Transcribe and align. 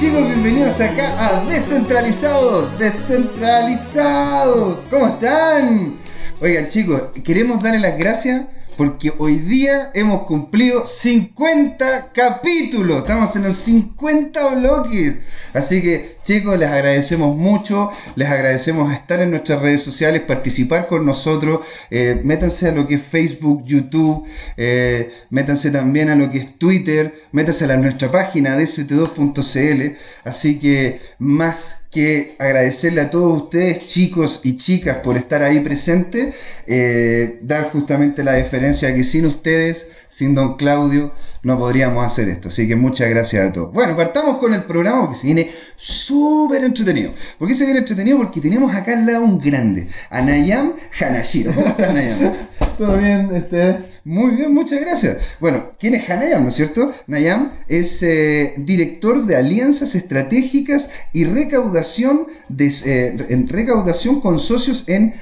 chicos? 0.00 0.26
Bienvenidos 0.26 0.80
acá 0.80 1.04
a 1.18 1.44
Descentralizados, 1.44 2.78
Descentralizados. 2.78 4.86
¿Cómo 4.88 5.08
están? 5.08 5.98
Oigan 6.40 6.68
chicos, 6.68 7.02
queremos 7.22 7.62
darle 7.62 7.80
las 7.80 7.98
gracias 7.98 8.46
porque 8.78 9.12
hoy 9.18 9.36
día 9.36 9.90
hemos 9.92 10.22
cumplido 10.22 10.86
50 10.86 12.12
capítulos. 12.14 12.96
Estamos 12.96 13.36
en 13.36 13.42
los 13.42 13.56
50 13.56 14.54
bloques. 14.54 15.18
Así 15.52 15.82
que 15.82 16.16
chicos, 16.22 16.58
les 16.58 16.68
agradecemos 16.68 17.36
mucho, 17.36 17.90
les 18.16 18.28
agradecemos 18.28 18.92
estar 18.92 19.20
en 19.20 19.30
nuestras 19.30 19.60
redes 19.60 19.82
sociales, 19.82 20.22
participar 20.22 20.86
con 20.86 21.06
nosotros, 21.06 21.60
eh, 21.90 22.20
métanse 22.24 22.68
a 22.68 22.72
lo 22.72 22.86
que 22.86 22.96
es 22.96 23.02
Facebook, 23.02 23.64
YouTube, 23.64 24.26
eh, 24.56 25.12
métanse 25.30 25.70
también 25.70 26.10
a 26.10 26.14
lo 26.14 26.30
que 26.30 26.38
es 26.38 26.58
Twitter, 26.58 27.12
métanse 27.32 27.64
a 27.64 27.76
nuestra 27.76 28.10
página 28.10 28.56
dt2.cl. 28.56 29.96
Así 30.24 30.58
que 30.58 31.00
más 31.18 31.88
que 31.90 32.36
agradecerle 32.38 33.00
a 33.00 33.10
todos 33.10 33.42
ustedes, 33.42 33.86
chicos 33.88 34.40
y 34.44 34.56
chicas, 34.56 34.98
por 34.98 35.16
estar 35.16 35.42
ahí 35.42 35.60
presentes, 35.60 36.34
eh, 36.66 37.40
dar 37.42 37.70
justamente 37.70 38.22
la 38.22 38.34
diferencia 38.34 38.94
que 38.94 39.04
sin 39.04 39.26
ustedes, 39.26 39.88
sin 40.10 40.34
don 40.34 40.56
Claudio, 40.56 41.12
no 41.42 41.58
podríamos 41.58 42.04
hacer 42.04 42.28
esto. 42.28 42.48
Así 42.48 42.66
que 42.68 42.76
muchas 42.76 43.08
gracias 43.08 43.48
a 43.48 43.52
todos. 43.52 43.72
Bueno, 43.72 43.96
partamos 43.96 44.38
con 44.38 44.52
el 44.52 44.64
programa 44.64 45.02
porque 45.02 45.16
se 45.16 45.26
viene 45.26 45.50
súper 45.76 46.64
entretenido. 46.64 47.12
¿Por 47.38 47.48
qué 47.48 47.54
se 47.54 47.64
viene 47.64 47.78
entretenido? 47.78 48.18
Porque 48.18 48.40
tenemos 48.40 48.74
acá 48.74 48.92
al 48.92 49.06
lado 49.06 49.24
un 49.24 49.38
grande, 49.38 49.88
a 50.10 50.20
Nayam 50.20 50.74
Hanashiro. 51.00 51.54
¿Cómo 51.54 51.68
estás, 51.68 51.94
Nayam? 51.94 52.34
Todo 52.78 52.98
bien, 52.98 53.30
este. 53.32 53.90
Muy 54.02 54.34
bien, 54.34 54.52
muchas 54.52 54.80
gracias. 54.80 55.18
Bueno, 55.40 55.72
¿quién 55.78 55.94
es 55.94 56.08
Hanayam, 56.08 56.42
no 56.42 56.48
es 56.48 56.56
cierto? 56.56 56.90
Nayam 57.06 57.52
es 57.68 58.02
eh, 58.02 58.54
director 58.56 59.26
de 59.26 59.36
alianzas 59.36 59.94
estratégicas 59.94 60.90
y 61.12 61.24
recaudación, 61.24 62.26
de, 62.48 62.72
eh, 62.86 63.26
en 63.28 63.46
recaudación 63.46 64.20
con 64.20 64.38
socios 64.38 64.88
en, 64.88 65.14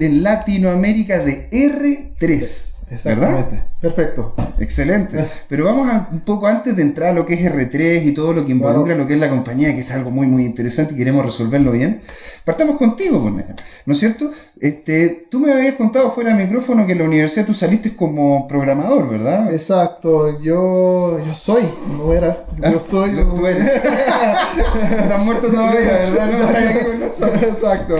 en 0.00 0.22
Latinoamérica 0.22 1.18
de 1.18 1.50
R3. 1.50 2.75
Exactamente. 2.90 3.62
Perfecto. 3.80 4.34
Excelente. 4.58 5.26
Pero 5.48 5.64
vamos 5.64 5.90
a, 5.90 6.08
un 6.12 6.20
poco 6.20 6.46
antes 6.46 6.74
de 6.74 6.82
entrar 6.82 7.10
a 7.10 7.12
lo 7.12 7.26
que 7.26 7.34
es 7.34 7.40
R3 7.40 8.04
y 8.04 8.12
todo 8.12 8.32
lo 8.32 8.46
que 8.46 8.52
involucra 8.52 8.94
lo 8.94 9.06
que 9.06 9.14
es 9.14 9.20
la 9.20 9.28
compañía, 9.28 9.74
que 9.74 9.80
es 9.80 9.90
algo 9.90 10.10
muy 10.10 10.26
muy 10.26 10.44
interesante 10.44 10.94
y 10.94 10.96
queremos 10.96 11.24
resolverlo 11.24 11.72
bien. 11.72 12.00
Partamos 12.44 12.76
contigo, 12.76 13.20
pues, 13.20 13.44
¿no 13.86 13.92
es 13.92 13.98
cierto? 13.98 14.30
Este, 14.60 15.26
tú 15.30 15.40
me 15.40 15.52
habías 15.52 15.74
contado 15.74 16.10
fuera 16.12 16.34
de 16.34 16.44
micrófono 16.44 16.86
que 16.86 16.92
en 16.92 16.98
la 16.98 17.04
universidad 17.04 17.44
tú 17.44 17.54
saliste 17.54 17.94
como 17.94 18.46
programador, 18.48 19.10
¿verdad? 19.10 19.52
Exacto. 19.52 20.40
Yo, 20.40 21.18
yo 21.24 21.34
soy, 21.34 21.64
no 21.98 22.12
era. 22.12 22.46
Yo 22.56 22.78
ah, 22.78 22.80
soy. 22.80 23.10
Tú 23.16 23.46
eres. 23.46 23.68
Estás 23.68 25.24
muerto 25.24 25.48
todavía, 25.48 25.80
¿verdad? 25.80 26.26
No 26.26 26.32
estás 26.32 26.56
aquí 26.56 26.84
con 26.84 27.00
nosotros. 27.00 27.42
Exacto. 27.42 27.96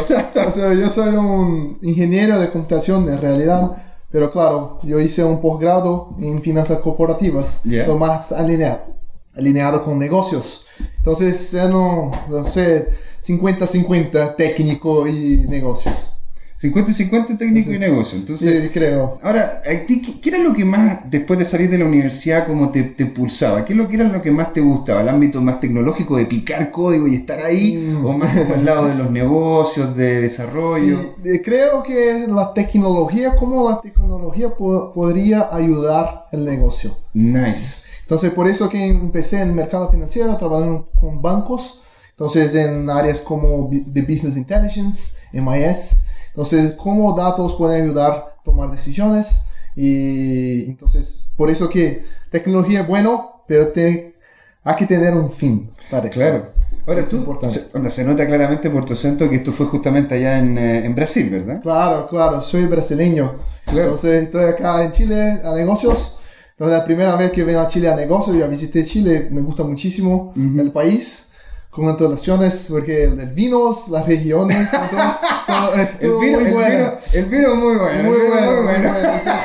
O 0.47 0.51
sea, 0.53 0.73
yo 0.75 0.89
soy 0.89 1.17
un 1.17 1.77
ingeniero 1.83 2.39
de 2.39 2.51
computación 2.51 3.09
en 3.09 3.21
realidad 3.21 3.77
pero 4.11 4.31
claro, 4.31 4.79
yo 4.83 5.01
hice 5.01 5.25
un 5.25 5.41
posgrado 5.41 6.15
en 6.21 6.43
finanzas 6.43 6.79
corporativas, 6.79 7.61
lo 7.65 7.97
más 7.97 8.33
alineado, 8.33 8.97
alineado 9.35 9.83
con 9.83 9.99
negocios. 9.99 10.67
Entonces, 10.99 11.55
no, 11.69 12.11
no 12.29 12.45
sé, 12.45 12.89
50-50 13.23 14.37
técnico 14.37 15.07
y 15.07 15.47
negocios. 15.49 16.16
50-50 16.61 17.37
técnico 17.37 17.71
y 17.71 17.79
negocio. 17.79 18.19
Entonces, 18.19 18.63
sí, 18.63 18.69
creo. 18.73 19.19
Ahora, 19.23 19.63
¿qué, 19.63 20.29
era 20.29 20.39
lo 20.39 20.55
que 20.55 20.65
más, 20.65 21.11
después 21.11 21.39
de 21.39 21.45
salir 21.45 21.69
de 21.69 21.77
la 21.77 21.85
universidad, 21.85 22.47
como 22.47 22.71
te, 22.71 22.83
te, 22.83 23.05
pulsaba? 23.05 23.65
¿Qué 23.65 23.75
es 23.75 23.77
lo 23.77 23.89
que 23.89 23.97
era 23.97 24.05
lo 24.05 24.23
que 24.23 24.31
más 24.31 24.55
te 24.55 24.63
gustaba? 24.63 25.03
¿El 25.03 25.11
ámbito 25.11 25.43
más 25.43 25.61
tecnológico 25.61 26.17
de 26.17 26.25
picar 26.25 26.71
código 26.71 27.07
y 27.07 27.17
estar 27.17 27.39
ahí? 27.41 27.77
Mm. 27.77 28.07
¿O 28.07 28.13
más 28.15 28.35
como 28.35 28.55
al 28.55 28.65
lado 28.65 28.89
de 28.89 28.95
los 28.95 29.11
negocios, 29.11 29.95
de 29.97 30.23
desarrollo? 30.23 30.99
Sí, 31.23 31.43
creo 31.43 31.83
que 31.83 32.27
la 32.27 32.55
tecnología, 32.55 33.37
como 33.37 33.69
la 33.69 33.81
tecnología 33.83 34.49
podría 34.57 35.55
ayudar 35.55 36.25
el 36.33 36.47
negocio. 36.47 36.97
Nice. 37.13 37.83
Entonces, 38.01 38.31
por 38.31 38.49
eso 38.49 38.71
que 38.71 38.87
empecé 38.87 39.43
en 39.43 39.49
el 39.49 39.55
mercado 39.55 39.91
financiero, 39.91 40.35
trabajando 40.39 40.89
con 40.99 41.21
bancos. 41.21 41.83
Entonces, 42.11 42.55
en 42.55 42.89
áreas 42.89 43.21
como 43.21 43.69
de 43.71 44.01
Business 44.01 44.39
Intelligence, 44.39 45.19
MIS, 45.33 46.07
entonces, 46.37 46.73
cómo 46.73 47.15
datos 47.15 47.55
pueden 47.55 47.85
ayudar 47.85 48.13
a 48.13 48.43
tomar 48.45 48.71
decisiones. 48.71 49.45
Y 49.75 50.67
entonces, 50.67 51.29
por 51.35 51.49
eso 51.49 51.71
que 51.71 52.05
tecnología 52.31 52.83
es 52.83 52.87
bueno, 52.87 53.43
pero 53.49 53.69
te, 53.69 54.15
hay 54.63 54.77
que 54.77 54.85
tener 54.85 55.15
un 55.15 55.33
fin 55.33 55.71
para 55.91 56.09
eso. 56.09 56.21
Claro. 56.21 56.53
Ahora 56.87 57.01
es 57.01 57.09
tú, 57.09 57.39
se, 57.49 57.91
se, 57.91 58.05
nota 58.05 58.27
claramente 58.27 58.69
por 58.69 58.85
tu 58.85 58.93
acento 58.93 59.31
que 59.31 59.37
esto 59.37 59.51
fue 59.51 59.65
justamente 59.65 60.15
allá 60.15 60.39
en, 60.39 60.59
eh, 60.59 60.85
en 60.85 60.95
Brasil, 60.95 61.31
¿verdad? 61.31 61.61
Claro, 61.63 62.07
claro, 62.07 62.43
soy 62.43 62.67
brasileño. 62.67 63.37
Entonces 63.69 64.25
estoy 64.25 64.45
acá 64.45 64.85
en 64.85 64.93
Chile 64.93 65.41
a 65.43 65.55
negocios. 65.55 66.19
Entonces 66.51 66.77
la 66.77 66.85
primera 66.85 67.17
vez 67.17 67.33
que 67.33 67.45
vengo 67.45 67.61
a 67.61 67.67
Chile 67.67 67.89
a 67.89 67.97
negocios, 67.97 68.37
ya 68.37 68.47
visité 68.47 68.85
Chile, 68.85 69.29
me 69.31 69.41
gusta 69.41 69.65
muchísimo 69.65 70.35
el 70.37 70.71
país 70.71 71.31
con 71.77 71.91
antolaciones, 71.91 72.69
porque 72.71 73.05
el, 73.05 73.29
vino, 73.35 73.71
las 73.91 74.07
regiones, 74.07 74.71
el, 76.01 76.11
vino, 76.19 76.41
muy 76.41 76.51
bueno. 76.51 76.93
el 77.13 77.25
vino 77.27 77.49
es 77.49 77.55
muy 77.55 77.77
bueno. 77.77 78.03
Muy 78.03 78.17
bueno, 78.17 78.53
muy 78.53 78.63
bueno. 78.63 78.93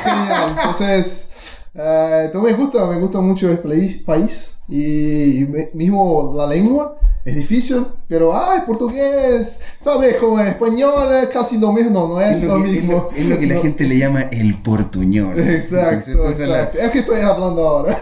genial. 0.02 0.54
Entonces, 0.56 1.58
uh, 1.74 2.40
me 2.40 2.54
gusta, 2.54 2.86
me 2.86 2.96
gusta 2.96 3.20
mucho 3.20 3.50
el 3.50 3.58
país, 3.58 4.60
y, 4.66 5.42
y 5.42 5.68
mismo 5.74 6.32
la 6.34 6.46
lengua 6.46 6.96
es 7.24 7.36
difícil, 7.36 7.86
pero 8.08 8.36
ay, 8.36 8.60
portugués, 8.66 9.60
¿sabes? 9.80 10.16
Como 10.16 10.40
español 10.40 11.14
es 11.22 11.28
casi 11.28 11.58
lo 11.58 11.72
mismo, 11.72 12.08
no, 12.08 12.20
es, 12.20 12.42
lo, 12.42 12.58
mismo. 12.58 13.08
Es 13.14 13.26
lo, 13.28 13.38
que 13.38 13.46
la 13.46 13.54
gente 13.62 13.86
le 13.86 13.96
llama 13.96 14.22
el 14.22 14.60
portuñol. 14.60 15.38
Exacto, 15.38 16.28
exacto. 16.28 16.78
Es 16.78 16.90
que 16.90 16.98
estoy 16.98 17.20
hablando 17.20 17.66
ahora. 17.66 17.96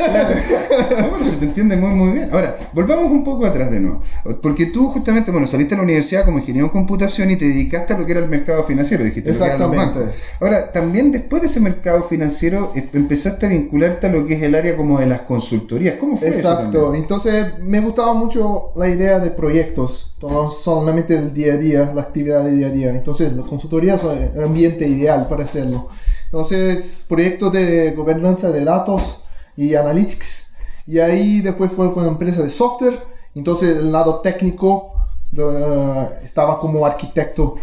bueno, 1.10 1.24
se 1.24 1.36
te 1.36 1.44
entiende 1.44 1.76
muy, 1.76 1.90
muy 1.90 2.12
bien. 2.12 2.30
Ahora, 2.32 2.56
volvamos 2.72 3.12
un 3.12 3.22
poco 3.22 3.44
atrás 3.44 3.70
de 3.70 3.80
nuevo. 3.80 4.00
Porque 4.40 4.66
tú 4.66 4.88
justamente, 4.88 5.30
bueno, 5.30 5.46
saliste 5.46 5.74
a 5.74 5.76
la 5.76 5.84
universidad 5.84 6.24
como 6.24 6.38
ingeniero 6.38 6.66
en 6.66 6.72
computación 6.72 7.30
y 7.30 7.36
te 7.36 7.44
dedicaste 7.44 7.92
a 7.92 7.98
lo 7.98 8.06
que 8.06 8.12
era 8.12 8.20
el 8.22 8.28
mercado 8.28 8.64
financiero, 8.64 9.04
dijiste. 9.04 9.30
Exactamente. 9.30 10.00
Ahora, 10.40 10.72
también 10.72 11.12
después 11.12 11.42
de 11.42 11.48
ese 11.48 11.60
mercado 11.60 12.04
financiero 12.04 12.72
em, 12.74 12.88
empezaste 12.94 13.46
a 13.46 13.48
vincularte 13.50 14.06
a 14.06 14.10
lo 14.10 14.26
que 14.26 14.34
es 14.34 14.42
el 14.42 14.54
área 14.54 14.76
como 14.76 14.98
de 14.98 15.06
las 15.06 15.20
consultorías. 15.20 15.96
¿Cómo 15.96 16.16
fue 16.16 16.28
eso? 16.28 16.50
Exacto. 16.50 16.94
Entonces, 16.94 17.58
me 17.60 17.80
gustaba 17.80 18.14
mucho 18.14 18.72
la 18.74 18.88
idea 18.88 19.09
de 19.18 19.30
proyectos, 19.30 20.14
no 20.22 20.50
solamente 20.50 21.16
el 21.16 21.34
día 21.34 21.54
a 21.54 21.56
día, 21.56 21.92
la 21.94 22.02
actividad 22.02 22.44
de 22.44 22.52
día 22.52 22.66
a 22.68 22.70
día. 22.70 22.90
Entonces, 22.90 23.32
las 23.32 23.46
consultorías 23.46 24.00
son 24.00 24.16
el 24.16 24.44
ambiente 24.44 24.86
ideal 24.86 25.26
para 25.28 25.44
hacerlo. 25.44 25.88
Entonces, 26.26 27.06
proyectos 27.08 27.52
de 27.52 27.90
gobernanza 27.92 28.50
de 28.50 28.64
datos 28.64 29.24
y 29.56 29.74
analytics. 29.74 30.54
Y 30.86 30.98
ahí 30.98 31.40
después 31.40 31.72
fue 31.72 31.92
con 31.92 32.04
una 32.04 32.12
empresa 32.12 32.42
de 32.42 32.50
software. 32.50 32.98
Entonces, 33.34 33.78
el 33.78 33.90
lado 33.90 34.20
técnico 34.20 34.92
uh, 35.36 36.22
estaba 36.22 36.60
como 36.60 36.86
arquitecto 36.86 37.56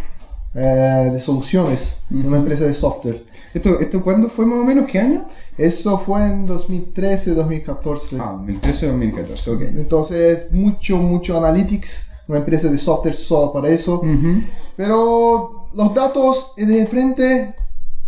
uh, 0.54 0.58
de 0.58 1.20
soluciones 1.20 2.04
en 2.10 2.26
una 2.26 2.36
empresa 2.38 2.64
de 2.64 2.74
software. 2.74 3.24
¿Esto, 3.54 3.80
¿Esto 3.80 4.02
cuándo 4.02 4.28
fue 4.28 4.44
más 4.44 4.58
o 4.58 4.64
menos? 4.64 4.86
¿Qué 4.90 4.98
año? 4.98 5.26
Eso 5.56 5.98
fue 5.98 6.22
en 6.24 6.44
2013, 6.44 7.34
2014. 7.34 8.18
Ah, 8.20 8.32
2013, 8.32 8.88
2014, 8.88 9.50
ok. 9.50 9.62
Entonces, 9.62 10.52
mucho, 10.52 10.98
mucho 10.98 11.38
analytics, 11.38 12.12
una 12.28 12.38
empresa 12.38 12.68
de 12.68 12.76
software 12.76 13.14
solo 13.14 13.52
para 13.52 13.68
eso. 13.68 14.02
Pero 14.76 15.68
los 15.72 15.94
datos, 15.94 16.52
de 16.56 16.86
frente, 16.86 17.54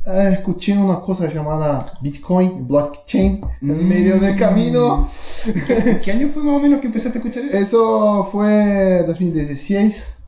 eh, 0.06 0.30
escuché 0.32 0.76
una 0.76 1.00
cosa 1.00 1.32
llamada 1.32 1.90
Bitcoin, 2.02 2.66
blockchain, 2.68 3.40
en 3.62 3.88
medio 3.88 4.20
del 4.20 4.36
camino. 4.36 5.08
¿Qué 6.04 6.12
año 6.12 6.28
fue 6.28 6.42
más 6.42 6.56
o 6.56 6.60
menos 6.60 6.80
que 6.80 6.86
empezaste 6.86 7.18
a 7.18 7.22
escuchar 7.22 7.44
eso? 7.44 7.58
Eso 7.58 8.28
fue 8.30 9.04
2016. 9.06 10.18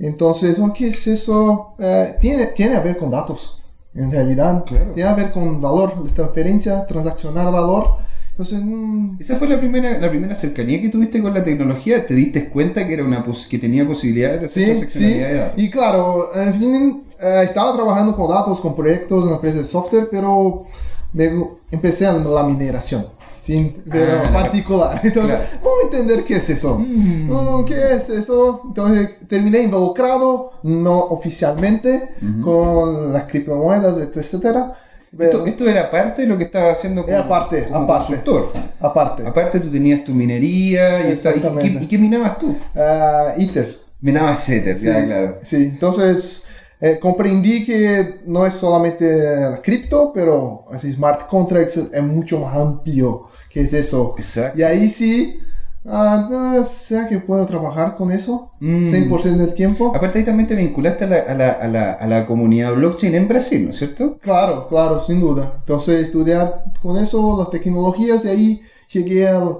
Entonces, 0.00 0.58
¿qué 0.74 0.88
es 0.88 1.06
eso? 1.06 1.74
Eh, 1.78 2.16
tiene, 2.20 2.46
tiene 2.48 2.74
a 2.74 2.80
ver 2.80 2.96
con 2.96 3.10
datos 3.10 3.59
en 3.94 4.10
realidad. 4.10 4.64
Tiene 4.64 4.94
que 4.94 5.22
ver 5.22 5.30
con 5.30 5.60
valor, 5.60 6.02
de 6.02 6.10
transferencia, 6.10 6.86
transaccionar 6.86 7.52
valor. 7.52 7.96
Entonces, 8.30 8.62
mm, 8.64 9.16
esa 9.20 9.36
fue 9.36 9.48
la 9.48 9.58
primera, 9.58 9.98
la 9.98 10.08
primera 10.08 10.34
cercanía 10.34 10.80
que 10.80 10.88
tuviste 10.88 11.20
con 11.20 11.34
la 11.34 11.44
tecnología. 11.44 12.06
¿Te 12.06 12.14
diste 12.14 12.48
cuenta 12.48 12.86
que 12.86 12.94
era 12.94 13.04
una 13.04 13.24
que 13.48 13.58
tenía 13.58 13.86
posibilidades 13.86 14.40
de 14.40 14.46
hacer 14.46 14.76
sí, 14.76 14.86
sí. 14.90 15.20
Y 15.56 15.68
claro, 15.68 16.34
en 16.34 16.54
fin, 16.54 17.04
eh, 17.20 17.42
estaba 17.44 17.74
trabajando 17.74 18.14
con 18.14 18.30
datos, 18.30 18.60
con 18.60 18.74
proyectos 18.74 19.24
en 19.24 19.30
la 19.30 19.36
empresa 19.36 19.58
de 19.58 19.64
software, 19.64 20.08
pero 20.10 20.66
me, 21.12 21.30
empecé 21.70 22.06
en 22.06 22.32
la 22.32 22.42
mineración 22.44 23.19
sin 23.40 23.82
pero 23.90 24.22
ah, 24.26 24.32
particular. 24.32 25.00
Entonces, 25.04 25.38
vamos 25.62 25.78
a 25.82 25.84
entender 25.86 26.24
qué 26.24 26.36
es 26.36 26.50
eso. 26.50 26.78
Mm. 26.78 27.64
¿Qué 27.64 27.94
es 27.94 28.10
eso? 28.10 28.62
Entonces, 28.66 29.10
terminé 29.28 29.60
involucrado, 29.62 30.52
no 30.62 30.98
oficialmente, 30.98 32.10
con 32.42 33.12
las 33.12 33.24
criptomonedas, 33.24 33.96
etcétera. 34.14 34.74
Esto, 35.18 35.44
esto 35.44 35.68
era 35.68 35.90
parte 35.90 36.22
de 36.22 36.28
lo 36.28 36.38
que 36.38 36.44
estaba 36.44 36.70
haciendo 36.70 37.02
como, 37.02 37.12
Era 37.16 37.28
parte, 37.28 37.64
como 37.64 37.80
aparte. 37.82 38.14
consultor. 38.14 38.44
Aparte. 38.78 39.26
Aparte 39.26 39.58
tú 39.58 39.68
tenías 39.68 40.04
tu 40.04 40.12
minería 40.14 41.00
y, 41.08 41.12
esa- 41.12 41.30
y- 41.30 41.38
Exactamente. 41.38 41.84
¿y 41.84 41.88
qué 41.88 41.98
minabas 41.98 42.38
tú? 42.38 42.56
Ah, 42.76 43.34
Ether. 43.36 43.76
Minabas 44.00 44.48
Ether, 44.48 44.78
Sí, 44.78 44.86
ya, 44.86 45.04
claro. 45.04 45.38
sí. 45.42 45.56
entonces 45.56 46.46
eh, 46.80 46.98
comprendí 47.00 47.66
que 47.66 48.20
no 48.26 48.46
es 48.46 48.54
solamente 48.54 49.04
la 49.50 49.60
cripto, 49.60 50.12
pero 50.14 50.64
así 50.72 50.90
smart 50.92 51.26
contracts 51.28 51.76
es 51.92 52.02
mucho 52.02 52.38
más 52.38 52.56
amplio 52.56 53.28
que 53.50 53.60
es 53.60 53.74
eso. 53.74 54.14
Exacto. 54.16 54.58
Y 54.58 54.62
ahí 54.62 54.88
sí, 54.88 55.38
ah, 55.84 56.26
no, 56.30 56.64
¿será 56.64 57.08
que 57.08 57.18
puedo 57.18 57.44
trabajar 57.46 57.96
con 57.96 58.12
eso? 58.12 58.52
Mm. 58.60 58.84
100% 58.86 59.36
del 59.36 59.54
tiempo. 59.54 59.92
Aparte 59.94 60.20
ahí 60.20 60.24
también 60.24 60.46
te 60.46 60.54
vinculaste 60.54 61.04
a 61.04 61.08
la, 61.08 61.18
a 61.18 61.34
la, 61.34 61.50
a 61.50 61.68
la, 61.68 61.92
a 61.92 62.06
la 62.06 62.26
comunidad 62.26 62.74
blockchain 62.74 63.14
en 63.14 63.28
Brasil, 63.28 63.64
¿no 63.64 63.70
es 63.70 63.78
cierto? 63.78 64.16
Claro, 64.18 64.66
claro, 64.68 65.00
sin 65.00 65.20
duda. 65.20 65.56
Entonces, 65.58 66.04
estudiar 66.04 66.64
con 66.80 66.96
eso, 66.96 67.36
las 67.38 67.50
tecnologías, 67.50 68.22
de 68.22 68.30
ahí 68.30 68.62
llegué 68.90 69.28
al... 69.28 69.58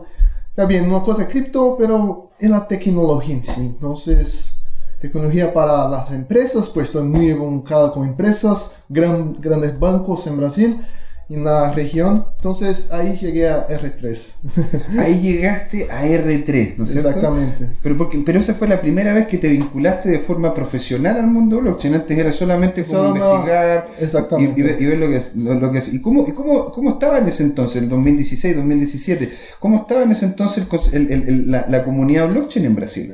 Está 0.48 0.66
bien, 0.66 0.88
una 0.88 1.02
cosa 1.02 1.28
cripto, 1.28 1.76
pero 1.78 2.31
es 2.38 2.50
la 2.50 2.66
tecnología 2.66 3.37
en 3.37 3.42
sí. 3.44 3.60
Entonces, 3.60 4.60
tecnología 5.00 5.52
para 5.52 5.88
las 5.88 6.12
empresas, 6.12 6.69
pues 6.69 6.88
estoy 6.88 7.04
muy 7.04 7.31
involucrado 7.31 7.92
con 7.92 8.06
empresas, 8.06 8.76
gran, 8.88 9.34
grandes 9.40 9.78
bancos 9.78 10.26
en 10.26 10.37
Brasil, 10.37 10.81
en 11.30 11.44
la 11.44 11.72
región. 11.72 12.26
Entonces, 12.36 12.90
ahí 12.92 13.16
llegué 13.16 13.48
a 13.48 13.68
R3. 13.68 14.34
Ahí 14.98 15.20
llegaste 15.20 15.90
a 15.90 16.04
R3, 16.04 16.76
¿no 16.76 16.84
es 16.84 16.90
cierto? 16.90 17.08
Exactamente. 17.08 17.70
Pero, 17.82 17.96
porque, 17.96 18.20
pero 18.26 18.40
esa 18.40 18.54
fue 18.54 18.66
la 18.66 18.80
primera 18.80 19.12
vez 19.12 19.26
que 19.28 19.38
te 19.38 19.48
vinculaste 19.48 20.08
de 20.10 20.18
forma 20.18 20.52
profesional 20.52 21.16
al 21.16 21.28
mundo 21.28 21.60
blockchain. 21.60 21.94
Antes 21.94 22.18
era 22.18 22.32
solamente 22.32 22.84
como 22.84 22.98
Solo 22.98 23.16
investigar 23.16 23.88
y, 23.98 24.04
Exactamente. 24.04 24.60
y 24.60 24.64
ver, 24.64 24.82
y 24.82 24.86
ver 24.86 24.98
lo 24.98 25.08
que 25.08 25.16
es. 25.16 25.36
Lo, 25.36 25.54
lo 25.54 25.70
que 25.70 25.78
es. 25.78 25.94
¿Y, 25.94 26.02
cómo, 26.02 26.26
y 26.26 26.32
cómo, 26.32 26.72
cómo 26.72 26.90
estaba 26.90 27.18
en 27.18 27.26
ese 27.26 27.44
entonces, 27.44 27.82
el 27.82 27.88
2016, 27.88 28.56
2017? 28.56 29.32
¿Cómo 29.60 29.76
estaba 29.76 30.02
en 30.02 30.10
ese 30.10 30.26
entonces 30.26 30.66
el 30.92 31.50
la, 31.50 31.66
la 31.68 31.84
comunidad 31.84 32.28
blockchain 32.28 32.66
en 32.66 32.74
Brasil? 32.74 33.12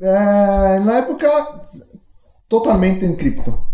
Eh, 0.00 0.74
en 0.76 0.86
la 0.86 0.98
época, 0.98 1.28
totalmente 2.46 3.06
en 3.06 3.16
cripto. 3.16 3.67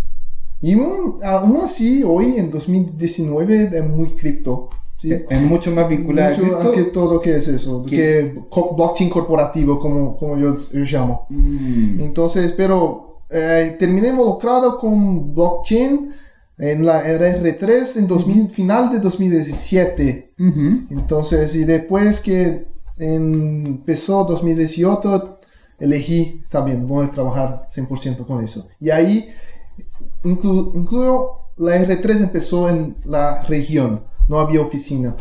Y 0.65 0.73
aún, 0.73 1.19
aún 1.23 1.57
así, 1.63 2.03
hoy 2.03 2.37
en 2.39 2.51
2019 2.51 3.71
es 3.71 3.87
muy 3.87 4.15
cripto. 4.15 4.71
¿sí? 4.97 5.13
Es 5.29 5.43
mucho 5.43 5.71
más 5.73 5.89
vinculada 5.89 6.29
a 6.29 6.39
Mucho 6.39 6.43
cripto. 6.43 6.69
a 6.71 6.73
que 6.73 6.83
todo 6.85 7.21
que 7.21 7.37
es 7.37 7.49
eso, 7.49 7.83
¿Qué? 7.83 7.97
que 7.97 8.43
blockchain 8.75 9.11
corporativo, 9.11 9.79
como, 9.79 10.17
como 10.17 10.39
yo, 10.39 10.55
yo 10.73 10.81
llamo. 10.81 11.27
Mm. 11.29 12.01
Entonces, 12.01 12.55
pero 12.57 13.21
eh, 13.29 13.77
terminé 13.79 14.09
involucrado 14.09 14.79
con 14.79 15.35
blockchain 15.35 16.11
en 16.57 16.87
la 16.87 17.05
R3 17.05 17.99
en 17.99 18.07
2000, 18.07 18.51
final 18.51 18.91
de 18.91 19.01
2017. 19.01 20.35
Ujú. 20.39 20.81
Entonces, 20.91 21.55
y 21.57 21.65
después 21.65 22.21
que 22.21 22.69
empezó 22.97 24.25
2018, 24.25 25.39
elegí, 25.81 26.41
está 26.43 26.65
bien, 26.65 26.87
voy 26.87 27.05
a 27.07 27.11
trabajar 27.11 27.67
100% 27.75 28.25
con 28.27 28.43
eso. 28.43 28.67
Y 28.81 28.91
ahí, 28.91 29.29
inclu- 30.25 30.73
incluyo, 30.75 31.31
la 31.57 31.77
R3 31.77 32.23
empezó 32.23 32.69
en 32.69 32.97
la 33.05 33.43
región, 33.43 34.05
no 34.29 34.41
había 34.41 34.61
oficina 34.61 35.17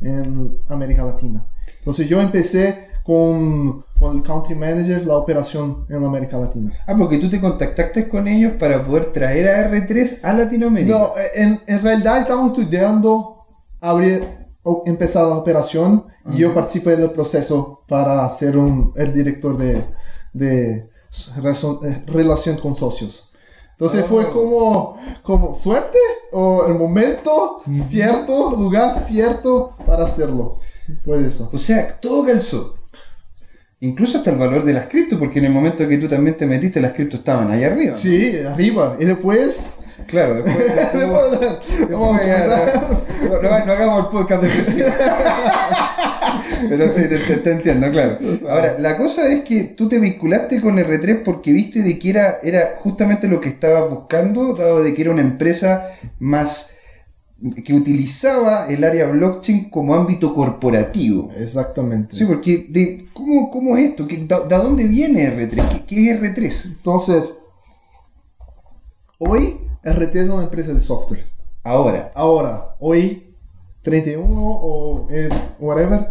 en 0.00 0.58
América 0.68 1.04
Latina. 1.04 1.46
Entonces 1.78 2.08
yo 2.08 2.20
empecé 2.20 2.86
con, 3.04 3.84
con 3.98 4.16
el 4.16 4.22
country 4.24 4.56
manager 4.56 5.06
la 5.06 5.16
operación 5.16 5.84
en 5.88 6.04
América 6.04 6.36
Latina. 6.38 6.72
Ah, 6.86 6.96
porque 6.96 7.18
tú 7.18 7.30
te 7.30 7.40
contactaste 7.40 8.08
con 8.08 8.26
ellos 8.26 8.54
para 8.58 8.84
poder 8.84 9.12
traer 9.12 9.48
a 9.48 9.70
R3 9.70 10.24
a 10.24 10.32
Latinoamérica. 10.32 10.98
No, 10.98 11.06
en, 11.36 11.60
en 11.68 11.82
realidad 11.82 12.18
estamos 12.18 12.48
estudiando 12.50 13.46
abrir 13.80 14.24
o 14.64 14.82
empezar 14.86 15.22
la 15.28 15.36
operación 15.36 16.06
y 16.28 16.38
yo 16.38 16.52
participé 16.52 16.96
del 16.96 17.12
proceso 17.12 17.82
para 17.86 18.28
ser 18.28 18.56
un, 18.58 18.92
el 18.96 19.12
director 19.12 19.56
de, 19.56 19.84
de 20.32 20.88
eh, 21.84 22.04
relación 22.08 22.56
con 22.56 22.74
socios. 22.74 23.32
Entonces 23.78 24.04
Oh. 24.04 24.08
fue 24.08 24.30
como, 24.30 24.98
como 25.22 25.54
suerte 25.54 25.98
o 26.32 26.66
el 26.66 26.74
momento 26.76 27.60
cierto, 27.74 28.50
lugar 28.52 28.92
cierto 28.94 29.74
para 29.84 30.04
hacerlo. 30.04 30.54
Fue 31.04 31.18
eso. 31.18 31.50
O 31.52 31.58
sea, 31.58 31.98
todo 32.00 32.24
calzó. 32.24 32.74
Incluso 33.80 34.16
hasta 34.18 34.30
el 34.30 34.38
valor 34.38 34.64
de 34.64 34.72
las 34.72 34.86
cripto, 34.86 35.18
porque 35.18 35.38
en 35.40 35.44
el 35.46 35.52
momento 35.52 35.86
que 35.86 35.98
tú 35.98 36.08
también 36.08 36.36
te 36.38 36.46
metiste, 36.46 36.80
las 36.80 36.92
cripto 36.94 37.18
estaban 37.18 37.50
allá 37.50 37.66
arriba. 37.66 37.90
¿no? 37.92 37.96
Sí, 37.98 38.32
arriba. 38.46 38.96
Y 38.98 39.04
después... 39.04 39.80
Claro, 40.06 40.34
después. 40.34 40.56
después- 40.56 41.40
después- 41.40 41.88
después 41.88 41.90
no, 41.90 43.42
no- 43.42 43.66
no 43.66 43.72
hagamos 43.72 44.04
el 44.04 44.08
podcast 44.10 44.42
de. 44.42 44.92
Pero 46.68 46.88
sí, 46.88 47.02
te, 47.08 47.18
te- 47.18 47.36
te 47.38 47.52
entiendo, 47.52 47.90
claro. 47.90 48.18
Ahora, 48.48 48.78
la 48.78 48.96
cosa 48.96 49.28
es 49.32 49.42
que 49.42 49.64
tú 49.76 49.88
te 49.88 49.98
vinculaste 49.98 50.60
con 50.60 50.76
R3 50.78 51.22
porque 51.24 51.52
viste 51.52 51.82
de 51.82 51.98
que 51.98 52.10
era, 52.10 52.38
era 52.42 52.60
justamente 52.82 53.28
lo 53.28 53.40
que 53.40 53.48
estabas 53.48 53.90
buscando, 53.90 54.54
dado 54.54 54.82
de 54.82 54.94
que 54.94 55.02
era 55.02 55.10
una 55.12 55.22
empresa 55.22 55.88
más 56.18 56.72
que 57.64 57.74
utilizaba 57.74 58.66
el 58.68 58.82
área 58.82 59.08
blockchain 59.08 59.68
como 59.68 59.94
ámbito 59.94 60.32
corporativo. 60.34 61.30
Exactamente. 61.36 62.16
Sí, 62.16 62.24
porque 62.24 62.66
de, 62.70 63.08
¿cómo, 63.12 63.50
¿cómo 63.50 63.76
es 63.76 63.84
esto? 63.90 64.06
¿Qué- 64.06 64.16
¿De, 64.18 64.24
de 64.24 64.56
dónde 64.56 64.84
viene 64.84 65.26
R3? 65.28 65.68
¿Qué, 65.68 65.84
qué 65.86 66.10
es 66.12 66.20
R3? 66.22 66.66
Entonces, 66.76 67.22
hoy 69.18 69.58
RT 69.84 70.14
es 70.16 70.28
una 70.28 70.44
empresa 70.44 70.72
de 70.72 70.80
software. 70.80 71.26
Ahora. 71.62 72.12
Ahora, 72.14 72.76
hoy, 72.80 73.34
31 73.82 74.24
o 74.40 75.06
eh, 75.10 75.28
whatever, 75.58 76.08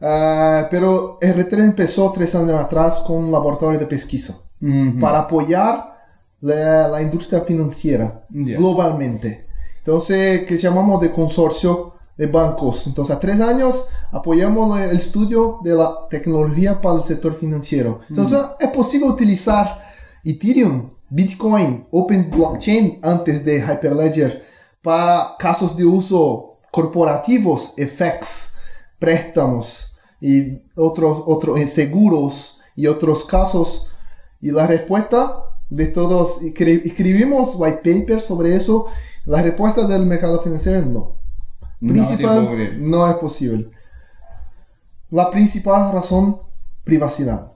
ah, 0.00 0.66
pero 0.70 1.18
R3 1.20 1.64
empezó 1.64 2.12
tres 2.12 2.34
años 2.34 2.56
atrás 2.62 3.00
con 3.06 3.16
un 3.24 3.32
laboratorio 3.32 3.78
de 3.78 3.86
pesquisa 3.86 4.38
Ujú. 4.60 4.98
para 5.00 5.20
apoyar 5.20 5.96
la, 6.40 6.88
la 6.88 7.02
industria 7.02 7.42
financiera 7.42 8.24
Ya. 8.30 8.56
globalmente. 8.56 9.46
Entonces, 9.78 10.44
que 10.46 10.56
llamamos 10.58 11.00
de 11.00 11.10
consorcio 11.10 11.94
de 12.16 12.26
bancos. 12.26 12.86
Entonces, 12.86 13.14
a 13.16 13.20
tres 13.20 13.40
años 13.40 13.86
apoyamos 14.12 14.78
el 14.80 14.96
estudio 14.96 15.60
de 15.62 15.74
la 15.74 16.06
tecnología 16.10 16.80
para 16.80 16.96
el 16.96 17.02
sector 17.02 17.34
financiero. 17.34 18.00
Entonces, 18.08 18.38
es 18.60 18.68
posible 18.70 19.06
utilizar 19.08 19.80
Ethereum, 20.24 20.90
Bitcoin, 21.08 21.86
Open 21.90 22.30
Blockchain 22.30 22.98
antes 23.02 23.44
de 23.44 23.58
Hyperledger 23.60 24.42
para 24.82 25.36
casos 25.38 25.76
de 25.76 25.84
uso 25.86 26.56
corporativos, 26.70 27.74
FX, 27.78 28.54
préstamos 28.98 29.98
y 30.20 30.58
otros 30.74 31.22
otros 31.26 31.58
eh, 31.60 31.68
seguros 31.68 32.60
y 32.76 32.86
otros 32.86 33.24
casos. 33.24 33.88
Y 34.40 34.50
la 34.50 34.66
respuesta 34.66 35.44
de 35.70 35.86
todos, 35.86 36.42
escri- 36.42 36.82
escribimos 36.84 37.54
white 37.56 37.78
paper 37.84 38.20
sobre 38.20 38.54
eso, 38.54 38.86
la 39.26 39.42
respuesta 39.42 39.86
del 39.86 40.06
mercado 40.06 40.40
financiero 40.40 40.78
es 40.78 40.86
no. 40.86 41.16
No 41.80 41.92
Principal, 41.92 42.48
creer. 42.50 42.78
no 42.78 43.08
es 43.08 43.14
posible. 43.16 43.70
La 45.10 45.30
principal 45.30 45.92
razón, 45.92 46.38
privacidad. 46.84 47.52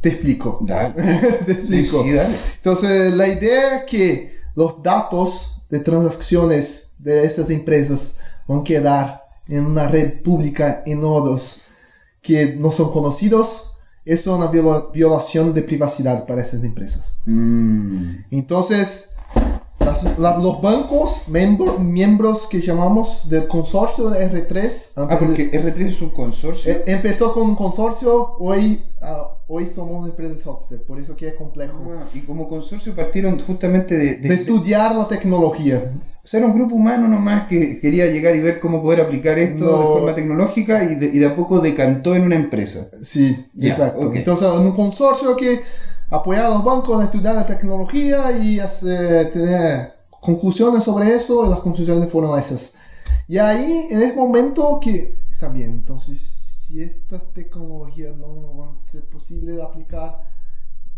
Te 0.00 0.10
explico. 0.10 0.60
Te 1.46 1.52
explico. 1.52 2.02
Sí. 2.04 2.10
Entonces, 2.56 3.12
la 3.14 3.26
idea 3.28 3.78
es 3.78 3.84
que 3.84 4.34
los 4.54 4.82
datos 4.82 5.62
de 5.70 5.80
transacciones 5.80 6.92
de 6.98 7.24
estas 7.24 7.50
empresas 7.50 8.18
van 8.46 8.60
a 8.60 8.64
quedar 8.64 9.23
en 9.48 9.66
una 9.66 9.88
red 9.88 10.22
pública 10.22 10.82
en 10.86 11.00
nodos 11.00 11.62
que 12.22 12.56
no 12.56 12.72
son 12.72 12.90
conocidos. 12.92 13.70
Es 14.04 14.26
una 14.26 14.46
viola- 14.48 14.86
violación 14.92 15.54
de 15.54 15.62
privacidad 15.62 16.26
para 16.26 16.42
esas 16.42 16.62
empresas. 16.62 17.16
Mm. 17.26 18.16
Entonces, 18.30 19.10
las- 19.80 20.18
las- 20.18 20.42
los 20.42 20.60
bancos, 20.62 21.24
miembro- 21.28 21.78
miembros 21.78 22.46
que 22.46 22.60
llamamos 22.60 23.28
del 23.28 23.46
consorcio 23.48 24.10
de 24.10 24.24
R3, 24.24 24.92
Ah, 24.96 25.02
antes 25.10 25.20
de- 25.20 25.26
porque 25.26 25.50
R3 25.58 25.86
es 25.88 26.02
un 26.02 26.10
consorcio. 26.10 26.72
eh, 26.72 26.84
empezó 26.86 27.32
con 27.32 27.44
un 27.44 27.54
consorcio, 27.56 28.36
hoy, 28.38 28.82
ah, 29.02 29.38
hoy 29.48 29.66
somos 29.66 30.00
una 30.00 30.08
empresa 30.08 30.34
de 30.34 30.40
software, 30.40 30.84
por 30.84 30.98
eso 30.98 31.16
que 31.16 31.28
es 31.28 31.34
complejo. 31.34 31.82
Ah, 31.98 32.04
y 32.14 32.20
como 32.20 32.48
consorcio 32.48 32.94
partieron 32.94 33.38
justamente 33.40 33.96
de, 33.96 34.16
de- 34.16 34.28
de 34.28 34.34
estudiar 34.34 34.94
la 34.94 35.06
tecnología. 35.08 35.92
O 36.24 36.26
sea, 36.26 36.38
era 36.40 36.46
un 36.46 36.54
grupo 36.54 36.74
humano 36.74 37.06
nomás 37.06 37.46
que 37.48 37.78
quería 37.80 38.06
llegar 38.06 38.34
y 38.34 38.40
ver 38.40 38.58
cómo 38.58 38.80
poder 38.80 39.02
aplicar 39.02 39.38
esto 39.38 39.64
No. 39.64 39.78
de 39.78 39.84
forma 39.84 40.14
tecnológica 40.14 40.82
y 40.82 40.94
de, 40.94 41.06
y 41.06 41.18
de 41.18 41.26
a 41.26 41.36
poco 41.36 41.60
decantó 41.60 42.14
en 42.16 42.22
una 42.22 42.36
empresa. 42.36 42.88
Sí, 43.02 43.46
exacto. 43.60 44.08
ok. 44.08 44.16
Entonces, 44.16 44.48
un 44.48 44.72
consorcio 44.72 45.36
que 45.36 45.60
apoyar 46.08 46.46
a 46.46 46.48
los 46.50 46.64
bancos 46.64 47.00
a 47.00 47.04
estudiar 47.04 47.34
la 47.34 47.44
tecnología 47.46 48.32
y 48.38 48.58
hacer, 48.58 49.32
tener 49.32 49.92
conclusiones 50.20 50.82
sobre 50.84 51.14
eso, 51.14 51.44
y 51.44 51.50
las 51.50 51.58
conclusiones 51.60 52.10
fueron 52.10 52.38
esas. 52.38 52.76
Y 53.28 53.36
ahí, 53.36 53.88
en 53.90 54.00
ese 54.02 54.14
momento 54.16 54.80
que 54.80 55.18
está 55.30 55.48
bien, 55.48 55.72
entonces, 55.72 56.18
si 56.20 56.82
estas 56.82 57.34
tecnologías 57.34 58.16
no 58.16 58.54
van 58.54 58.76
a 58.76 58.80
ser 58.80 59.04
posibles 59.10 59.56
de 59.56 59.62
aplicar 59.62 60.20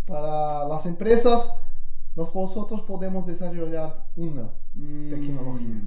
para 0.07 0.69
las 0.69 0.87
empresas, 0.87 1.51
nosotros 2.17 2.83
podemos 2.83 3.27
desarrollar 3.27 4.07
una 4.17 4.51
Mm. 4.75 5.11
tecnología. 5.11 5.83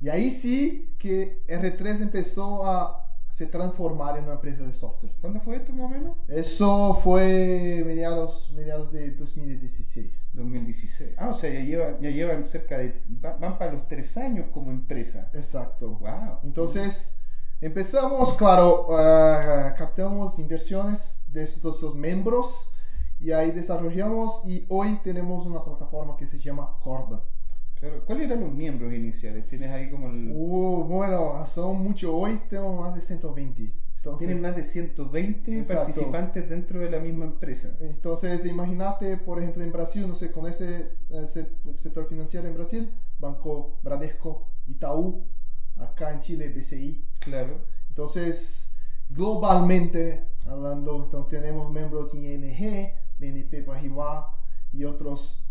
Y 0.00 0.08
ahí 0.08 0.30
sí 0.30 0.94
que 0.98 1.44
R3 1.48 2.02
empezó 2.02 2.64
a 2.66 3.02
se 3.30 3.46
transformar 3.46 4.16
en 4.16 4.24
una 4.24 4.34
empresa 4.34 4.66
de 4.66 4.72
software. 4.72 5.14
¿Cuándo 5.20 5.40
fue 5.40 5.56
esto 5.56 5.72
más 5.74 5.86
o 5.86 5.88
menos? 5.90 6.16
Eso 6.28 6.94
fue 6.94 7.82
mediados, 7.84 8.50
mediados 8.54 8.90
de 8.92 9.10
2016. 9.10 10.30
2016. 10.32 11.14
Ah, 11.18 11.28
o 11.30 11.34
sea, 11.34 11.52
ya 11.52 11.60
llevan, 11.60 12.00
ya 12.00 12.08
llevan 12.10 12.46
cerca 12.46 12.78
de... 12.78 13.02
va- 13.22 13.36
Van 13.36 13.58
para 13.58 13.72
los 13.72 13.88
tres 13.88 14.16
años 14.16 14.46
como 14.52 14.70
empresa. 14.70 15.30
Exacto. 15.34 15.98
Wow. 15.98 16.38
Entonces, 16.44 17.18
empezamos, 17.60 18.32
claro, 18.34 18.86
ah, 18.96 19.74
captamos 19.76 20.38
inversiones 20.38 21.20
de 21.28 21.42
estos 21.42 21.76
esos 21.78 21.94
miembros 21.94 22.70
y 23.18 23.32
ahí 23.32 23.50
desarrollamos 23.50 24.42
y 24.44 24.66
hoy 24.68 24.98
tenemos 25.02 25.46
una 25.46 25.64
plataforma 25.64 26.16
que 26.16 26.26
se 26.26 26.38
llama 26.38 26.76
Corda. 26.80 27.22
Claro. 27.78 28.04
¿Cuáles 28.06 28.26
eran 28.26 28.40
los 28.40 28.52
miembros 28.52 28.92
iniciales? 28.92 29.44
Tienes 29.46 29.70
ahí 29.70 29.90
como 29.90 30.08
el... 30.08 30.32
Uh, 30.34 30.84
bueno, 30.84 31.44
son 31.44 31.82
muchos, 31.82 32.10
hoy 32.12 32.38
tenemos 32.48 32.80
más 32.80 32.94
de 32.94 33.00
120. 33.00 33.74
Entonces, 33.96 34.26
Tienen 34.26 34.42
más 34.42 34.54
de 34.54 34.62
120 34.62 35.58
Exacto. 35.58 35.84
participantes 35.84 36.48
dentro 36.48 36.80
de 36.80 36.90
la 36.90 37.00
misma 37.00 37.24
empresa. 37.24 37.74
Entonces, 37.80 38.44
imagínate, 38.44 39.16
por 39.16 39.38
ejemplo, 39.38 39.62
en 39.62 39.72
Brasil, 39.72 40.06
no 40.06 40.14
sé, 40.14 40.30
con 40.30 40.46
ese, 40.46 40.92
ese 41.08 41.50
sector 41.76 42.06
financiero 42.06 42.46
en 42.46 42.54
Brasil, 42.54 42.92
Banco 43.18 43.78
Bradesco, 43.82 44.50
Itaú, 44.66 45.26
acá 45.76 46.12
en 46.12 46.20
Chile, 46.20 46.50
BCI. 46.50 47.04
Claro. 47.20 47.66
Entonces, 47.88 48.74
globalmente 49.08 50.28
hablando, 50.46 51.04
entonces, 51.04 51.28
tenemos 51.40 51.70
miembros 51.72 52.12
de 52.12 52.18
ING, 52.18 53.05
BNP 53.18 53.62
Paribas 53.62 54.26
y 54.72 54.84
otros 54.84 55.44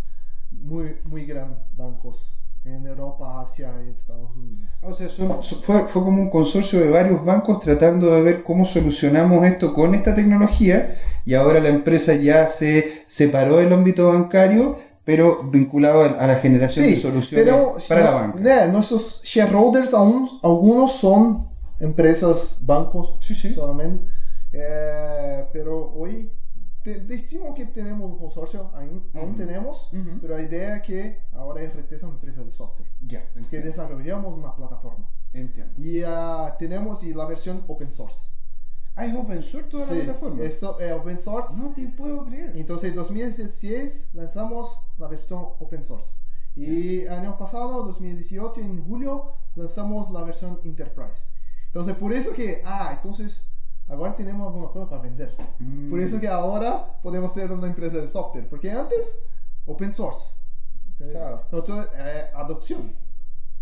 muy, 0.52 0.98
muy 1.06 1.26
grandes 1.26 1.58
bancos 1.76 2.40
en 2.64 2.86
Europa, 2.88 3.42
Asia 3.42 3.74
y 3.86 3.90
Estados 3.92 4.32
Unidos. 4.36 4.72
O 4.82 4.94
sea, 4.94 5.08
son- 5.08 5.44
fue, 5.44 5.82
fue 5.88 6.04
como 6.04 6.20
un 6.22 6.30
consorcio 6.32 6.80
de 6.80 6.90
varios 6.90 7.24
bancos 7.24 7.60
tratando 7.60 8.08
de 8.16 8.22
ver 8.24 8.44
cómo 8.44 8.66
solucionamos 8.66 9.46
esto 9.46 9.74
con 9.74 9.94
esta 9.94 10.16
tecnología 10.16 10.98
y 11.26 11.36
ahora 11.36 11.60
la 11.60 11.70
empresa 11.70 12.14
ya 12.16 12.50
se 12.50 13.04
separó 13.06 13.58
del 13.58 13.72
ámbito 13.74 14.08
bancario, 14.08 14.80
pero 15.04 15.44
vinculado 15.44 16.02
a, 16.20 16.26
la 16.26 16.36
generación 16.38 16.86
de 16.86 16.96
soluciones 16.96 17.46
tenemos- 17.46 17.88
para 17.88 18.02
la 18.04 18.12
no, 18.12 18.18
banca. 18.18 18.40
né, 18.40 18.68
nuestros 18.72 19.22
shareholders, 19.24 19.94
aún, 19.94 20.28
algunos 20.42 20.94
son 20.94 21.48
empresas, 21.80 22.60
bancos 22.64 23.18
Sí, 23.22 23.36
sí. 23.36 23.54
solamente, 23.54 24.10
eh, 24.54 25.46
pero 25.54 25.94
hoy 25.94 26.32
te, 26.86 27.00
decimos 27.02 27.54
que 27.56 27.66
tenemos 27.66 28.12
un 28.12 28.18
consorcio, 28.20 28.70
aún, 28.74 29.10
aún 29.16 29.36
tenemos, 29.36 29.90
Ujú. 29.92 30.20
pero 30.22 30.38
la 30.38 30.44
idea 30.44 30.78
es 30.78 30.84
que 30.84 31.24
ahora 31.34 31.62
RT 31.62 31.92
es 31.96 32.04
una 32.04 32.14
empresa 32.14 32.44
de 32.44 32.52
software, 32.52 32.88
Ya, 33.02 33.28
que 33.34 33.40
entiendo. 33.40 33.68
desarrollamos 33.68 34.38
una 34.38 34.56
plataforma. 34.56 35.10
entiendo. 35.34 35.74
Y 35.78 36.04
ah, 36.06 36.56
tenemos 36.60 37.04
y 37.04 37.14
la 37.14 37.26
versión 37.26 37.64
open 37.68 37.92
source. 37.92 38.30
Ah, 38.96 39.06
es 39.06 39.14
open 39.16 39.42
source 39.44 39.68
toda 39.70 39.86
Sí, 39.86 39.96
la 39.96 40.04
plataforma. 40.06 40.44
eso 40.44 40.80
es 40.80 40.92
open 40.94 41.20
source. 41.20 41.62
No 41.62 41.74
te 41.74 41.88
puedo 41.90 42.26
creer. 42.28 42.56
Entonces, 42.56 42.92
en 42.92 42.96
2016 42.96 44.12
lanzamos 44.14 44.88
la 44.98 45.08
versión 45.10 45.42
open 45.60 45.84
source. 45.84 46.20
Y 46.56 47.06
año 47.08 47.36
pasado, 47.36 47.84
2018, 47.84 48.62
en 48.62 48.86
julio, 48.86 49.34
lanzamos 49.56 50.12
la 50.12 50.24
versión 50.24 50.60
enterprise. 50.64 51.34
Entonces, 51.66 51.96
por 51.98 52.14
eso 52.14 52.32
que, 52.34 52.62
ah, 52.64 52.92
entonces, 52.96 53.50
ahora 53.88 54.16
tenemos 54.16 54.48
alguna 54.48 54.68
cosa 54.72 54.90
para 54.90 55.02
vender. 55.02 55.34
Mm. 55.60 55.90
Por 55.90 56.00
eso 56.00 56.20
que 56.20 56.28
ahora 56.28 57.00
podemos 57.02 57.34
ser 57.34 57.52
una 57.52 57.68
empresa 57.68 57.98
de 57.98 58.08
software. 58.08 58.48
Porque 58.50 58.72
antes, 58.72 59.24
open 59.66 59.94
source. 59.94 60.38
¿ok? 61.00 61.12
Claro. 61.12 61.42
Entonces, 61.52 61.90
eh, 62.00 62.26
adopción 62.36 62.96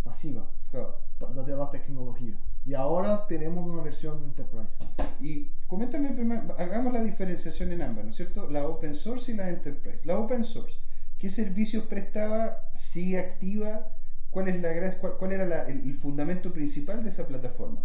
masiva 0.06 0.50
Claro. 0.72 1.00
de 1.46 1.56
la 1.56 1.70
tecnología. 1.70 2.38
Y 2.65 2.74
ahora 2.75 3.27
tenemos 3.27 3.65
una 3.65 3.84
versión 3.84 4.24
enterprise. 4.24 4.84
Y 5.20 5.51
coméntame 5.68 6.12
primero, 6.12 6.56
hagamos 6.58 6.94
la 6.94 7.01
diferenciación 7.03 7.72
en 7.74 7.82
ambas, 7.82 8.06
¿no 8.06 8.10
es 8.12 8.15
cierto? 8.18 8.50
La 8.50 8.65
open 8.68 8.96
source 8.96 9.32
y 9.32 9.36
la 9.36 9.50
enterprise. 9.50 10.06
La 10.08 10.18
open 10.18 10.44
source, 10.46 10.75
¿qué 11.18 11.30
servicios 11.30 11.84
prestaba? 11.86 12.58
¿Sigue 12.74 13.20
activa? 13.20 13.88
¿Cuál, 14.30 14.48
es 14.48 14.62
la, 14.62 14.98
cuál, 15.00 15.18
cuál 15.18 15.32
era 15.34 15.46
la- 15.46 15.68
el, 15.68 15.82
el 15.84 15.94
fundamento 15.94 16.51
principal 16.53 17.03
de 17.03 17.10
esa 17.10 17.27
plataforma? 17.27 17.82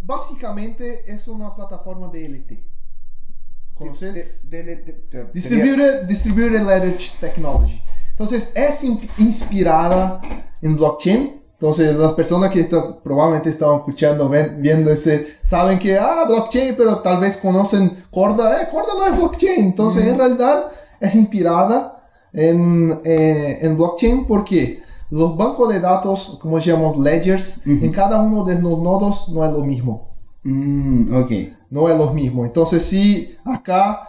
Básicamente 0.00 1.02
es 1.12 1.26
una 1.28 1.54
plataforma 1.54 2.08
DLT. 2.08 2.52
¿Conoces? 3.74 4.48
De- 4.48 4.62
de- 4.62 4.76
de- 4.76 5.24
Distributed, 5.34 6.02
Distributed 6.04 6.62
Ledger 6.62 6.96
Technology. 7.20 7.82
Entonces 8.10 8.52
es 8.54 8.84
in- 8.84 9.00
inspirada 9.18 10.20
en 10.62 10.76
blockchain. 10.76 11.42
Entonces 11.52 11.94
las 11.96 12.12
personas 12.12 12.50
que 12.50 12.60
están, 12.60 13.00
probablemente 13.02 13.48
estaban 13.50 13.76
escuchando, 13.78 14.28
ven- 14.28 14.60
viendo 14.60 14.90
ese, 14.90 15.26
saben 15.42 15.78
que, 15.78 15.98
ah, 15.98 16.24
blockchain, 16.26 16.74
pero 16.76 16.98
tal 17.00 17.20
vez 17.20 17.36
conocen 17.38 17.90
Corda. 18.10 18.62
Eh, 18.62 18.68
Corda 18.70 18.92
no 18.94 19.06
es 19.06 19.16
blockchain. 19.16 19.64
Entonces 19.66 20.06
en 20.06 20.18
realidad 20.18 20.70
es 21.00 21.14
inspirada 21.14 22.08
en, 22.32 22.98
eh, 23.04 23.58
en 23.62 23.76
blockchain 23.76 24.26
porque 24.26 24.82
los 25.10 25.36
bancos 25.36 25.68
de 25.72 25.80
datos, 25.80 26.38
como 26.40 26.58
llamamos 26.58 26.96
ledgers, 26.98 27.66
en 27.66 27.92
cada 27.92 28.20
uno 28.20 28.44
de 28.44 28.60
los 28.60 28.78
nodos 28.80 29.28
no 29.30 29.44
es 29.44 29.52
lo 29.52 29.60
mismo 29.64 30.10
Mm, 30.42 31.14
ok. 31.22 31.30
no 31.70 31.88
es 31.88 31.98
lo 31.98 32.12
mismo. 32.12 32.44
Entonces, 32.44 32.84
si 32.84 33.34
acá 33.44 34.06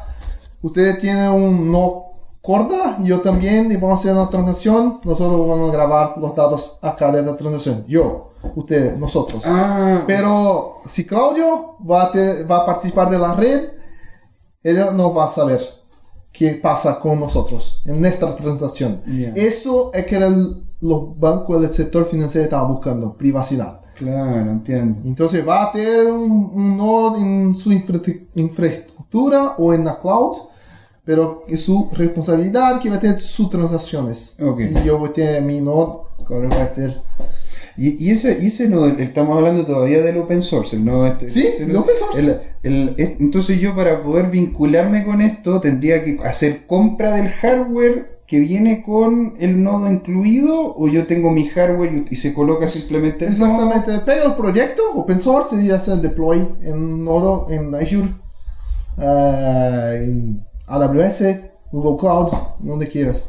ustedes 0.62 1.00
tienen 1.00 1.32
un 1.32 1.72
no 1.72 2.04
corda, 2.42 2.98
yo 3.04 3.22
también, 3.22 3.72
y 3.72 3.76
vamos 3.76 3.92
a 3.92 4.02
hacer 4.02 4.14
una 4.14 4.30
transacción, 4.30 5.02
nosotros 5.04 5.48
vamos 5.48 5.70
a 5.70 5.74
grabar 5.74 6.14
los 6.18 6.36
datos 6.36 6.78
acá 6.84 7.12
de 7.12 7.24
la 7.24 7.36
transacción. 7.36 7.84
Yo, 7.88 8.30
ustedes, 8.56 8.98
nosotros. 9.00 9.44
Ah, 9.48 10.04
Pero 10.08 10.74
si 10.86 11.06
Claudio 11.08 11.76
va 11.90 12.04
a, 12.04 12.12
te- 12.12 12.44
va 12.44 12.58
a 12.58 12.66
participar 12.66 13.10
de 13.10 13.18
la 13.20 13.34
red, 13.34 13.70
él 14.64 14.80
no 14.96 15.14
va 15.14 15.26
a 15.26 15.30
saber 15.30 15.62
qué 16.32 16.52
pasa 16.62 17.00
con 17.00 17.20
nosotros 17.20 17.82
en 17.86 18.00
nuestra 18.00 18.36
transacción. 18.36 19.02
Ya. 19.08 19.30
Eso 19.36 19.92
es 19.94 20.06
que 20.06 20.16
era 20.16 20.28
el- 20.28 20.67
los 20.82 21.20
bancos 21.20 21.62
del 21.62 21.72
sector 21.72 22.06
financiero 22.06 22.44
estaban 22.46 22.68
buscando, 22.72 23.16
privacidad. 23.18 23.82
claro, 23.96 24.52
entiendo. 24.52 25.00
Entonces 25.06 25.48
va 25.48 25.64
a 25.64 25.72
tener 25.72 26.06
un, 26.12 26.52
un 26.54 26.78
nodo 26.78 27.18
en 27.18 27.56
su 27.56 27.72
infra- 27.72 28.00
infraestructura 28.36 29.56
o 29.58 29.74
en 29.74 29.86
la 29.86 30.00
cloud, 30.00 30.36
pero 31.04 31.46
es 31.48 31.62
su 31.64 31.90
responsabilidad 31.94 32.80
que 32.82 32.90
va 32.90 32.98
a 32.98 33.00
tener 33.00 33.20
sus 33.20 33.50
transacciones. 33.50 34.38
Ok. 34.42 34.60
Y 34.62 34.84
yo 34.86 35.00
voy 35.00 35.10
a 35.10 35.14
tener 35.14 35.42
mi 35.44 35.62
nodo, 35.62 36.10
claro, 36.26 36.50
va 36.50 36.64
a 36.64 36.74
tener... 36.74 37.02
Y, 37.80 38.04
y 38.08 38.10
ese, 38.12 38.40
y 38.42 38.48
ese 38.48 38.68
no, 38.70 38.88
estamos 38.88 39.38
hablando 39.38 39.64
todavía 39.64 40.02
del 40.02 40.18
open 40.18 40.42
source, 40.42 40.78
no 40.80 41.06
este. 41.06 41.30
Sí, 41.30 41.46
el 41.60 41.76
open 41.76 41.96
source. 41.96 42.20
el- 42.20 42.42
el- 42.90 42.96
es- 42.98 43.20
entonces 43.20 43.60
yo 43.62 43.76
para 43.76 44.02
poder 44.02 44.32
vincularme 44.32 45.06
con 45.06 45.22
esto 45.22 45.60
tendría 45.62 46.04
que 46.04 46.18
hacer 46.24 46.66
compra 46.66 47.12
del 47.12 47.30
hardware 47.30 48.17
que 48.28 48.40
viene 48.42 48.84
con 48.84 49.36
el 49.40 49.64
nodo 49.64 49.90
incluido 49.90 50.76
o 50.76 50.88
yo 50.90 51.08
tengo 51.08 51.32
mi 51.32 51.48
hardware 51.48 52.06
y, 52.12 52.16
se 52.16 52.34
coloca 52.34 52.68
simplemente 52.68 53.26
el 53.26 53.40
nodo? 53.40 53.64
Exactamente, 53.64 54.06
pega 54.06 54.26
el 54.26 54.36
proyecto, 54.36 54.82
open 54.96 55.22
source, 55.22 55.56
y 55.64 55.72
hace 55.72 55.94
el 55.94 56.02
deploy 56.02 56.46
en 56.62 57.06
nodo 57.06 57.48
en 57.50 57.74
Azure, 57.74 58.10
eh, 58.98 60.04
en 60.06 60.46
AWS, 60.68 61.24
Google 61.72 61.98
Cloud, 61.98 62.30
donde 62.60 62.90
quieras. 62.90 63.26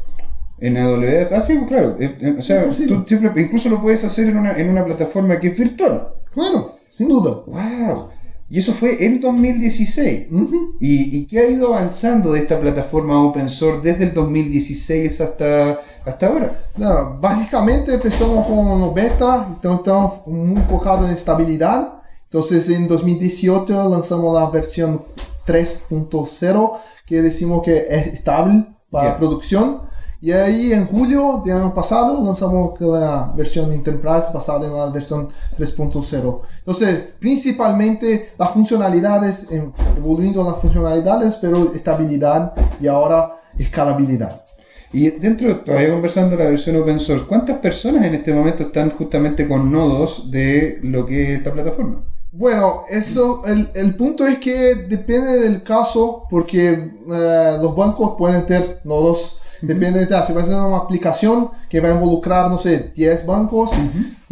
En 0.59 0.75
AWS, 0.77 1.31
ah 1.31 1.41
sí, 1.41 1.55
pues 1.55 1.69
claro, 1.69 1.95
eh, 1.97 2.17
eh, 2.19 2.35
o 2.37 2.41
sea, 2.41 2.65
tú 2.65 3.03
siempre- 3.07 3.41
incluso 3.41 3.69
lo 3.69 3.81
puedes 3.81 4.03
hacer 4.03 4.27
en 4.27 4.37
una, 4.37 4.51
en 4.51 4.69
una 4.69 4.83
plataforma 4.83 5.39
que 5.39 5.47
es 5.47 5.57
virtual. 5.57 6.09
Claro, 6.33 6.75
sin 6.89 7.07
duda. 7.07 7.41
¡Wow! 7.47 8.09
Y 8.51 8.59
eso 8.59 8.73
fue 8.73 9.05
en 9.05 9.21
2016. 9.21 10.27
Ujú. 10.31 10.75
¿Y, 10.79 11.17
y 11.19 11.27
qué 11.27 11.39
ha 11.39 11.49
ido 11.49 11.67
avanzando 11.75 12.31
de 12.33 12.39
esta 12.39 12.59
plataforma 12.59 13.21
open 13.23 13.47
source 13.47 13.81
desde 13.81 14.05
el 14.05 14.13
2016 14.13 15.21
hasta, 15.21 15.79
hasta 16.05 16.27
ahora? 16.27 16.63
No, 16.75 17.17
básicamente 17.19 17.93
empezamos 17.93 18.47
con 18.47 18.57
un 18.57 18.93
beta, 18.93 19.45
entonces 19.49 19.79
estamos 19.81 20.27
muy 20.27 20.55
enfocados 20.59 21.05
en 21.05 21.11
estabilidad. 21.11 21.93
Entonces 22.23 22.69
en 22.69 22.87
2018 22.87 23.89
lanzamos 23.89 24.33
la 24.39 24.49
versión 24.49 25.03
3.0 25.45 26.71
que 27.05 27.21
decimos 27.21 27.61
que 27.63 27.77
es 27.89 28.07
estable 28.07 28.65
para 28.89 29.09
Ya. 29.11 29.17
producción. 29.17 29.81
Y 30.21 30.31
ahí 30.31 30.73
en 30.73 30.85
julio 30.85 31.41
del 31.45 31.55
año 31.55 31.73
pasado 31.73 32.21
lanzamos 32.25 32.79
la 32.81 33.31
versión 33.37 33.71
Enterprise 33.71 34.33
basada 34.33 34.67
en 34.67 34.73
la 34.73 34.89
versión 34.89 35.29
3.0. 35.57 36.41
Entonces 36.57 37.05
principalmente 37.19 38.31
las 38.37 38.51
funcionalidades, 38.51 39.47
evolucionando 39.95 40.51
las 40.51 40.61
funcionalidades, 40.61 41.37
pero 41.37 41.73
estabilidad 41.73 42.53
y 42.81 42.87
ahora 42.87 43.39
escalabilidad. 43.57 44.43
Y 44.91 45.11
dentro, 45.11 45.55
todavía 45.61 45.91
conversando 45.91 46.35
la 46.35 46.49
versión 46.49 46.75
open 46.77 46.99
source, 46.99 47.25
¿cuántas 47.25 47.59
personas 47.59 48.03
en 48.05 48.15
este 48.15 48.33
momento 48.33 48.63
están 48.63 48.89
justamente 48.89 49.47
con 49.47 49.71
nodos 49.71 50.31
de 50.31 50.79
lo 50.81 51.05
que 51.05 51.31
es 51.31 51.37
esta 51.37 51.53
plataforma? 51.53 52.03
Bueno, 52.31 52.81
eso, 52.89 53.41
el, 53.45 53.69
el 53.75 53.95
punto 53.95 54.25
es 54.25 54.37
que 54.39 54.75
depende 54.87 55.39
del 55.39 55.63
caso, 55.63 56.25
porque 56.29 56.69
eh, 56.69 57.57
los 57.61 57.75
bancos 57.75 58.15
pueden 58.17 58.45
tener 58.45 58.81
nodos 58.83 59.41
Depende, 59.61 60.05
de, 60.05 60.23
si 60.23 60.33
va 60.33 60.41
a 60.41 60.45
ser 60.45 60.55
una 60.55 60.77
aplicación 60.77 61.49
que 61.69 61.79
va 61.79 61.89
a 61.89 61.93
involucrar, 61.93 62.49
no 62.49 62.57
sé, 62.57 62.91
10 62.95 63.25
bancos, 63.25 63.71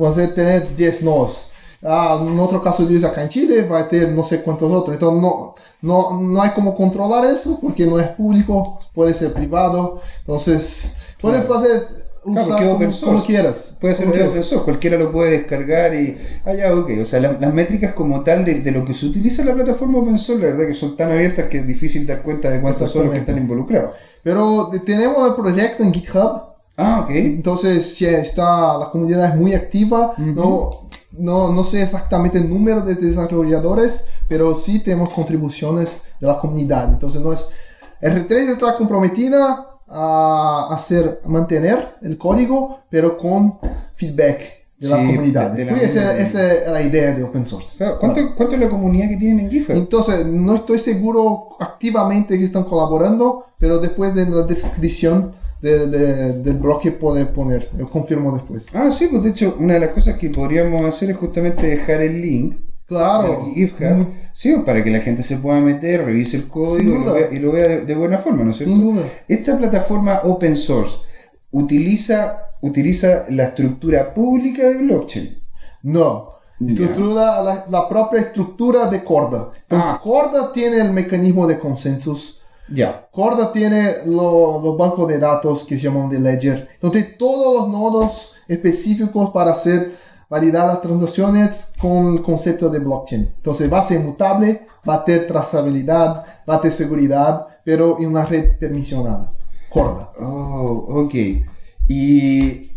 va 0.01 0.10
a 0.10 0.34
tener 0.34 0.75
10 0.75 1.03
nodos. 1.03 1.51
Ah, 1.84 2.17
en 2.22 2.39
otro 2.39 2.62
caso 2.62 2.86
de 2.86 3.05
acá 3.05 3.22
en 3.22 3.29
Chile 3.29 3.63
va 3.63 3.79
a 3.79 3.88
tener 3.88 4.12
no 4.12 4.24
sé 4.24 4.41
cuántos 4.41 4.72
otros. 4.74 4.96
Entonces 4.96 5.22
no, 5.22 5.53
no, 5.81 6.22
no 6.22 6.41
hay 6.41 6.51
como 6.51 6.75
controlar 6.75 7.25
eso 7.25 7.60
porque 7.62 7.86
no 7.86 8.00
es 8.00 8.07
público, 8.10 8.79
puede 8.93 9.13
ser 9.13 9.34
privado. 9.34 10.01
Entonces, 10.19 11.15
puedes 11.22 11.48
hacer 11.50 11.88
usar 12.25 12.57
como, 12.57 13.24
quieras. 13.24 13.77
Puede 13.79 13.96
ser 13.96 14.07
open 14.10 14.43
source, 14.43 14.57
cualquiera 14.63 14.98
lo 14.98 15.12
puede 15.12 15.31
descargar 15.31 15.93
y. 15.93 16.17
Ah, 16.46 16.53
ya, 16.53 16.74
ok. 16.74 16.91
O 17.01 17.05
sea, 17.05 17.19
las 17.19 17.53
métricas 17.53 17.93
como 17.93 18.22
tal 18.24 18.43
de, 18.43 18.62
de, 18.62 18.72
lo 18.72 18.84
que 18.86 18.93
se 18.93 19.05
utiliza 19.05 19.41
en 19.41 19.50
la 19.50 19.53
plataforma 19.53 20.00
open 20.00 20.17
source, 20.17 20.43
la 20.43 20.50
verdad 20.50 20.67
que 20.67 20.74
son 20.74 20.96
tan 20.96 21.12
abiertas 21.12 21.46
que 21.46 21.60
es 21.60 21.67
difícil 21.67 22.05
dar 22.05 22.24
cuenta 22.24 22.50
de 22.50 22.60
cuántos 22.60 22.91
son 22.91 23.05
los 23.05 23.13
que 23.13 23.19
están 23.19 23.38
involucrados. 23.38 23.91
Pero 24.27 24.69
tenemos 24.86 25.25
el 25.25 25.36
proyecto 25.36 25.84
en 25.84 25.93
GitHub. 25.93 26.41
Ah, 26.75 27.00
ok. 27.01 27.12
Entonces, 27.12 27.96
si 27.96 28.05
está, 28.05 28.77
la 28.77 28.89
comunidad 28.89 29.29
es 29.29 29.36
muy 29.36 29.53
activa. 29.53 30.13
No 30.17 30.69
no, 31.17 31.51
no 31.51 31.63
sé 31.63 31.81
exactamente 31.81 32.38
el 32.38 32.50
número 32.50 32.81
de 32.81 32.96
desarrolladores, 32.96 34.07
pero 34.27 34.53
sí 34.53 34.79
tenemos 34.79 35.10
contribuciones 35.10 36.10
de 36.19 36.27
la 36.27 36.38
comunidad. 36.38 36.89
Entonces, 36.89 37.22
no 37.22 37.34
es, 37.34 37.50
R3 38.01 38.31
está 38.51 38.75
comprometida 38.75 39.79
a 39.88 40.67
hacer, 40.72 41.22
mantener 41.25 41.98
el 42.01 42.17
código, 42.17 42.81
pero 42.89 43.17
con 43.17 43.57
feedback 43.96 44.57
de 44.79 44.89
la 44.89 44.98
comunidad. 44.98 45.60
esa, 45.60 46.17
es 46.17 46.67
la 46.67 46.81
idea 46.81 47.13
de 47.13 47.24
open 47.24 47.48
source. 47.48 47.84
¿cuánto, 48.00 48.36
¿cuánto, 48.36 48.55
es 48.55 48.62
la 48.62 48.69
comunidad 48.69 49.10
que 49.10 49.17
tienen 49.17 49.46
en 49.46 49.51
GitHub? 49.51 49.75
Entonces, 49.75 50.25
no 50.25 50.55
estoy 50.55 50.77
seguro 50.79 51.50
activamente 51.60 52.38
que 52.38 52.46
están 52.46 52.63
colaborando, 52.63 53.46
pero 53.60 53.79
después 53.79 54.13
de 54.13 54.27
la 54.29 54.43
descripción 54.43 55.31
de, 55.62 55.88
del 56.34 56.57
bloque 56.57 56.91
puede 56.91 57.25
poner. 57.25 57.69
Lo 57.77 57.89
confirmo 57.89 58.31
después. 58.31 58.75
Ah, 58.75 58.91
sí, 58.91 59.07
pues 59.10 59.24
de 59.24 59.31
hecho, 59.31 59.57
una 59.60 59.75
de 59.75 59.79
las 59.79 59.89
cosas 59.89 60.17
que 60.17 60.29
podríamos 60.29 60.86
hacer 60.86 61.10
es 61.10 61.17
justamente 61.17 61.67
dejar 61.67 62.01
el 62.01 62.22
link. 62.22 62.57
Claro. 62.86 63.46
GitHub, 63.53 64.13
sí, 64.31 64.55
para 64.65 64.81
que 64.81 64.91
la 64.91 65.00
gente 65.00 65.22
se 65.22 65.38
pueda 65.38 65.60
meter, 65.60 66.05
revise 66.05 66.38
el 66.38 66.48
código 66.48 67.17
y 67.31 67.39
lo 67.39 67.51
vea, 67.51 67.79
de, 67.79 67.96
buena 67.96 68.17
forma, 68.17 68.46
¿no 68.46 68.51
es 68.51 68.57
cierto? 68.57 68.75
Sin 68.75 68.81
duda. 68.81 69.05
Esta 69.27 69.57
plataforma 69.57 70.22
open 70.24 70.55
source 70.55 71.00
utiliza, 71.51 72.47
utiliza 72.62 73.26
la 73.30 73.46
estructura 73.46 74.14
pública 74.14 74.64
de 74.64 74.78
blockchain. 74.80 75.44
No. 75.84 76.38
Estructura, 76.60 77.42
la, 77.44 77.66
la, 77.70 77.88
propia 77.88 78.22
estructura 78.22 78.88
de 78.88 79.04
Corda. 79.04 79.52
Ah. 79.70 80.00
Corda 80.02 80.52
tiene 80.52 80.78
el 80.78 80.92
mecanismo 80.92 81.46
de 81.46 81.60
consensus 81.60 82.38
ya. 82.70 83.08
Corda 83.12 83.52
tiene 83.52 84.04
los 84.06 84.78
bancos 84.78 85.08
de 85.08 85.20
datos 85.20 85.64
que 85.64 85.76
se 85.76 85.84
llaman 85.84 86.10
de 86.10 86.20
Ledger, 86.20 86.68
donde 86.82 87.04
todos 87.04 87.62
los 87.62 87.70
nodos 87.70 88.36
específicos 88.48 89.30
para 89.30 89.52
hacer 89.52 89.90
validar 90.30 90.68
las 90.68 90.82
transacciones 90.82 91.74
con 91.80 92.16
el 92.16 92.22
concepto 92.22 92.70
de 92.70 92.80
blockchain. 92.80 93.34
Entonces 93.38 93.72
va 93.72 93.80
a 93.80 93.84
ser 93.84 94.02
mutable, 94.02 94.62
va 94.88 94.96
a 94.96 95.06
tener 95.06 95.28
trazabilidad, 95.28 96.26
va 96.50 96.56
a 96.56 96.62
tener 96.62 96.74
seguridad, 96.74 97.48
pero 97.64 97.98
en 98.00 98.08
una 98.08 98.26
red 98.26 98.58
permisionada. 98.60 99.32
Corda. 99.70 100.12
Oh, 100.20 101.04
ok. 101.06 101.14
Y 101.88 102.72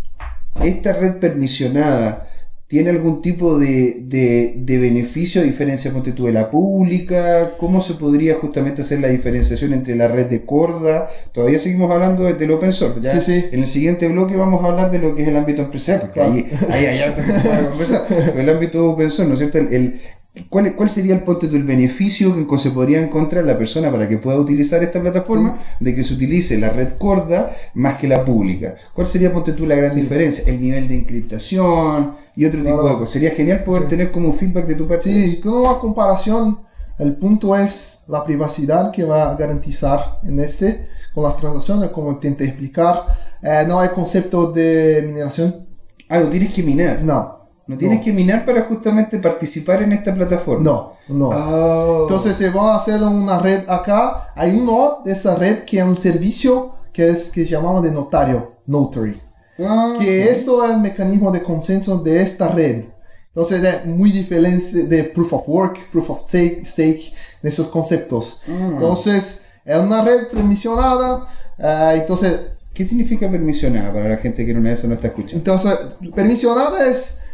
esta 0.62 0.92
red 0.92 1.18
permisionada 1.18 2.30
¿Tiene 2.70 2.90
algún 2.90 3.20
tipo 3.20 3.58
de, 3.58 4.04
de, 4.06 4.78
beneficio 4.78 5.42
a 5.42 5.44
diferencia 5.44 5.92
tú, 6.14 6.26
de 6.26 6.32
la 6.32 6.52
pública? 6.52 7.50
¿Cómo 7.58 7.80
se 7.80 7.94
podría 7.94 8.36
justamente 8.36 8.82
hacer 8.82 9.00
la 9.00 9.08
diferenciación 9.08 9.72
entre 9.72 9.96
la 9.96 10.06
red 10.06 10.26
de 10.26 10.44
corda? 10.44 11.10
Todavía 11.32 11.58
seguimos 11.58 11.90
hablando 11.90 12.32
del 12.32 12.50
open 12.52 12.72
source. 12.72 13.00
¿ya? 13.00 13.10
Sí, 13.10 13.20
sí. 13.20 13.46
En 13.50 13.62
el 13.62 13.66
siguiente 13.66 14.06
bloque 14.06 14.36
vamos 14.36 14.62
a 14.62 14.68
hablar 14.68 14.92
de 14.92 15.00
lo 15.00 15.16
que 15.16 15.22
es 15.22 15.28
el 15.28 15.36
ámbito 15.36 15.62
empresarial, 15.62 16.02
porque 16.02 16.20
ahí, 16.20 16.48
ahí 16.70 16.86
hay 16.86 17.00
algo 17.00 17.16
que 17.16 17.32
se 17.32 17.40
puede 17.40 17.68
conversar. 17.70 18.06
Pero 18.08 18.40
el 18.40 18.48
ámbito 18.48 18.88
open 18.88 19.10
source, 19.10 19.26
¿no 19.26 19.32
es 19.32 19.40
cierto? 19.40 19.58
el, 19.58 20.00
¿Cuál, 20.48 20.76
¿Cuál, 20.76 20.88
sería 20.88 21.16
el 21.16 21.24
punto 21.24 21.48
del 21.48 21.64
beneficio 21.64 22.46
que 22.46 22.58
se 22.58 22.70
podría 22.70 23.02
encontrar 23.02 23.44
la 23.44 23.58
persona 23.58 23.90
para 23.90 24.08
que 24.08 24.16
pueda 24.16 24.38
utilizar 24.38 24.80
esta 24.80 25.00
plataforma 25.00 25.58
de 25.80 25.92
que 25.92 26.04
se 26.04 26.14
utilice 26.14 26.56
la 26.56 26.70
red 26.70 26.96
corda 26.98 27.52
más 27.74 27.96
que 27.96 28.06
la 28.06 28.24
pública? 28.24 28.76
¿Cuál 28.94 29.08
sería, 29.08 29.32
ponte 29.32 29.52
tú, 29.52 29.66
la 29.66 29.74
gran 29.74 29.94
diferencia? 29.94 30.44
El 30.46 30.62
nivel 30.62 30.86
de 30.86 30.98
encriptación 30.98 32.14
y 32.36 32.44
otro 32.44 32.62
tipo 32.62 32.88
de 32.88 32.94
cosas. 32.94 33.10
Sería 33.10 33.32
genial 33.32 33.64
poder 33.64 33.88
tener 33.88 34.12
como 34.12 34.32
feedback 34.32 34.66
de 34.66 34.76
tu 34.76 34.86
parte. 34.86 35.04
Sí, 35.12 35.40
con 35.40 35.52
una 35.52 35.78
comparación, 35.78 36.60
el 37.00 37.16
punto 37.16 37.56
es 37.56 38.04
la 38.06 38.24
privacidad 38.24 38.92
que 38.92 39.02
va 39.02 39.32
a 39.32 39.36
garantizar 39.36 40.20
en 40.22 40.38
este, 40.38 40.88
con 41.12 41.24
las 41.24 41.36
transacciones, 41.36 41.90
como 41.90 42.12
intenté 42.12 42.44
explicar. 42.44 43.04
Eh, 43.42 43.64
no 43.66 43.80
hay 43.80 43.88
concepto 43.88 44.52
de 44.52 45.02
mineración. 45.04 45.66
Ah, 46.08 46.20
no 46.20 46.28
tienes 46.28 46.54
que 46.54 46.62
minar. 46.62 47.02
No. 47.02 47.39
No 47.70 47.78
tienes 47.78 48.02
que 48.02 48.12
minar 48.12 48.44
para 48.44 48.62
justamente 48.62 49.20
participar 49.20 49.80
en 49.84 49.92
esta 49.92 50.12
plataforma. 50.12 50.64
No, 50.64 50.94
no. 51.06 51.28
Oh. 51.28 52.02
Entonces, 52.02 52.36
se 52.36 52.50
va 52.50 52.72
a 52.72 52.76
hacer 52.76 53.00
una 53.00 53.38
red 53.38 53.60
acá. 53.68 54.32
Hay 54.34 54.58
uno 54.58 55.02
de 55.04 55.12
esa 55.12 55.36
red 55.36 55.60
que 55.60 55.78
es 55.78 55.84
un 55.84 55.96
servicio 55.96 56.74
que, 56.92 57.08
es, 57.08 57.30
que 57.30 57.44
se 57.44 57.50
llamaba 57.50 57.80
de 57.80 57.92
notario, 57.92 58.56
notary. 58.66 59.20
Ah, 59.60 59.94
que 60.00 60.32
eso 60.32 60.64
es 60.64 60.72
el 60.72 60.80
mecanismo 60.80 61.30
de 61.30 61.44
consenso 61.44 61.98
de 61.98 62.20
esta 62.20 62.48
red. 62.48 62.86
Entonces, 63.28 63.62
es 63.62 63.86
muy 63.86 64.10
diferente 64.10 64.88
de 64.88 65.04
proof 65.04 65.32
of 65.32 65.48
work, 65.48 65.90
proof 65.92 66.10
of 66.10 66.22
stake, 66.26 66.64
stake 66.64 67.12
esos 67.40 67.68
conceptos. 67.68 68.42
Ah. 68.48 68.68
Entonces, 68.72 69.44
es 69.64 69.78
una 69.78 70.02
red 70.02 70.26
permisionada. 70.26 71.24
Eh, 71.56 71.98
entonces, 71.98 72.40
¿qué 72.74 72.84
significa 72.84 73.30
permisionada 73.30 73.92
para 73.92 74.08
la 74.08 74.16
gente 74.16 74.44
que 74.44 74.54
no, 74.54 74.68
eso 74.68 74.88
no 74.88 74.94
está 74.94 75.06
escuchando? 75.06 75.36
Entonces, 75.36 75.78
permisionada 76.16 76.90
es 76.90 77.29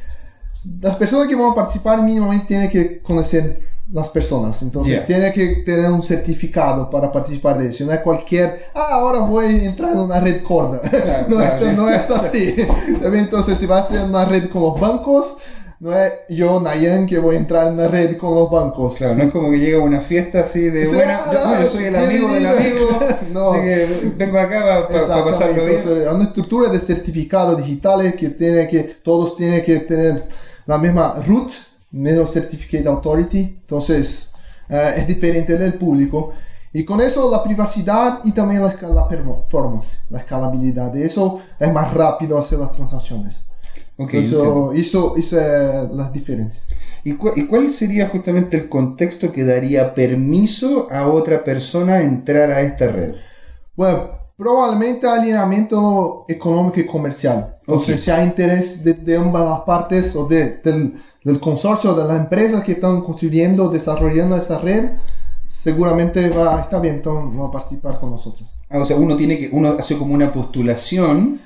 las 0.81 0.97
personas 0.97 1.27
que 1.27 1.35
van 1.35 1.51
a 1.51 1.55
participar 1.55 2.03
mínimamente 2.03 2.47
tienen 2.47 2.71
que 2.71 3.01
conocer 3.01 3.67
las 3.93 4.09
personas. 4.09 4.63
Entonces 4.63 5.05
tiene 5.07 5.33
que 5.33 5.63
tener 5.65 5.91
un 5.91 6.03
certificado 6.03 6.91
para 6.91 7.13
participar 7.13 7.59
de 7.59 7.69
eso. 7.69 7.85
No 7.85 7.93
es 7.93 8.01
cualquier, 8.01 8.59
ah, 8.75 8.89
ahora 8.93 9.21
voy 9.21 9.47
a 9.47 9.65
entrar 9.65 9.93
en 9.93 9.99
una 9.99 10.21
red 10.21 10.43
corda. 10.43 10.81
no, 11.29 11.73
no, 11.73 11.91
es 11.91 12.11
así. 12.11 12.55
Entonces 13.03 13.59
si 13.59 13.67
va 13.67 13.79
a 13.79 13.83
ser 13.83 14.05
una 14.05 14.25
red 14.25 14.49
con 14.49 14.63
los 14.63 14.81
bancos, 14.81 15.39
no 15.79 15.95
es 15.95 16.11
yo, 16.31 16.59
Nayan, 16.59 17.07
que 17.07 17.19
voy 17.19 17.37
a 17.37 17.39
entrar 17.39 17.69
en 17.69 17.75
una 17.75 17.87
red 17.87 18.17
con 18.17 18.35
los 18.35 18.51
bancos. 18.51 18.97
Claro, 18.97 19.15
no 19.17 19.23
es 19.25 19.31
como 19.31 19.51
que 19.51 19.59
llega 19.59 19.79
a 19.79 19.83
una 19.83 20.01
fiesta 20.01 20.41
así 20.41 20.71
de 20.71 20.89
buena. 20.89 21.21
yo, 21.33 21.67
soy 21.67 21.85
el 21.85 21.97
amigo 21.97 22.33
del 22.33 22.47
amigo. 22.47 22.99
no. 23.33 23.53
Así 23.53 23.61
que 23.61 24.15
vengo 24.17 24.39
acá 24.39 24.65
para, 24.65 24.89
para 24.89 25.25
pasarlo 25.25 25.65
bien. 25.65 25.77
Entonces, 25.77 26.09
una 26.11 26.25
estructura 26.25 26.71
de 26.71 26.81
certificados 26.81 27.59
digitales 27.59 28.15
que 28.15 28.31
tiene 28.31 28.67
que, 28.67 28.81
todos 28.81 29.37
tienen 29.37 29.63
que 29.63 29.81
tener 29.81 30.27
la 30.67 30.79
misma 30.79 31.15
root, 31.27 31.51
mismo 31.93 32.27
certificate 32.27 32.89
authority, 32.89 33.41
entonces 33.61 34.35
eh, 34.69 34.95
es 34.97 35.07
diferente 35.07 35.57
del 35.57 35.75
público. 35.75 36.33
Y 36.73 36.85
con 36.85 37.01
eso 37.01 37.31
la 37.31 37.43
privacidad 37.43 38.21
y 38.25 38.33
también 38.33 38.63
la, 38.63 38.75
la 38.89 39.09
performance, 39.09 40.03
la 40.11 40.19
escalabilidad. 40.19 40.93
De 40.93 41.05
eso 41.05 41.41
es 41.59 41.73
más 41.73 41.95
rápido 41.95 42.37
hacer 42.37 42.59
las 42.59 42.73
transacciones. 42.73 43.47
Okay, 43.99 44.21
eso, 44.21 44.73
eso, 44.73 45.17
es 45.17 45.33
la 45.33 46.11
diferencia. 46.13 46.63
¿Y, 47.03 47.13
¿Y, 47.13 47.47
cuál 47.47 47.73
sería 47.73 48.09
justamente 48.09 48.59
el 48.59 48.69
contexto 48.69 49.33
que 49.33 49.45
daría 49.45 49.95
permiso 49.95 50.87
a 50.91 51.07
otra 51.09 51.45
persona 51.45 52.03
entrar 52.03 52.51
a 52.51 52.61
esta 52.61 52.89
red? 52.89 53.15
Bueno, 53.75 54.16
probablemente 54.37 55.07
alineamiento 55.07 56.25
económico 56.29 56.81
y 56.81 56.87
comercial. 56.87 57.59
O 57.67 57.79
sea, 57.79 57.99
si 57.99 58.11
hay 58.11 58.27
interés 58.27 58.85
de, 58.85 59.17
ambas 59.17 59.45
las 59.45 59.61
partes 59.61 60.15
o 60.15 60.27
de, 60.27 60.59
del, 60.63 60.95
del, 61.25 61.41
consorcio, 61.41 61.95
de 61.95 62.05
las 62.05 62.21
empresas 62.21 62.63
que 62.63 62.73
están 62.73 63.01
construyendo, 63.01 63.71
desarrollando 63.71 64.37
esa 64.37 64.61
red, 64.61 64.91
seguramente 65.47 66.29
va, 66.31 66.61
está 66.61 66.79
bien, 66.79 66.97
entonces 66.97 67.41
va 67.41 67.47
a 67.47 67.51
participar 67.51 67.99
con 67.99 68.11
nosotros. 68.11 68.49
Ah, 68.69 68.79
o 68.79 68.87
sea, 68.87 68.97
uno 68.97 69.17
tiene 69.17 69.39
que, 69.39 69.49
uno 69.53 69.77
hace 69.79 69.97
como 69.97 70.15
una 70.15 70.33
postulación. 70.33 71.41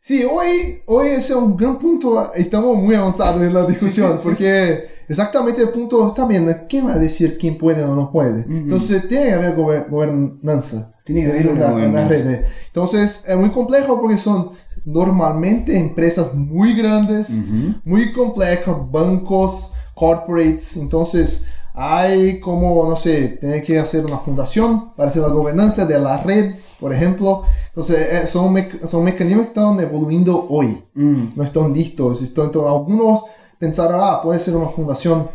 Sí, 0.00 0.24
hoy, 0.24 0.80
hoy 0.86 1.08
es 1.08 1.30
un 1.30 1.56
gran 1.56 1.78
punto, 1.78 2.32
estamos 2.34 2.78
muy 2.78 2.94
avanzados 2.94 3.42
en 3.42 3.52
la 3.52 3.66
discusión, 3.66 4.18
porque 4.22 4.84
exactamente 5.08 5.62
el 5.62 5.70
punto 5.70 6.06
está 6.06 6.24
bien, 6.26 6.48
¿quién 6.68 6.86
va 6.86 6.92
a 6.92 6.98
decir 6.98 7.36
quién 7.36 7.58
puede 7.58 7.82
o 7.82 7.94
no 7.94 8.12
puede? 8.12 8.42
Entonces 8.48 9.08
tiene 9.08 9.26
que 9.26 9.32
haber 9.32 9.56
gobernanza. 9.56 10.94
Tiene 11.08 11.24
que 11.24 11.30
haber 11.30 11.48
una, 11.88 12.06
red. 12.06 12.44
Entonces 12.66 13.24
es 13.26 13.34
muy 13.34 13.48
complejo 13.48 13.98
porque 13.98 14.18
son 14.18 14.50
normalmente 14.84 15.78
empresas 15.78 16.34
muy 16.34 16.74
grandes, 16.74 17.46
muy 17.82 18.12
complejas, 18.12 18.76
bancos, 18.90 19.72
corporates. 19.94 20.76
Entonces 20.76 21.46
hay 21.72 22.40
como, 22.40 22.86
no 22.86 22.94
sé, 22.94 23.38
tiene 23.40 23.62
que 23.62 23.78
hacer 23.78 24.04
una 24.04 24.18
fundación 24.18 24.94
para 24.94 25.08
hacer 25.08 25.22
la 25.22 25.28
gobernanza 25.28 25.86
de 25.86 25.98
la 25.98 26.18
red, 26.18 26.56
por 26.78 26.92
ejemplo. 26.92 27.42
Entonces 27.68 27.96
eh, 28.12 28.26
son, 28.26 28.54
son 28.86 29.02
mecanismos 29.02 29.46
que 29.46 29.48
están 29.48 29.80
evoluyendo 29.80 30.46
hoy. 30.50 30.84
Mm. 30.92 31.28
No 31.36 31.42
están 31.42 31.72
listos. 31.72 32.20
Entonces 32.20 32.62
algunos 32.62 33.24
pensaron, 33.58 33.98
ah, 33.98 34.20
puede 34.22 34.40
ser 34.40 34.56
una 34.56 34.68
fundación 34.68 35.26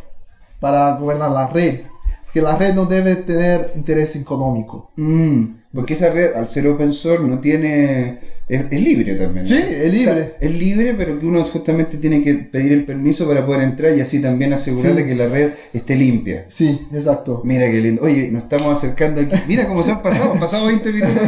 para 0.59 0.95
gobernar 0.97 1.31
la 1.31 1.47
red. 1.47 1.81
Porque 2.25 2.43
la 2.43 2.55
red 2.57 2.75
no 2.75 2.85
debe 2.85 3.15
tener 3.15 3.73
interés 3.75 4.15
económico. 4.15 4.91
Mm. 4.97 5.62
Porque 5.73 5.95
esa 5.95 6.09
red, 6.11 6.33
al 6.35 6.47
ser 6.47 6.67
open 6.67 6.93
source, 6.93 7.25
no 7.27 7.39
tiene. 7.39 8.33
Es, 8.45 8.65
es 8.71 8.81
libre 8.81 9.15
también. 9.15 9.45
Sí, 9.45 9.55
es 9.55 9.91
libre. 9.91 10.11
O 10.11 10.15
sea, 10.15 10.31
es 10.41 10.51
libre, 10.53 10.93
pero 10.97 11.17
que 11.17 11.25
uno 11.25 11.43
justamente 11.45 11.95
tiene 11.97 12.21
que 12.21 12.33
pedir 12.33 12.73
el 12.73 12.83
permiso 12.85 13.25
para 13.25 13.45
poder 13.45 13.61
entrar 13.61 13.95
y 13.97 14.01
así 14.01 14.19
también 14.21 14.51
asegurar 14.51 14.91
Sí. 14.91 14.97
de 14.97 15.05
que 15.07 15.15
la 15.15 15.27
red 15.29 15.51
esté 15.71 15.95
limpia. 15.95 16.43
Sí, 16.49 16.85
exacto. 16.93 17.41
Mira 17.45 17.71
qué 17.71 17.79
lindo. 17.79 18.01
Oye, 18.03 18.29
nos 18.31 18.43
estamos 18.43 18.77
acercando 18.77 19.21
aquí. 19.21 19.33
Mira 19.47 19.65
cómo 19.65 19.81
se 19.81 19.91
han 19.91 20.03
pasado. 20.03 20.33
Han 20.33 20.41
pasado 20.41 20.67
20 20.67 20.91
minutos 20.91 21.21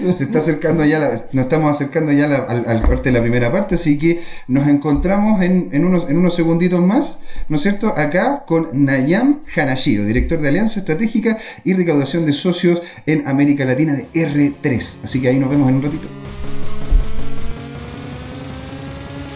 ya. 0.00 0.14
Se 0.14 0.22
está 0.22 0.38
acercando 0.38 0.84
ya, 0.84 1.00
la- 1.00 1.24
nos 1.32 1.44
estamos 1.44 1.70
acercando 1.72 2.12
ya 2.12 2.28
la- 2.28 2.36
al, 2.44 2.64
al 2.68 2.82
corte 2.82 3.10
de 3.10 3.14
la 3.18 3.20
primera 3.22 3.50
parte. 3.50 3.74
Así 3.74 3.98
que 3.98 4.20
nos 4.46 4.68
encontramos 4.68 5.42
en, 5.42 5.70
en 5.72 5.84
unos, 5.84 6.08
en 6.08 6.18
unos 6.18 6.36
segunditos 6.36 6.80
más, 6.80 7.18
¿no 7.48 7.56
es 7.56 7.62
cierto? 7.62 7.88
Acá 7.88 8.44
con 8.46 8.68
Nayam 8.72 9.40
Hanashiro, 9.56 10.04
director 10.04 10.40
de 10.40 10.48
Alianza 10.48 10.78
Estratégica 10.78 11.36
y 11.64 11.74
Recaudación 11.74 12.24
de 12.26 12.32
Socios 12.32 12.80
en 13.06 13.26
América 13.26 13.64
Latina 13.64 13.89
de 13.92 14.08
R3. 14.12 15.04
Así 15.04 15.20
que 15.20 15.28
ahí 15.28 15.38
nos 15.38 15.50
vemos 15.50 15.68
en 15.68 15.76
un 15.76 15.82
ratito. 15.82 16.08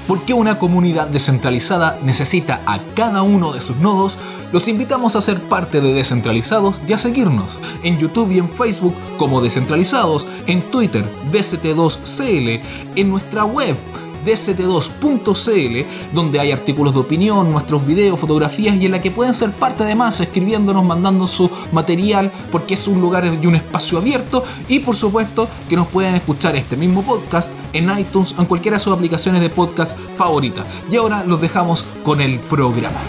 ¿Por 0.06 0.20
qué 0.22 0.34
una 0.34 0.58
comunidad 0.58 1.06
descentralizada 1.06 1.98
necesita 2.02 2.60
a 2.66 2.78
cada 2.94 3.22
uno 3.22 3.54
de 3.54 3.62
sus 3.62 3.76
nodos? 3.76 4.18
Los 4.52 4.68
invitamos 4.68 5.16
a 5.16 5.22
ser 5.22 5.40
parte 5.40 5.80
de 5.80 5.94
Descentralizados 5.94 6.82
y 6.86 6.92
a 6.92 6.98
seguirnos 6.98 7.58
en 7.82 7.98
YouTube 7.98 8.30
y 8.30 8.38
en 8.38 8.50
Facebook 8.50 8.94
como 9.16 9.40
Descentralizados, 9.40 10.26
en 10.46 10.60
Twitter 10.70 11.04
DCT2CL, 11.32 12.60
en 12.96 13.10
nuestra 13.10 13.44
web 13.46 13.76
dct2.cl, 14.24 16.14
donde 16.14 16.40
hay 16.40 16.52
artículos 16.52 16.94
de 16.94 17.00
opinión, 17.00 17.50
nuestros 17.50 17.86
videos, 17.86 18.18
fotografías 18.18 18.76
y 18.76 18.86
en 18.86 18.92
la 18.92 19.02
que 19.02 19.10
pueden 19.10 19.34
ser 19.34 19.52
parte 19.52 19.84
además 19.84 20.20
escribiéndonos, 20.20 20.84
mandando 20.84 21.26
su 21.26 21.50
material, 21.72 22.32
porque 22.50 22.74
es 22.74 22.86
un 22.86 23.00
lugar 23.00 23.24
y 23.40 23.46
un 23.46 23.56
espacio 23.56 23.98
abierto. 23.98 24.44
Y 24.68 24.80
por 24.80 24.96
supuesto 24.96 25.48
que 25.68 25.76
nos 25.76 25.88
pueden 25.88 26.14
escuchar 26.14 26.56
este 26.56 26.76
mismo 26.76 27.02
podcast 27.02 27.52
en 27.72 27.90
iTunes 27.98 28.34
o 28.36 28.40
en 28.40 28.46
cualquiera 28.46 28.78
de 28.78 28.82
sus 28.82 28.92
aplicaciones 28.92 29.40
de 29.40 29.50
podcast 29.50 29.96
favorita. 30.16 30.64
Y 30.90 30.96
ahora 30.96 31.24
los 31.24 31.40
dejamos 31.40 31.84
con 32.02 32.20
el 32.20 32.38
programa. 32.38 33.00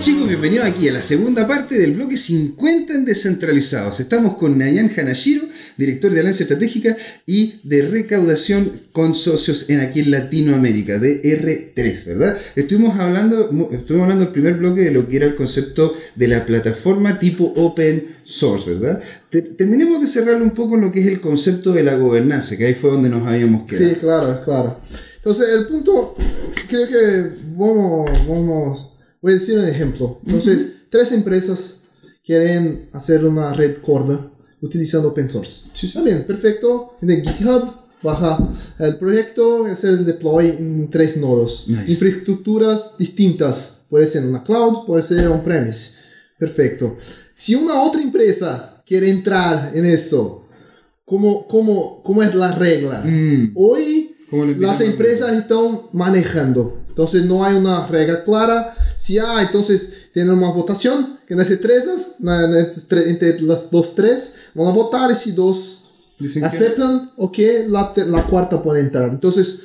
Chicos, 0.00 0.28
bienvenidos 0.28 0.66
aquí 0.66 0.88
a 0.88 0.92
la 0.92 1.02
segunda 1.02 1.46
parte 1.46 1.78
del 1.78 1.92
bloque 1.92 2.16
50 2.16 2.94
en 2.94 3.04
Descentralizados. 3.04 4.00
Estamos 4.00 4.34
con 4.38 4.56
Nayan 4.56 4.90
Hanashiro, 4.96 5.42
director 5.80 6.12
de 6.12 6.20
Alianza 6.20 6.44
Estratégica 6.44 6.96
y 7.26 7.54
de 7.64 7.82
Recaudación 7.88 8.70
con 8.92 9.14
Socios 9.14 9.68
en 9.70 9.80
aquí 9.80 10.00
en 10.00 10.10
Latinoamérica, 10.12 10.98
de 10.98 11.20
R3, 11.22 12.04
¿verdad? 12.06 12.38
Estuvimos 12.54 12.98
hablando, 13.00 13.50
estuvimos 13.72 14.04
hablando 14.04 14.24
el 14.24 14.30
primer 14.30 14.54
bloque 14.54 14.82
de 14.82 14.90
lo 14.92 15.08
que 15.08 15.16
era 15.16 15.26
el 15.26 15.34
concepto 15.34 15.92
de 16.14 16.28
la 16.28 16.46
plataforma 16.46 17.18
tipo 17.18 17.52
open 17.56 18.16
source, 18.22 18.70
¿verdad? 18.74 19.02
Te- 19.30 19.42
terminemos 19.42 20.00
de 20.00 20.06
cerrar 20.06 20.40
un 20.42 20.50
poco 20.52 20.76
lo 20.76 20.92
que 20.92 21.00
es 21.00 21.06
el 21.06 21.20
concepto 21.20 21.72
de 21.72 21.82
la 21.82 21.96
gobernanza, 21.96 22.56
que 22.56 22.66
ahí 22.66 22.74
fue 22.74 22.90
donde 22.90 23.08
nos 23.08 23.26
habíamos 23.26 23.66
quedado. 23.66 23.88
Sí, 23.90 23.96
claro, 23.96 24.40
claro. 24.44 24.80
Entonces, 25.16 25.48
el 25.58 25.66
punto, 25.66 26.16
creo 26.68 26.88
que 26.88 27.30
vamos, 27.56 28.10
vamos, 28.28 28.90
voy 29.20 29.32
a 29.32 29.34
decir 29.36 29.58
un 29.58 29.68
ejemplo. 29.68 30.20
Entonces, 30.26 30.58
tres 30.90 31.12
empresas 31.12 31.82
quieren 32.24 32.88
hacer 32.92 33.24
una 33.24 33.52
red 33.54 33.76
corda 33.82 34.29
utilizando 34.62 35.08
open 35.08 35.28
source. 35.28 35.68
Sí, 35.72 35.88
sí. 35.88 36.00
Bien, 36.02 36.24
perfecto. 36.26 36.96
En 37.02 37.10
el 37.10 37.22
GitHub, 37.22 37.72
baja 38.02 38.38
el 38.78 38.98
proyecto 38.98 39.66
hacer 39.66 39.90
el 39.90 40.06
deploy 40.06 40.48
en 40.48 40.90
tres 40.90 41.16
nodos. 41.16 41.64
Nice. 41.68 41.92
Infraestructuras 41.92 42.96
distintas. 42.98 43.84
Puede 43.88 44.06
ser 44.06 44.24
una 44.24 44.42
cloud, 44.42 44.86
puede 44.86 45.02
ser 45.02 45.28
on-premise. 45.28 45.92
Perfecto. 46.38 46.96
Si 47.34 47.54
una 47.54 47.82
otra 47.82 48.00
empresa 48.00 48.82
quiere 48.86 49.10
entrar 49.10 49.72
en 49.74 49.84
eso, 49.84 50.46
¿cómo, 51.04 51.46
cómo, 51.46 52.02
cómo 52.02 52.22
es 52.22 52.34
la 52.34 52.54
regla? 52.54 53.02
Mm, 53.04 53.52
Hoy 53.54 54.16
¿Cómo 54.30 54.44
le 54.44 54.56
las 54.58 54.80
empresas 54.80 55.36
están 55.36 55.80
manejando. 55.92 56.82
Entonces 56.88 57.24
no 57.24 57.44
hay 57.44 57.56
una 57.56 57.86
regla 57.86 58.24
clara. 58.24 58.74
Si 58.96 59.18
hay, 59.18 59.46
entonces 59.46 59.99
tienen 60.12 60.34
una 60.36 60.50
votación 60.50 61.18
que 61.26 61.34
en 61.34 61.40
esas 61.40 61.60
tres, 61.60 62.16
na- 62.20 62.46
na- 62.46 62.58
entre, 63.06 63.40
las 63.40 63.70
dos 63.70 63.94
tres, 63.94 64.34
van 64.54 64.66
a 64.68 64.72
votar 64.72 65.10
y 65.10 65.14
si 65.14 65.32
dos 65.32 65.84
Dicen 66.18 66.42
que- 66.42 66.48
aceptan, 66.48 67.12
ok, 67.16 67.38
la, 67.68 67.94
te- 67.94 68.04
la 68.06 68.26
cuarta 68.26 68.62
puede 68.62 68.80
entrar. 68.80 69.08
Entonces 69.10 69.60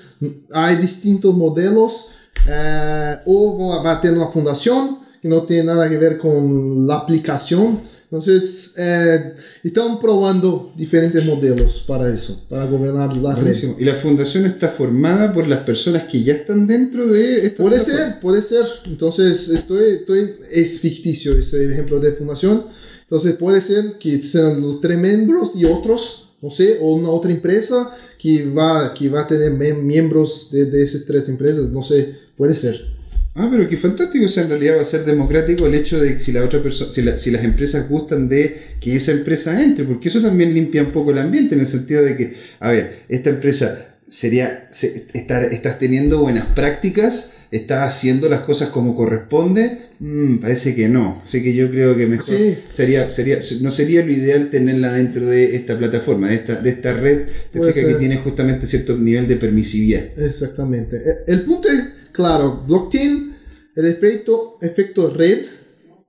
hay 0.53 0.75
distintos 0.77 1.33
modelos. 1.35 2.09
eh, 2.47 3.17
o 3.25 3.81
va 3.83 3.93
a 3.93 3.99
tener 4.01 4.15
una 4.17 4.27
fundación 4.27 4.99
que 5.19 5.27
no 5.27 5.41
tiene 5.43 5.63
nada 5.63 5.89
que 5.89 5.97
ver 5.97 6.19
con 6.19 6.85
la 6.85 6.97
aplicación. 6.97 7.79
Entonces, 8.15 8.75
eh, 8.77 9.33
están 9.61 9.99
probando 9.99 10.71
diferentes 10.77 11.25
modelos 11.25 11.83
para 11.85 12.13
eso, 12.13 12.45
para 12.47 12.65
gobernar 12.65 13.15
la 13.17 13.35
red. 13.35 13.41
Buenísimo. 13.41 13.75
Y 13.77 13.83
la 13.83 13.95
fundación 13.95 14.45
está 14.45 14.69
formada 14.69 15.33
por 15.33 15.45
las 15.49 15.59
personas 15.63 16.05
que 16.05 16.23
ya 16.23 16.31
están 16.31 16.65
dentro 16.65 17.05
de 17.07 17.45
esta 17.47 17.61
Puede 17.61 17.75
plataforma. 17.75 18.05
ser, 18.05 18.19
puede 18.21 18.41
ser. 18.41 18.65
Entonces, 18.85 19.49
estoy, 19.49 19.95
estoy, 19.95 20.31
es 20.49 20.79
ficticio 20.79 21.37
ese 21.37 21.69
ejemplo 21.69 21.99
de 21.99 22.13
fundación. 22.13 22.63
Entonces, 23.01 23.35
puede 23.35 23.59
ser 23.59 23.97
que 23.99 24.21
sean 24.21 24.61
los 24.61 24.79
tres 24.79 24.97
miembros 24.97 25.51
y 25.57 25.65
otros, 25.65 26.29
no 26.41 26.49
sé, 26.49 26.77
o 26.79 26.95
una 26.95 27.09
otra 27.09 27.31
empresa 27.31 27.93
que 28.17 28.49
va, 28.53 28.93
que 28.93 29.09
va 29.09 29.23
a 29.23 29.27
tener 29.27 29.51
miembros 29.51 30.51
de, 30.53 30.67
de 30.67 30.83
esas 30.83 31.03
tres 31.03 31.27
empresas, 31.27 31.69
no 31.69 31.83
sé, 31.83 32.15
puede 32.37 32.55
ser. 32.55 32.95
Ah, 33.37 33.49
pero 33.51 33.67
qué 33.67 33.75
fantástico. 33.77 34.25
O 34.25 34.29
sea, 34.29 34.43
en 34.43 34.49
realidad 34.49 34.77
va 34.77 34.81
a 34.81 34.85
ser 34.85 35.03
democrático 35.05 35.67
el 35.67 35.75
hecho 35.75 35.99
de 35.99 36.13
que 36.15 36.23
si 36.23 36.31
la 36.31 36.43
otra 36.43 36.63
persona, 36.63 36.91
si, 36.93 37.01
la- 37.01 37.19
si 37.19 37.31
las 37.31 37.43
empresas 37.43 37.87
gustan 37.89 38.29
de 38.29 38.55
que 38.79 38.95
esa 38.95 39.11
empresa 39.11 39.61
entre, 39.61 39.83
porque 39.85 40.07
eso 40.09 40.21
también 40.21 40.53
limpia 40.53 40.83
un 40.83 40.91
poco 40.91 41.11
el 41.11 41.17
ambiente 41.17 41.53
en 41.55 41.61
el 41.61 41.67
sentido 41.67 42.01
de 42.03 42.15
que, 42.15 42.33
a 42.61 42.71
ver, 42.71 42.99
esta 43.09 43.29
empresa 43.29 43.97
sería, 44.07 44.67
se- 44.71 44.93
estar, 45.13 45.43
estás 45.43 45.79
teniendo 45.79 46.19
buenas 46.21 46.45
prácticas, 46.47 47.31
estás 47.51 47.81
haciendo 47.93 48.29
las 48.29 48.41
cosas 48.41 48.69
como 48.69 48.95
corresponde. 48.95 49.79
Mm, 49.99 50.37
parece 50.37 50.73
que 50.75 50.87
no. 50.89 51.21
Así 51.23 51.41
que 51.43 51.53
yo 51.53 51.69
creo 51.71 51.95
que 51.95 52.05
mejor 52.07 52.35
Sí. 52.37 52.57
sería, 52.69 53.09
sería, 53.09 53.39
no 53.61 53.71
sería 53.71 54.05
lo 54.05 54.11
ideal 54.11 54.49
tenerla 54.49 54.91
dentro 54.93 55.25
de 55.25 55.55
esta 55.55 55.77
plataforma, 55.77 56.29
de 56.29 56.35
esta, 56.35 56.61
de 56.61 56.69
esta 56.69 56.93
red. 56.93 57.23
Te 57.51 57.59
Puede 57.59 57.73
fijas 57.73 57.89
que 57.89 57.95
tiene 57.95 58.17
justamente 58.17 58.65
cierto 58.67 58.97
nivel 58.97 59.27
de 59.27 59.35
permisividad. 59.37 60.03
Exactamente. 60.17 60.97
E- 60.97 61.31
El 61.31 61.43
punto 61.43 61.69
es, 61.69 61.81
claro, 62.15 62.63
blockchain, 62.65 63.35
el 63.75 63.85
efecto, 63.85 64.57
red 65.13 65.45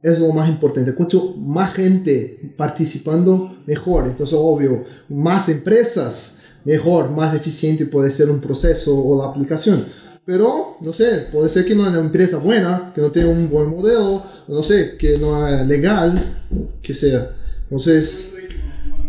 es 0.03 0.19
lo 0.21 0.29
más 0.33 0.49
importante. 0.49 0.95
Cuanto 0.95 1.35
más 1.35 1.75
gente 1.75 2.55
participando, 2.57 3.59
mejor. 3.67 4.07
Entonces, 4.07 4.39
obvio, 4.41 4.85
más 5.09 5.49
empresas, 5.49 6.43
mejor, 6.65 7.11
más 7.11 7.35
eficiente 7.35 7.87
puede 7.87 8.11
ser 8.11 8.31
un 8.31 8.41
proceso 8.41 8.97
o 8.97 9.21
la 9.21 9.31
aplicación. 9.31 9.85
Pero, 10.25 10.77
no 10.81 10.93
sé, 10.93 11.27
puede 11.33 11.49
ser 11.49 11.65
que 11.65 11.75
no 11.75 11.83
haya 11.83 11.99
una 11.99 12.07
empresa 12.07 12.39
buena, 12.39 12.93
que 12.95 13.01
no 13.01 13.11
tenga 13.11 13.29
un 13.29 13.51
buen 13.51 13.69
modelo, 13.69 14.23
no 14.47 14.63
sé, 14.63 14.97
que 14.97 15.19
no 15.19 15.47
es 15.49 15.67
legal, 15.67 16.45
que 16.83 16.95
sea. 16.95 17.35
Entonces, 17.65 18.35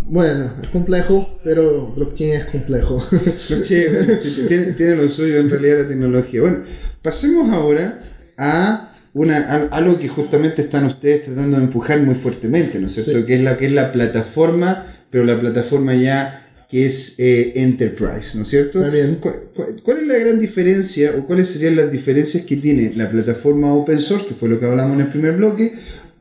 bueno, 0.09 0.51
es 0.61 0.69
complejo, 0.69 1.39
pero 1.43 1.93
blockchain 1.95 2.31
es 2.33 2.45
complejo. 2.45 3.05
Sí, 3.37 3.85
tiene, 4.47 4.73
tiene 4.73 4.95
lo 4.95 5.09
suyo 5.09 5.37
en 5.37 5.49
realidad 5.49 5.79
la 5.83 5.87
tecnología. 5.87 6.41
Bueno, 6.41 6.59
pasemos 7.01 7.49
ahora 7.53 8.01
a 8.37 8.91
una, 9.13 9.37
a, 9.37 9.55
algo 9.67 9.99
que 9.99 10.07
justamente 10.07 10.61
están 10.61 10.85
ustedes 10.85 11.25
tratando 11.25 11.57
de 11.57 11.63
empujar 11.63 11.99
muy 12.01 12.15
fuertemente, 12.15 12.79
¿no 12.79 12.87
es 12.87 12.93
cierto? 12.93 13.19
Sí. 13.19 13.25
Que 13.25 13.35
es 13.35 13.41
la 13.41 13.57
que 13.57 13.65
es 13.67 13.71
la 13.71 13.91
plataforma, 13.91 14.85
pero 15.09 15.23
la 15.25 15.39
plataforma 15.39 15.95
ya 15.95 16.43
que 16.69 16.85
es 16.85 17.15
eh, 17.17 17.53
Enterprise, 17.55 18.35
¿no 18.37 18.43
es 18.43 18.49
cierto? 18.49 18.79
Está 18.79 18.91
bien. 18.91 19.19
¿Cuál, 19.21 19.35
cuál- 19.55 19.81
cuál 19.83 19.97
es 19.99 20.07
la 20.07 20.15
gran 20.17 20.37
diferencia 20.39 21.11
o 21.17 21.25
cuáles 21.25 21.47
serían 21.49 21.77
las 21.77 21.89
diferencias 21.91 22.43
que 22.43 22.57
tiene 22.57 22.91
la 22.95 23.09
plataforma 23.09 23.73
Open 23.73 23.99
Source, 23.99 24.27
que 24.27 24.33
fue 24.35 24.49
lo 24.49 24.59
que 24.59 24.65
hablamos 24.65 24.95
en 24.95 25.01
el 25.01 25.07
primer 25.07 25.37
bloque, 25.37 25.71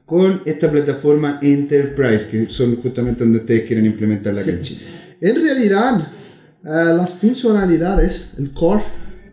con 0.06 0.40
esta 0.46 0.70
plataforma 0.70 1.40
Enterprise, 1.42 2.28
que 2.30 2.48
son 2.48 2.76
justamente 2.76 3.24
donde 3.24 3.40
ustedes 3.40 3.66
quieren 3.66 3.84
implementarla 3.84 4.40
acá 4.40 4.52
en 4.52 4.60
Chile? 4.60 4.80
En 5.20 5.42
realidad, 5.42 6.00
eh, 6.64 6.94
las 6.96 7.14
funcionalidades, 7.14 8.34
el 8.38 8.52
core, 8.52 8.82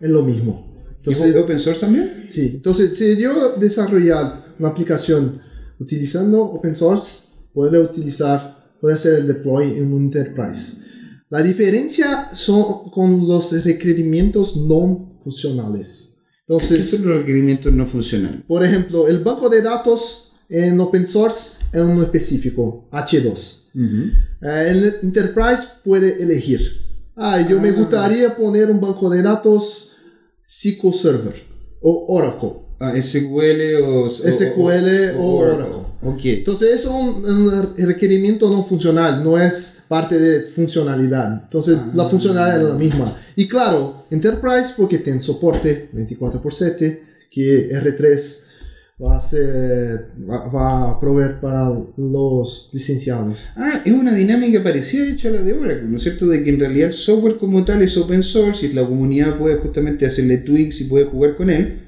es 0.00 0.10
lo 0.10 0.22
mismo. 0.22 0.74
¿Y 1.02 1.10
Entonces, 1.10 1.36
Open 1.36 1.60
Source 1.60 1.80
también? 1.80 2.24
sí, 2.26 2.52
entonces 2.54 2.96
si 2.96 3.16
yo 3.16 3.56
desarrollar 3.56 4.54
una 4.58 4.68
aplicación 4.70 5.40
utilizando 5.78 6.42
open 6.44 6.74
source, 6.74 7.28
puede 7.52 7.78
utilizar, 7.78 8.74
puede 8.80 8.94
hacer 8.94 9.14
el 9.14 9.26
deploy 9.26 9.76
en 9.76 9.92
un 9.92 10.04
enterprise. 10.04 10.82
La 11.30 11.42
diferencia 11.42 12.30
son 12.34 12.90
con 12.90 13.26
los 13.26 13.64
requerimientos 13.64 14.56
no 14.68 15.12
funcionales. 15.22 16.22
¿Qué 16.46 16.52
Entonces, 16.54 16.90
son 16.90 17.08
los 17.08 17.18
requerimientos 17.18 17.72
no 17.72 17.86
funcionales? 17.86 18.42
por 18.46 18.64
ejemplo, 18.64 19.08
el 19.08 19.18
banco 19.20 19.48
de 19.48 19.62
datos 19.62 20.23
en 20.48 20.78
open 20.80 21.06
source 21.06 21.64
es 21.72 21.80
uno 21.80 22.02
específico, 22.02 22.88
H2. 22.90 23.62
Eh, 23.74 24.66
el 24.68 24.96
Enterprise 25.02 25.66
puede 25.82 26.22
elegir. 26.22 26.82
Ah, 27.16 27.40
yo 27.48 27.60
me 27.60 27.72
gustaría 27.72 28.34
poner 28.36 28.70
un 28.70 28.80
banco 28.80 29.08
de 29.10 29.22
datos 29.22 29.96
SQL 30.44 30.92
Server 30.92 31.42
o 31.80 32.06
Oracle. 32.14 32.64
Ah, 32.78 32.92
SQL 33.00 33.82
o, 33.82 34.08
SQL 34.08 35.16
o, 35.18 35.22
o 35.22 35.36
Oracle. 35.36 35.94
Ok. 36.02 36.20
Entonces 36.24 36.74
eso 36.74 36.90
es 36.90 37.24
un, 37.24 37.24
un 37.24 37.74
requerimiento 37.78 38.50
no 38.50 38.62
funcional, 38.62 39.24
no 39.24 39.38
es 39.38 39.84
parte 39.88 40.18
de 40.18 40.42
funcionalidad. 40.42 41.44
Entonces 41.44 41.78
la 41.94 42.06
funcionalidad 42.06 42.62
es 42.62 42.68
la 42.68 42.74
misma. 42.74 43.16
Y 43.36 43.48
claro, 43.48 44.04
Enterprise 44.10 44.74
porque 44.76 44.98
tiene 44.98 45.20
soporte 45.22 45.90
24x7, 45.92 47.00
que 47.30 47.70
R3 47.70 48.53
va 49.02 49.16
a, 49.16 49.20
ser, 49.20 50.12
va, 50.30 50.46
va 50.48 50.90
a 50.90 51.00
proveer 51.00 51.40
para 51.40 51.68
los 51.96 52.70
licenciados. 52.72 53.36
Ah, 53.56 53.82
es 53.84 53.92
una 53.92 54.14
dinámica 54.14 54.62
parecida 54.62 55.04
de 55.04 55.12
hecho 55.12 55.28
a 55.28 55.32
la 55.32 55.42
de 55.42 55.52
Oracle, 55.52 55.88
¿no 55.88 55.96
es 55.96 56.02
cierto? 56.04 56.28
De 56.28 56.44
que 56.44 56.50
en 56.50 56.60
realidad 56.60 56.88
el 56.88 56.92
software 56.92 57.38
como 57.38 57.64
tal 57.64 57.82
es 57.82 57.96
open 57.96 58.22
source 58.22 58.66
y 58.66 58.72
la 58.72 58.86
comunidad 58.86 59.36
puede 59.36 59.56
justamente 59.56 60.06
hacerle 60.06 60.38
tweaks 60.38 60.82
y 60.82 60.84
puede 60.84 61.06
jugar 61.06 61.36
con 61.36 61.50
él. 61.50 61.83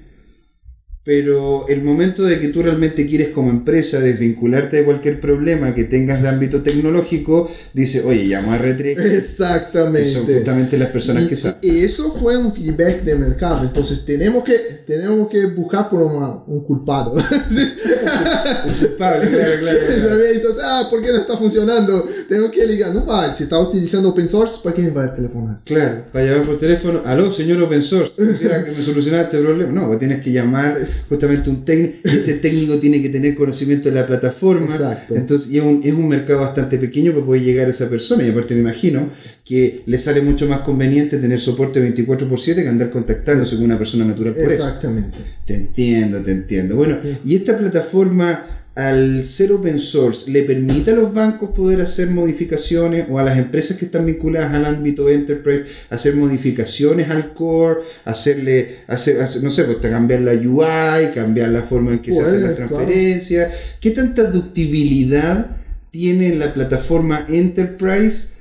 Pero 1.07 1.69
el 1.69 1.83
momento 1.85 2.25
de 2.25 2.41
que 2.41 2.49
tú 2.49 2.63
realmente 2.65 3.07
quieres 3.07 3.29
como 3.29 3.49
empresa 3.49 4.01
desvincularte 4.01 4.79
de 4.79 4.85
cualquier 4.85 5.21
problema 5.21 5.73
que 5.73 5.85
tengas 5.85 6.21
de 6.21 6.29
ámbito 6.29 6.63
tecnológico, 6.63 7.49
dice, 7.73 8.03
oye, 8.05 8.25
llamo 8.25 8.51
a 8.53 8.59
R3. 8.59 8.99
Exactamente. 9.15 10.01
que 10.01 10.05
son 10.05 10.27
justamente 10.27 10.77
las 10.77 10.89
personas 10.89 11.23
y, 11.23 11.29
que 11.29 11.37
saben. 11.37 11.59
y 11.63 11.79
eso 11.85 12.11
fue 12.11 12.37
un 12.37 12.53
feedback 12.53 13.05
de 13.05 13.15
mercado. 13.15 13.63
Entonces 13.63 14.05
tenemos 14.05 14.43
que, 14.43 14.59
tenemos 14.85 15.29
que 15.29 15.47
buscar 15.47 15.89
por 15.89 16.03
una- 16.03 16.43
un 16.45 16.65
culpado. 16.65 17.15
Sí. 17.49 18.89
Culpable, 18.89 19.29
claro, 19.31 19.53
claro, 19.61 19.79
claro. 20.01 20.25
Entonces, 20.25 20.65
ah, 20.67 20.89
¿por 20.91 21.03
qué 21.03 21.13
no 21.13 21.19
está 21.19 21.37
funcionando? 21.37 22.05
Tengo 22.29 22.51
que 22.51 22.67
ligar. 22.67 22.93
No 22.93 23.07
va, 23.07 23.33
si 23.33 23.45
está 23.45 23.61
utilizando 23.61 24.09
open 24.09 24.29
source, 24.29 24.59
¿para 24.65 24.77
me 24.77 24.91
va 24.91 25.05
a 25.05 25.15
telefonar? 25.15 25.61
Claro, 25.65 26.03
para 26.13 26.25
llamar 26.27 26.47
por 26.47 26.59
teléfono, 26.59 27.03
aló, 27.05 27.31
señor 27.31 27.61
open 27.63 27.81
source, 27.83 28.13
quisiera 28.17 28.65
que 28.65 28.73
me 28.73 28.77
solucionara 28.83 29.25
este 29.25 29.39
problema. 29.39 29.73
No, 29.73 29.97
tienes 29.99 30.21
que 30.23 30.33
llamar 30.33 30.77
justamente 31.09 31.51
un 31.51 31.65
técnico, 31.65 31.97
ese 32.05 32.35
técnico 32.39 32.79
tiene 32.79 33.03
que 33.03 33.09
tener 33.09 33.35
conocimiento 33.35 33.89
de 33.89 33.95
la 33.95 34.07
plataforma. 34.07 34.67
Exacto. 34.67 35.15
Entonces, 35.15 35.51
y 35.51 35.59
es 35.59 35.65
un, 35.65 35.81
es 35.83 35.93
un 35.93 36.09
mercado 36.09 36.41
bastante 36.41 36.79
pequeño 36.79 37.13
para 37.13 37.25
poder 37.25 37.43
llegar 37.43 37.67
a 37.67 37.71
esa 37.71 37.89
persona. 37.89 38.25
Y 38.25 38.31
aparte 38.31 38.55
me 38.55 38.61
imagino 38.61 39.11
que 39.45 39.83
le 39.87 39.99
sale 39.99 40.23
mucho 40.23 40.47
más 40.49 40.61
conveniente 40.61 41.19
tener 41.19 41.39
soporte 41.39 41.81
24 41.81 42.29
por 42.29 42.41
7 42.41 42.63
que 42.63 42.69
andar 42.69 42.91
contactándose 42.91 43.57
con 43.57 43.65
una 43.65 43.79
persona 43.79 44.05
natural 44.05 44.35
por 44.35 44.45
eso. 44.45 44.67
Exactamente. 44.67 45.19
Te 45.45 45.55
entiendo, 45.55 46.21
te 46.23 46.33
entiendo. 46.33 46.77
Bueno, 46.77 46.99
y 47.25 47.37
esta 47.37 47.57
plataforma, 47.57 48.56
al 48.77 49.25
ser 49.25 49.53
open 49.53 49.81
source, 49.81 50.31
¿le 50.31 50.43
permite 50.43 50.91
a 50.91 50.95
los 50.95 51.13
bancos 51.15 51.51
poder 51.51 51.81
hacer 51.81 52.11
modificaciones 52.11 53.07
o 53.11 53.19
a 53.19 53.25
las 53.25 53.39
empresas 53.39 53.79
que 53.79 53.87
están 53.87 54.05
vinculadas 54.05 54.53
al 54.55 54.67
ámbito 54.67 55.09
enterprise 55.09 55.65
hacer 55.89 56.15
modificaciones 56.15 57.09
al 57.11 57.33
core, 57.33 57.81
hacerle, 58.05 58.77
hacer, 58.87 59.19
hacer- 59.21 59.43
no 59.43 59.51
sé, 59.51 59.65
pues 59.65 59.79
cambiar 59.79 60.21
la 60.21 60.33
UI, 60.35 61.13
cambiar 61.15 61.49
la 61.49 61.63
forma 61.63 61.93
en 61.95 62.01
que 62.01 62.13
se 62.13 62.21
hacen 62.21 62.43
las 62.43 62.53
claro. 62.53 62.77
transferencias? 62.77 63.51
¿Qué 63.81 63.91
tanta 63.93 64.25
ductibilidad 64.25 65.47
tiene 65.91 66.35
la 66.37 66.53
plataforma 66.53 67.25
enterprise? 67.31 68.36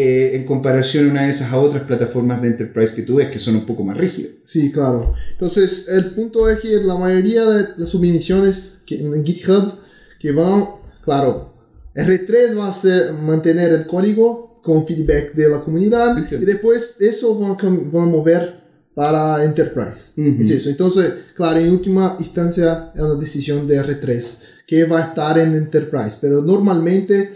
Eh, 0.00 0.36
en 0.36 0.44
comparación 0.44 1.10
una 1.10 1.24
de 1.24 1.30
esas 1.30 1.52
a 1.52 1.58
otras 1.58 1.82
plataformas 1.82 2.40
de 2.40 2.48
enterprise 2.50 2.94
que 2.94 3.02
tú 3.02 3.16
ves 3.16 3.30
que 3.30 3.40
son 3.40 3.56
un 3.56 3.66
poco 3.66 3.82
más 3.82 3.96
rígidas. 3.96 4.30
Sí, 4.44 4.70
claro. 4.70 5.12
Entonces, 5.32 5.88
el 5.88 6.12
punto 6.12 6.48
es 6.48 6.60
que 6.60 6.68
la 6.84 6.96
mayoría 6.96 7.44
de 7.44 7.68
las 7.76 7.88
submisiones 7.88 8.82
que 8.86 9.00
en 9.00 9.24
GitHub 9.24 9.72
que 10.20 10.30
van, 10.30 10.66
claro, 11.02 11.52
R3 11.96 12.56
va 12.56 12.68
a 12.68 12.72
ser 12.72 13.12
mantener 13.12 13.72
el 13.72 13.88
código 13.88 14.60
con 14.62 14.86
feedback 14.86 15.34
de 15.34 15.48
la 15.48 15.62
comunidad 15.62 16.16
Entiendo. 16.16 16.44
y 16.44 16.52
después 16.52 17.00
eso 17.00 17.36
van 17.36 17.56
van 17.90 18.02
a 18.04 18.06
mover 18.06 18.60
para 18.94 19.42
Enterprise. 19.42 20.20
Ujú. 20.20 20.42
Es 20.42 20.50
eso. 20.52 20.70
Entonces, 20.70 21.12
claro, 21.34 21.58
en 21.58 21.70
última 21.72 22.16
instancia 22.20 22.92
es 22.94 23.02
una 23.02 23.14
decisión 23.14 23.66
de 23.66 23.80
R3 23.82 24.38
que 24.64 24.84
va 24.84 24.98
a 24.98 25.08
estar 25.08 25.38
en 25.40 25.56
Enterprise, 25.56 26.18
pero 26.20 26.40
normalmente 26.40 27.32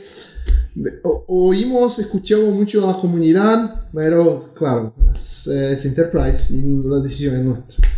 o- 1.02 1.24
oímos, 1.28 1.98
escuchamos 1.98 2.54
mucho 2.54 2.88
a 2.88 2.92
la 2.92 2.98
comunidad, 2.98 3.86
pero 3.92 4.52
claro, 4.54 4.94
es, 5.14 5.46
es 5.46 5.84
Enterprise 5.86 6.54
y 6.54 6.62
la 6.84 7.00
decisión 7.00 7.34
es 7.36 7.42
nuestra. 7.42 7.88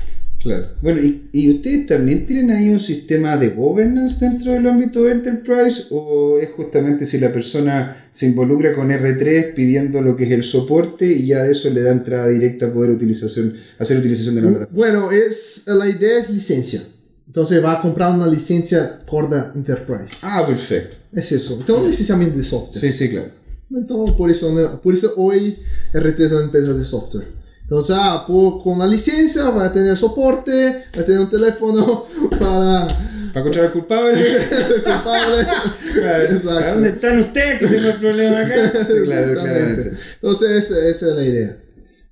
Claro. 0.42 0.68
Bueno, 0.82 1.00
¿y, 1.00 1.30
y 1.32 1.50
ustedes 1.54 1.86
también 1.86 2.26
tienen 2.26 2.50
ahí 2.50 2.68
un 2.68 2.78
sistema 2.78 3.38
de 3.38 3.48
governance 3.50 4.22
dentro 4.22 4.52
del 4.52 4.66
ámbito 4.66 5.02
de 5.04 5.12
Enterprise? 5.12 5.84
¿O 5.90 6.38
es 6.38 6.50
justamente 6.50 7.06
si 7.06 7.18
la 7.18 7.32
persona 7.32 8.08
se 8.10 8.26
involucra 8.26 8.74
con 8.74 8.90
R3 8.90 9.54
pidiendo 9.54 10.02
lo 10.02 10.16
que 10.16 10.24
es 10.24 10.32
el 10.32 10.42
soporte 10.42 11.06
y 11.06 11.28
ya 11.28 11.42
de 11.44 11.52
eso 11.52 11.70
le 11.70 11.80
da 11.80 11.92
entrada 11.92 12.28
directa 12.28 12.66
a 12.66 12.72
poder 12.74 12.90
utilización, 12.90 13.54
hacer 13.78 13.96
utilización 13.96 14.34
de 14.34 14.42
la 14.42 14.48
plataforma? 14.50 14.76
Bueno, 14.76 15.10
es, 15.12 15.62
la 15.66 15.88
idea 15.88 16.18
es 16.20 16.28
licencia. 16.28 16.82
Entonces 17.26 17.64
va 17.64 17.72
a 17.72 17.82
comprar 17.82 18.14
una 18.14 18.26
licencia 18.26 19.00
Corda 19.06 19.52
Enterprise. 19.54 20.18
Ah, 20.22 20.44
perfecto. 20.46 20.96
Es 21.12 21.32
eso. 21.32 21.54
Entonces 21.54 21.82
un 21.84 21.90
licenciamiento 21.90 22.38
de 22.38 22.44
software. 22.44 22.80
Sí, 22.80 22.92
sí, 22.92 23.10
claro. 23.10 23.28
Entonces 23.70 24.14
por 24.16 24.30
eso, 24.30 24.52
no- 24.52 24.80
por 24.80 24.94
eso 24.94 25.12
hoy 25.16 25.58
RT 25.92 26.20
es 26.24 26.32
una 26.32 26.44
empresa 26.44 26.72
de 26.74 26.84
software. 26.84 27.28
Entonces, 27.62 27.96
ah, 27.98 28.24
por- 28.26 28.62
con 28.62 28.78
la 28.78 28.86
licencia 28.86 29.48
va 29.50 29.64
a 29.66 29.72
tener 29.72 29.96
soporte, 29.96 30.84
va 30.96 31.00
a 31.00 31.04
tener 31.04 31.20
un 31.20 31.30
teléfono 31.30 32.04
para 32.38 32.86
¿Para 33.32 33.40
encontrar 33.40 33.72
culpable? 33.72 34.14
culpable. 34.84 35.46
Claro. 35.94 36.24
Exacto. 36.24 36.50
¿A 36.58 36.70
dónde 36.74 36.88
están 36.90 37.18
ustedes 37.20 37.58
que 37.58 37.66
tengo 37.66 37.88
el 37.88 37.96
problema 37.96 38.40
acá? 38.42 38.72
Sí, 38.86 38.94
claro, 39.06 39.32
claramente. 39.32 39.92
Entonces, 40.14 40.50
esa, 40.70 40.88
esa 40.88 41.08
es 41.10 41.16
la 41.16 41.24
idea. 41.24 41.56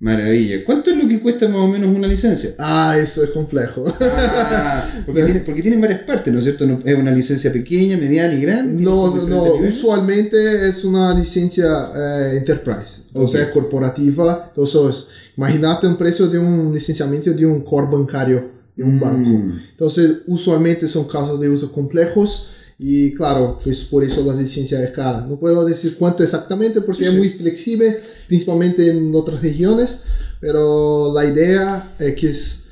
Maravilla. 0.02 0.64
¿Cuánto 0.64 0.90
es 0.90 0.96
lo 0.96 1.08
que 1.08 1.20
cuesta 1.20 1.46
más 1.46 1.58
o 1.58 1.68
menos 1.68 1.94
una 1.94 2.08
licencia? 2.08 2.50
Ah, 2.58 2.96
eso 3.00 3.22
es 3.22 3.30
complejo. 3.30 3.84
Ah, 4.00 4.84
porque, 5.06 5.22
tiene, 5.24 5.40
porque 5.40 5.62
tienen 5.62 5.80
varias 5.80 6.00
partes, 6.00 6.32
¿no 6.32 6.40
es 6.40 6.44
cierto? 6.44 6.64
Es 6.84 6.98
una 6.98 7.12
licencia 7.12 7.52
pequeña, 7.52 7.96
mediana 7.96 8.34
y 8.34 8.40
grande. 8.42 8.82
No, 8.82 9.14
no, 9.14 9.28
no, 9.28 9.44
usualmente 9.54 10.68
es 10.68 10.84
una 10.84 11.14
licencia 11.14 11.66
eh, 11.94 12.36
enterprise, 12.38 13.02
entonces 13.08 13.42
Ok. 13.42 13.46
es 13.46 13.52
corporativa. 13.54 14.46
Entonces, 14.48 15.06
imagínate 15.36 15.86
un 15.86 15.96
precio 15.96 16.26
de 16.26 16.38
un 16.40 16.74
licenciamiento 16.74 17.32
de 17.32 17.46
un 17.46 17.60
core 17.62 17.86
bancario 17.88 18.50
de 18.76 18.82
un 18.82 18.96
Mm. 18.96 19.00
banco. 19.00 19.30
Entonces, 19.70 20.22
usualmente 20.26 20.88
son 20.88 21.04
casos 21.06 21.38
de 21.38 21.48
uso 21.48 21.70
complejos 21.70 22.48
y 22.78 23.14
claro, 23.14 23.58
pues 23.62 23.84
por 23.84 24.02
eso 24.04 24.24
la 24.26 24.40
licencia 24.40 24.82
es 24.82 24.90
cara. 24.90 25.26
No 25.26 25.38
puedo 25.38 25.64
decir 25.64 25.96
cuánto 25.98 26.22
exactamente 26.22 26.80
porque 26.80 27.04
Sí, 27.04 27.10
es 27.10 27.16
muy 27.16 27.28
flexible, 27.30 27.94
principalmente 28.28 28.90
en 28.90 29.14
otras 29.14 29.40
regiones, 29.42 30.02
pero 30.40 31.12
la 31.14 31.24
idea 31.24 31.94
es 31.98 32.14
que 32.14 32.28
es, 32.30 32.64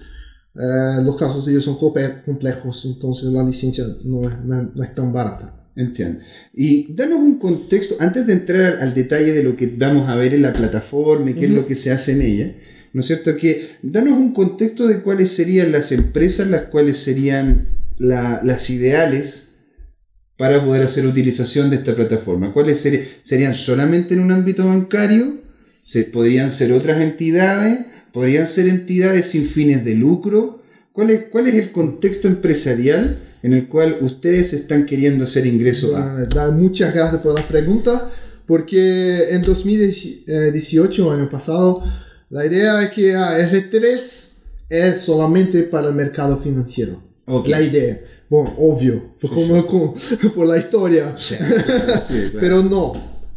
eh, 0.56 1.02
los 1.04 1.16
casos 1.16 1.44
de 1.46 1.52
ellos 1.52 1.64
son 1.64 1.76
comple- 1.78 2.24
complejos, 2.24 2.84
entonces 2.86 3.26
la 3.32 3.42
licencia 3.44 3.84
no 4.04 4.28
es, 4.28 4.34
no 4.44 4.60
es- 4.60 4.68
no 4.74 4.82
es 4.82 4.94
tan 4.94 5.12
barata. 5.12 5.56
Entiendo. 5.76 6.20
Y 6.52 6.92
danos 6.94 7.20
un 7.20 7.38
contexto, 7.38 7.94
antes 8.00 8.26
de 8.26 8.32
entrar 8.32 8.60
al, 8.62 8.80
al 8.88 8.94
detalle 8.94 9.32
de 9.32 9.44
lo 9.44 9.56
que 9.56 9.68
vamos 9.78 10.08
a 10.08 10.16
ver 10.16 10.34
en 10.34 10.42
la 10.42 10.52
plataforma 10.52 11.30
y 11.30 11.34
qué 11.34 11.46
es 11.46 11.52
lo 11.52 11.64
que 11.66 11.76
se 11.76 11.92
hace 11.92 12.12
en 12.12 12.22
ella, 12.22 12.56
¿no 12.92 13.00
es 13.00 13.06
cierto? 13.06 13.36
Que 13.36 13.68
danos 13.82 14.18
un 14.18 14.32
contexto 14.32 14.88
de 14.88 15.00
cuáles 15.00 15.30
serían 15.30 15.70
las 15.70 15.92
empresas, 15.92 16.48
las 16.50 16.62
cuales 16.62 16.98
serían 16.98 17.68
la- 17.98 18.40
las 18.42 18.68
ideales 18.68 19.49
para 20.40 20.64
poder 20.64 20.82
hacer 20.84 21.04
utilización 21.06 21.68
de 21.68 21.76
esta 21.76 21.94
plataforma. 21.94 22.50
¿Cuáles 22.54 22.82
seri- 22.82 23.04
serían 23.20 23.54
solamente 23.54 24.14
en 24.14 24.20
un 24.20 24.32
ámbito 24.32 24.66
bancario? 24.66 25.38
¿Se, 25.84 26.04
¿Podrían 26.04 26.50
ser 26.50 26.72
otras 26.72 27.02
entidades? 27.02 27.80
¿Podrían 28.10 28.46
ser 28.46 28.66
entidades 28.68 29.26
sin 29.26 29.44
fines 29.44 29.84
de 29.84 29.94
lucro? 29.96 30.62
¿Cuál 30.92 31.10
es, 31.10 31.24
cuál 31.30 31.46
es 31.48 31.54
el 31.56 31.72
contexto 31.72 32.26
empresarial 32.26 33.18
en 33.42 33.52
el 33.52 33.68
cual 33.68 33.98
ustedes 34.00 34.54
están 34.54 34.86
queriendo 34.86 35.24
hacer 35.24 35.44
ingreso 35.44 35.94
a? 35.94 36.26
Ah, 36.36 36.50
muchas 36.50 36.94
gracias 36.94 37.20
por 37.20 37.34
la 37.38 37.46
pregunta, 37.46 38.10
porque 38.46 39.34
en 39.34 39.42
2018, 39.42 41.10
año 41.12 41.28
pasado, 41.30 41.84
la 42.30 42.46
idea 42.46 42.82
es 42.82 42.90
que 42.90 43.14
ah, 43.14 43.36
R3 43.38 44.32
es 44.70 45.00
solamente 45.00 45.64
para 45.64 45.88
el 45.88 45.94
mercado 45.94 46.38
financiero. 46.38 47.02
Ok. 47.26 47.48
La 47.48 47.60
idea. 47.60 48.00
Bueno, 48.30 48.54
obvio, 48.58 49.16
por, 49.20 49.30
como- 49.34 49.66
como- 49.66 49.94
por 50.34 50.46
la 50.46 50.56
historia. 50.56 51.14
Sí, 51.18 51.34
claro. 51.36 52.38
Pero 52.40 52.62
no. 52.62 52.92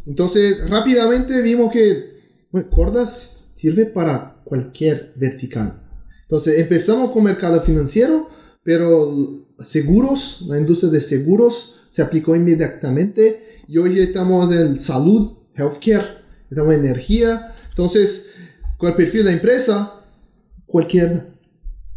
Entonces, 0.06 0.70
rápidamente 0.70 1.42
vimos 1.42 1.70
que 1.72 2.14
bueno, 2.50 2.70
Cordas 2.70 3.48
sirve 3.54 3.86
para 3.86 4.40
cualquier 4.44 5.12
vertical. 5.16 5.82
Entonces, 6.22 6.60
empezamos 6.60 7.10
con 7.10 7.24
mercado 7.24 7.60
financiero, 7.62 8.28
pero 8.62 9.46
seguros, 9.58 10.44
la 10.48 10.58
industria 10.58 10.90
de 10.90 11.00
seguros 11.00 11.86
se 11.90 12.00
aplicó 12.02 12.34
inmediatamente 12.36 13.62
y 13.66 13.78
hoy 13.78 13.98
estamos 14.00 14.52
en 14.52 14.80
salud, 14.80 15.30
healthcare, 15.56 16.18
estamos 16.50 16.74
en 16.74 16.80
energía. 16.84 17.54
Entonces, 17.70 18.30
con 18.76 18.90
el 18.90 18.94
perfil 18.96 19.24
de 19.24 19.32
empresa, 19.32 19.94
cualquiera. 20.66 21.26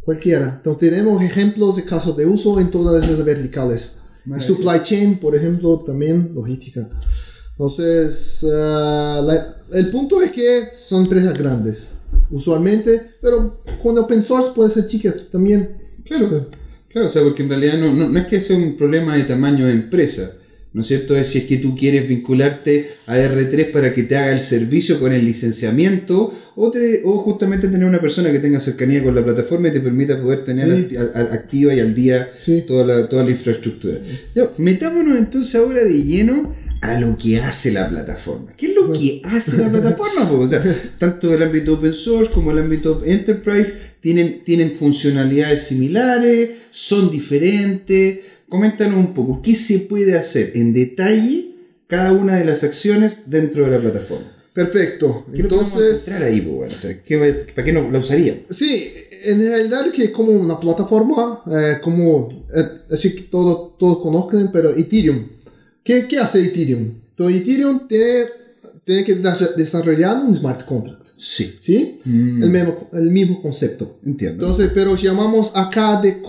Cualquiera. 0.07 0.53
Entonces, 0.55 0.89
tenemos 0.89 1.21
ejemplos 1.21 1.75
de 1.75 1.83
casos 1.83 2.15
de 2.15 2.25
uso 2.25 2.61
en 2.61 2.71
todas 2.71 3.03
esas 3.03 3.25
verticales. 3.25 3.97
Supply 4.37 4.81
chain, 4.81 5.17
por 5.17 5.35
ejemplo, 5.35 5.79
también 5.85 6.31
logística. 6.33 6.87
Entonces, 7.51 8.45
ah, 8.53 9.21
la- 9.21 9.57
el 9.77 9.89
punto 9.91 10.21
es 10.21 10.31
que 10.31 10.69
son 10.71 11.03
empresas 11.03 11.37
grandes, 11.37 11.97
usualmente, 12.31 13.11
pero 13.21 13.61
con 13.83 13.97
open 13.97 14.23
source 14.23 14.51
puede 14.55 14.69
ser 14.69 14.87
chicas 14.87 15.15
también. 15.29 15.75
Claro, 16.05 16.29
Sí. 16.29 16.35
Claro, 16.87 17.07
o 17.07 17.09
sea, 17.09 17.23
porque 17.23 17.43
en 17.43 17.49
realidad 17.49 17.77
no, 17.77 17.93
no, 17.93 18.07
no 18.07 18.17
es 18.17 18.27
que 18.27 18.39
sea 18.39 18.55
un 18.55 18.77
problema 18.77 19.17
de 19.17 19.23
tamaño 19.25 19.65
de 19.65 19.73
empresa, 19.73 20.31
¿no 20.77 20.81
es 20.83 20.89
cierto? 20.89 21.17
Es 21.17 21.25
si 21.29 21.39
es 21.39 21.45
que 21.45 21.57
tú 21.57 21.75
quieres 21.75 22.07
vincularte 22.07 22.91
a 23.07 23.17
R3 23.17 23.71
para 23.71 23.91
que 23.91 24.03
te 24.03 24.15
haga 24.15 24.31
el 24.31 24.41
servicio 24.41 24.99
con 24.99 25.11
el 25.11 25.25
licenciamiento 25.25 26.31
o, 26.55 26.69
te, 26.69 27.01
o 27.03 27.17
justamente 27.17 27.67
tener 27.67 27.87
una 27.87 27.99
persona 27.99 28.31
que 28.31 28.37
tenga 28.37 28.59
cercanía 28.59 29.03
con 29.03 29.15
la 29.15 29.25
plataforma 29.25 29.69
y 29.69 29.73
te 29.73 29.79
permita 29.79 30.21
poder 30.21 30.45
tener 30.45 30.87
Sí. 30.87 30.95
activa 30.95 31.73
y 31.73 31.79
al 31.79 31.95
día 31.95 32.29
Sí. 32.45 32.63
toda, 32.67 32.85
la, 32.85 33.09
toda 33.09 33.23
la 33.23 33.31
infraestructura. 33.31 33.97
Metámonos 34.59 35.17
entonces 35.17 35.55
ahora 35.55 35.83
de 35.83 36.03
lleno 36.03 36.53
a 36.81 36.99
lo 36.99 37.17
que 37.17 37.39
hace 37.39 37.71
la 37.71 37.89
plataforma. 37.89 38.53
¿Qué 38.55 38.67
es 38.67 38.75
lo 38.75 38.93
que 38.93 39.19
hace 39.25 39.57
la 39.57 39.69
plataforma? 39.71 40.31
O 40.31 40.47
sea, 40.47 40.63
tanto 40.99 41.33
el 41.33 41.41
ámbito 41.41 41.73
open 41.73 41.91
source 41.95 42.31
como 42.31 42.51
el 42.51 42.59
ámbito 42.59 43.01
enterprise 43.03 43.73
tienen, 43.99 44.43
tienen 44.43 44.73
funcionalidades 44.73 45.63
similares, 45.63 46.51
son 46.69 47.09
diferentes. 47.09 48.19
Coméntanos 48.49 48.97
un 48.97 49.13
poco, 49.13 49.41
¿qué 49.41 49.55
se 49.55 49.79
puede 49.79 50.17
hacer 50.17 50.51
en 50.55 50.73
detalle 50.73 51.51
cada 51.87 52.13
una 52.13 52.35
de 52.37 52.45
las 52.45 52.63
acciones 52.63 53.23
dentro 53.29 53.65
de 53.65 53.71
la 53.71 53.79
plataforma? 53.79 54.31
Perfecto. 54.53 55.25
¿Qué 55.31 55.41
Entonces, 55.41 56.21
ahí, 56.21 56.41
bueno? 56.41 56.73
O 56.73 56.75
sea, 56.77 57.01
¿qué 57.03 57.17
¿para 57.53 57.65
qué 57.65 57.73
no 57.73 57.91
la 57.91 57.99
usaría? 57.99 58.41
Sí, 58.49 58.87
en 59.25 59.39
realidad 59.39 59.91
que 59.91 60.05
es 60.05 60.09
como 60.11 60.31
una 60.31 60.59
plataforma, 60.59 61.43
eh, 61.51 61.77
como, 61.81 62.45
eh, 62.55 62.63
así 62.91 63.13
que 63.13 63.23
todo, 63.23 63.75
todos 63.77 63.99
conozcan, 63.99 64.49
pero 64.51 64.71
Ethereum. 64.75 65.27
¿Qué, 65.83 66.07
qué 66.07 66.17
hace 66.17 66.41
Ethereum? 66.43 66.93
Entonces 67.09 67.41
Ethereum 67.41 67.87
tiene, 67.87 68.23
tiene 68.83 69.03
que 69.03 69.15
des- 69.15 69.55
desarrollar 69.55 70.23
un 70.25 70.35
smart 70.35 70.65
contract, 70.65 71.05
Sí, 71.15 71.55
¿sí? 71.59 71.99
Mm. 72.05 72.43
El, 72.43 72.49
mismo, 72.49 72.89
el 72.93 73.11
mismo 73.11 73.41
concepto. 73.41 73.97
entiendo. 74.05 74.45
Entonces, 74.45 74.71
pero 74.73 74.95
llamamos 74.95 75.51
acá 75.55 75.99
de 76.01 76.21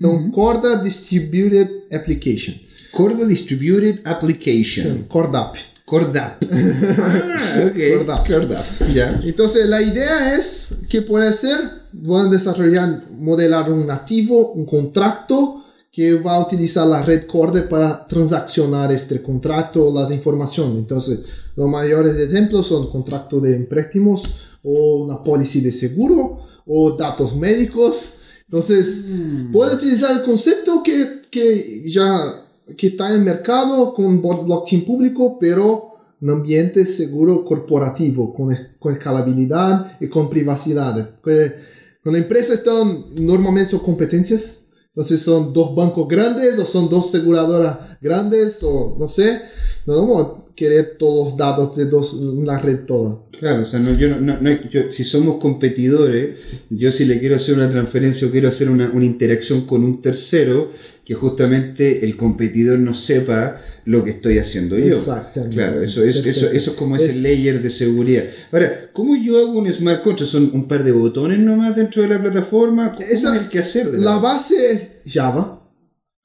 CorDApp. 0.00 0.32
Entonces, 0.32 0.32
Corda 0.32 0.82
Distributed 0.82 1.68
Application. 1.92 2.56
Corda 2.92 3.26
Distributed 3.26 4.00
Application. 4.04 5.04
CorDApp. 5.08 5.56
Cordap. 5.84 6.42
ah, 6.50 7.60
ok. 7.66 7.78
Cordap. 7.98 8.26
Cordap. 8.26 8.64
Ya. 8.94 9.20
Entonces 9.22 9.66
la 9.66 9.82
idea 9.82 10.34
es 10.34 10.84
que 10.88 11.02
puede 11.02 11.32
ser, 11.32 11.58
van 11.92 12.28
a 12.28 12.30
desarrollar, 12.30 13.04
modelar 13.10 13.70
un 13.70 13.90
activo, 13.90 14.52
un 14.52 14.64
contrato 14.64 15.62
que 15.92 16.14
va 16.14 16.36
a 16.36 16.46
utilizar 16.46 16.86
la 16.86 17.02
red 17.02 17.26
Corda 17.26 17.68
para 17.68 18.06
transaccionar 18.08 18.90
este 18.92 19.22
contrato 19.22 19.84
o 19.84 19.94
las 19.94 20.10
informaciones. 20.10 20.78
Entonces 20.78 21.20
los 21.54 21.68
mayores 21.68 22.16
ejemplos 22.16 22.66
son 22.66 22.90
contrato 22.90 23.38
de 23.38 23.60
préstamos 23.60 24.22
o 24.62 25.04
una 25.04 25.22
póliza 25.22 25.60
de 25.60 25.70
seguro 25.70 26.40
o 26.66 26.96
datos 26.96 27.36
médicos. 27.36 28.20
Entonces 28.54 29.06
puede 29.52 29.74
utilizar 29.74 30.16
el 30.16 30.22
concepto 30.22 30.80
que, 30.80 31.22
que 31.28 31.90
ya 31.90 32.06
que 32.78 32.86
está 32.86 33.08
en 33.08 33.14
el 33.16 33.22
mercado 33.22 33.92
con 33.92 34.22
blockchain 34.22 34.84
público, 34.84 35.38
pero 35.40 35.96
un 36.20 36.30
ambiente 36.30 36.86
seguro 36.86 37.44
corporativo, 37.44 38.32
con, 38.32 38.56
con 38.78 38.92
escalabilidad 38.92 39.96
y 40.00 40.06
con 40.06 40.30
privacidad. 40.30 41.18
Cuando 41.20 42.16
empresas 42.16 42.58
están, 42.58 43.06
normalmente 43.16 43.72
son 43.72 43.80
competencias, 43.80 44.68
entonces 44.86 45.20
son 45.20 45.52
dos 45.52 45.74
bancos 45.74 46.06
grandes 46.06 46.56
o 46.56 46.64
son 46.64 46.88
dos 46.88 47.08
aseguradoras 47.08 47.98
grandes 48.00 48.62
o 48.62 48.94
no 48.96 49.08
sé, 49.08 49.42
no 49.84 50.43
querer 50.56 50.96
todos 50.98 51.30
los 51.30 51.36
datos 51.36 51.76
de 51.76 51.86
dos, 51.86 52.14
una 52.14 52.58
red 52.58 52.80
toda. 52.86 53.22
Claro, 53.38 53.62
o 53.62 53.66
sea, 53.66 53.80
no, 53.80 53.92
yo 53.98 54.08
no, 54.20 54.40
no, 54.40 54.50
yo- 54.70 54.90
si 54.90 55.02
somos 55.04 55.38
competidores, 55.38 56.36
yo 56.70 56.92
si 56.92 57.04
le 57.04 57.18
quiero 57.18 57.36
hacer 57.36 57.56
una 57.56 57.70
transferencia 57.70 58.26
o 58.26 58.30
quiero 58.30 58.48
hacer 58.48 58.70
una, 58.70 58.90
una 58.90 59.04
interacción 59.04 59.66
con 59.66 59.82
un 59.84 60.00
tercero, 60.00 60.70
que 61.04 61.14
justamente 61.14 62.04
el 62.06 62.16
competidor 62.16 62.78
no 62.78 62.94
sepa 62.94 63.60
lo 63.84 64.02
que 64.04 64.12
estoy 64.12 64.38
haciendo 64.38 64.78
yo. 64.78 64.86
Exactamente. 64.86 65.56
Claro, 65.56 65.82
eso 65.82 66.02
es, 66.02 66.16
eso, 66.16 66.22
Perfecto. 66.22 66.56
eso 66.56 66.70
es 66.70 66.76
como 66.76 66.96
ese 66.96 67.10
Es- 67.10 67.22
layer 67.22 67.60
de 67.60 67.70
seguridad. 67.70 68.24
Ahora, 68.52 68.90
¿cómo 68.94 69.14
yo 69.16 69.38
hago 69.38 69.58
un 69.58 69.70
smart 69.70 70.02
contract? 70.02 70.30
¿Son 70.30 70.50
un 70.54 70.66
par 70.66 70.82
de 70.84 70.92
botones 70.92 71.38
nomás 71.40 71.76
dentro 71.76 72.00
de 72.00 72.08
la 72.08 72.22
plataforma? 72.22 72.94
¿Cómo 72.94 73.06
Esa- 73.06 73.34
es 73.36 73.42
el 73.42 73.48
que 73.48 73.58
hacer? 73.58 73.88
La 73.98 74.16
base 74.18 74.54
es 74.72 75.12
Java. 75.12 75.60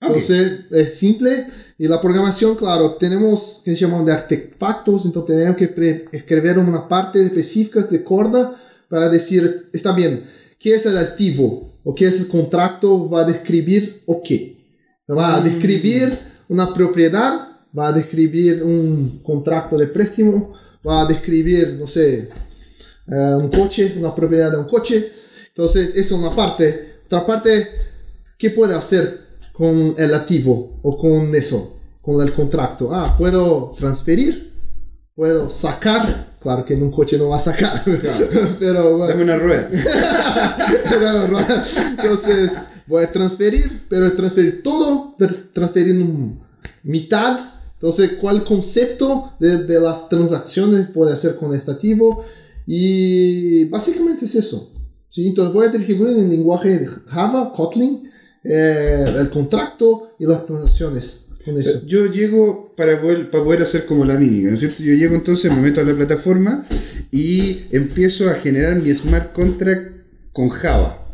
Ok. 0.01 0.07
Entonces 0.07 0.51
es 0.71 0.93
simple 0.93 1.45
y 1.81 1.87
la 1.87 2.01
programación, 2.01 2.57
claro, 2.57 2.97
tenemos 2.99 3.61
que 3.63 3.71
se 3.71 3.77
llaman 3.77 4.03
de 4.03 4.11
artefactos, 4.11 5.05
entonces 5.05 5.33
tenemos 5.33 5.55
que 5.55 6.09
escribir 6.11 6.57
una 6.57 6.89
parte 6.89 7.23
específica 7.23 7.79
de 7.83 8.03
corda 8.03 8.61
para 8.89 9.07
decir, 9.07 9.69
está 9.71 9.93
bien, 9.93 10.25
¿qué 10.59 10.75
es 10.75 10.85
el 10.85 10.97
activo? 10.97 11.79
¿O 11.85 11.95
qué 11.95 12.07
es 12.07 12.19
el 12.19 12.27
contrato? 12.27 13.09
Va 13.09 13.21
a 13.21 13.23
describir 13.23 14.03
o 14.07 14.21
qué. 14.21 14.57
Va 15.09 15.37
a 15.37 15.41
describir 15.41 16.19
una 16.49 16.73
propiedad, 16.73 17.47
va 17.75 17.87
a 17.87 17.93
describir 17.93 18.61
un 18.61 19.21
contrato 19.23 19.77
de 19.77 19.87
préstamo, 19.87 20.55
va 20.85 21.03
a 21.03 21.05
describir, 21.05 21.77
no 21.79 21.87
sé, 21.87 22.29
eh, 23.07 23.35
un 23.37 23.49
coche, 23.49 23.95
una 23.97 24.13
propiedad 24.13 24.51
de 24.51 24.57
un 24.57 24.67
coche. 24.67 25.13
Entonces, 25.47 25.91
esa 25.91 25.99
es 25.99 26.11
una 26.11 26.31
parte. 26.31 26.95
Otra 27.05 27.25
parte, 27.25 27.69
¿qué 28.37 28.49
puede 28.49 28.75
hacer 28.75 29.28
con 29.59 29.93
el 29.97 30.13
activo 30.15 30.79
o 30.83 30.97
con 30.97 31.35
eso, 31.35 31.77
con 32.01 32.25
el 32.25 32.33
contrato? 32.33 32.95
Ah, 32.95 33.13
puedo 33.17 33.73
transferir, 33.77 34.53
puedo 35.13 35.49
sacar. 35.49 36.37
Claro 36.39 36.63
que 36.63 36.75
en 36.75 36.83
un 36.83 36.91
coche 36.91 37.17
no 37.17 37.27
va 37.27 37.35
a 37.35 37.41
sacar, 37.41 37.83
pero 38.59 38.97
bueno, 38.97 39.07
Dame 40.89 41.05
una 41.09 41.27
rueda. 41.27 41.63
entonces 41.91 42.51
voy 42.87 43.03
a 43.03 43.11
transferir, 43.11 43.83
pero 43.89 44.09
transferir 44.13 44.63
todo, 44.63 45.15
tr- 45.17 45.51
transferir 45.53 46.01
un 46.01 46.39
mitad. 46.83 47.55
Entonces, 47.73 48.13
¿cuál 48.19 48.43
concepto 48.45 49.33
de, 49.39 49.63
de 49.65 49.79
las 49.81 50.07
transacciones 50.09 50.87
puede 50.89 51.11
hacer 51.13 51.35
con 51.35 51.53
este 51.53 51.71
activo? 51.71 52.23
Y 52.65 53.65
básicamente 53.65 54.23
es 54.25 54.35
eso. 54.35 54.71
¿sí? 55.09 55.27
Entonces 55.27 55.53
voy 55.53 55.65
a 55.67 55.69
distribuir 55.69 56.11
en 56.17 56.23
el 56.23 56.29
lenguaje 56.29 56.77
de 56.77 56.87
Java, 57.07 57.51
Kotlin, 57.53 58.08
eh, 58.43 59.05
el 59.19 59.29
contrato 59.29 60.15
y 60.19 60.25
las 60.25 60.45
transacciones 60.45 61.25
con 61.43 61.57
eso. 61.59 61.85
Yo 61.85 62.05
llego 62.05 62.73
para 62.75 62.99
poder, 63.01 63.31
para 63.31 63.43
poder 63.43 63.61
hacer 63.61 63.85
como 63.85 64.05
la 64.05 64.17
mímica, 64.17 64.49
¿no 64.49 64.55
es 64.55 64.59
cierto? 64.59 64.83
Yo 64.83 64.93
llego 64.93 65.15
entonces, 65.15 65.51
me 65.51 65.61
meto 65.61 65.81
a 65.81 65.83
la 65.83 65.95
plataforma 65.95 66.67
y 67.11 67.63
empiezo 67.71 68.29
a 68.29 68.35
generar 68.35 68.75
mi 68.75 68.93
smart 68.93 69.33
contract 69.33 69.91
con 70.31 70.49
Java. 70.49 71.05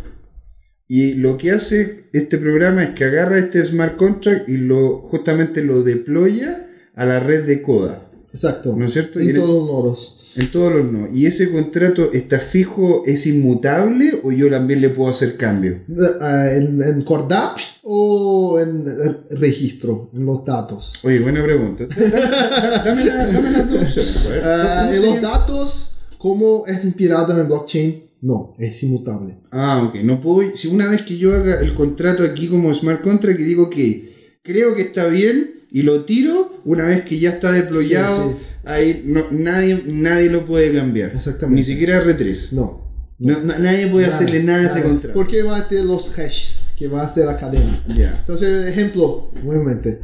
Y 0.88 1.16
lo 1.16 1.38
que 1.38 1.52
hace 1.52 2.10
este 2.14 2.38
programa 2.38 2.84
es 2.84 2.90
que 2.92 3.06
agarra 3.06 3.40
este 3.40 3.64
smart 3.66 3.96
contract 3.98 4.48
y 4.48 4.58
lo 4.58 5.00
justamente 5.00 5.64
lo 5.64 5.82
deploya 5.82 6.68
a 6.96 7.06
la 7.06 7.20
red 7.20 7.46
de 7.46 7.62
Coda, 7.62 8.05
Exacto. 8.36 8.76
¿no 8.76 8.86
es 8.86 8.94
cierto? 8.94 9.20
En 9.20 9.34
todos 9.34 9.50
los 9.50 9.68
nodos. 9.68 10.32
en 10.36 10.52
todos 10.52 10.74
los 10.74 10.92
nodos. 10.92 11.10
¿Y 11.14 11.26
ese 11.26 11.50
contrato 11.52 12.12
está 12.12 12.38
fijo, 12.40 13.04
es 13.06 13.26
inmutable 13.28 14.12
o 14.24 14.32
yo 14.32 14.50
también 14.50 14.82
le 14.82 14.90
puedo 14.90 15.10
hacer 15.10 15.38
cambio? 15.38 15.80
Eh, 15.88 16.58
en, 16.58 16.82
en 16.82 17.02
Cordap 17.04 17.58
o 17.84 18.60
en 18.60 18.86
el 18.88 19.40
registro, 19.40 20.10
en 20.14 20.26
los 20.26 20.44
datos. 20.44 21.00
Oye, 21.04 21.20
buena 21.20 21.42
pregunta. 21.44 21.86
Dame, 21.88 23.06
la- 23.06 23.28
dame 23.32 23.52
las 23.52 23.70
dos 23.70 23.82
opciones. 23.82 24.26
a 24.26 24.30
ver. 24.30 24.42
¿Cómo 24.44 24.94
en 24.94 25.06
los 25.14 25.22
datos, 25.22 25.96
como 26.18 26.66
es 26.68 26.84
inspirado 26.84 27.32
en 27.34 27.40
el 27.40 27.46
blockchain, 27.46 28.04
no, 28.22 28.56
es 28.58 28.82
inmutable. 28.84 29.38
Ah, 29.52 29.84
ok. 29.88 30.04
No 30.04 30.20
puedo. 30.20 30.50
Si 30.56 30.68
una 30.68 30.88
vez 30.90 31.04
que 31.04 31.16
yo 31.18 31.34
haga 31.34 31.62
el 31.62 31.74
contrato 31.76 32.24
aquí 32.24 32.48
como 32.48 32.74
smart 32.74 33.02
contract 33.02 33.40
y 33.40 33.44
digo 33.44 33.70
que 33.70 34.38
creo 34.42 34.74
que 34.74 34.82
está 34.82 35.06
bien 35.08 35.55
y 35.72 35.82
lo 35.84 36.02
tiro, 36.06 36.62
una 36.66 36.86
vez 36.88 37.02
que 37.04 37.20
ya 37.20 37.30
está 37.32 37.52
deployado, 37.52 38.30
Sí, 38.30 38.36
sí. 38.40 38.46
ahí 38.66 39.04
no, 39.06 39.26
nadie, 39.32 39.84
nadie 39.88 40.30
lo 40.30 40.46
puede 40.46 40.74
cambiar. 40.74 41.12
Exactamente. 41.16 41.60
Ni 41.62 41.64
siquiera 41.64 42.04
R3. 42.04 42.52
No. 42.54 42.86
No, 43.18 43.40
na- 43.42 43.58
nadie 43.60 43.88
puede 43.88 44.06
Nada, 44.08 44.16
hacerle 44.18 44.44
nada 44.44 44.60
a 44.60 44.66
ese 44.68 44.80
nada. 44.80 44.90
contrato. 44.90 45.14
Porque 45.14 45.44
va 45.44 45.58
a 45.58 45.68
tener 45.68 45.86
los 45.86 46.10
hashes 46.16 46.66
que 46.78 46.88
va 46.88 47.02
a 47.02 47.06
hacer 47.06 47.26
la 47.26 47.38
cadena. 47.38 47.84
Ya. 47.96 48.18
Entonces, 48.20 48.68
ejemplo, 48.68 49.32
nuevamente. 49.44 50.02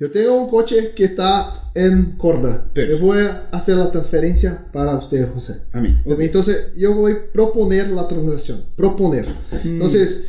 Yo 0.00 0.10
tengo 0.12 0.42
un 0.44 0.48
coche 0.48 0.92
que 0.94 1.04
está 1.04 1.70
en 1.74 2.12
Corda. 2.16 2.70
Yo 2.74 2.98
voy 3.00 3.18
a 3.20 3.48
hacer 3.52 3.76
la 3.76 3.90
transferencia 3.90 4.66
para 4.72 4.96
usted, 4.96 5.28
José. 5.32 5.62
A 5.72 5.80
mí. 5.80 6.00
ok. 6.04 6.20
Entonces, 6.20 6.72
yo 6.76 6.94
voy 6.94 7.12
a 7.12 7.32
proponer 7.32 7.88
la 7.90 8.06
transacción. 8.06 8.62
Proponer. 8.76 9.26
Entonces, 9.64 10.26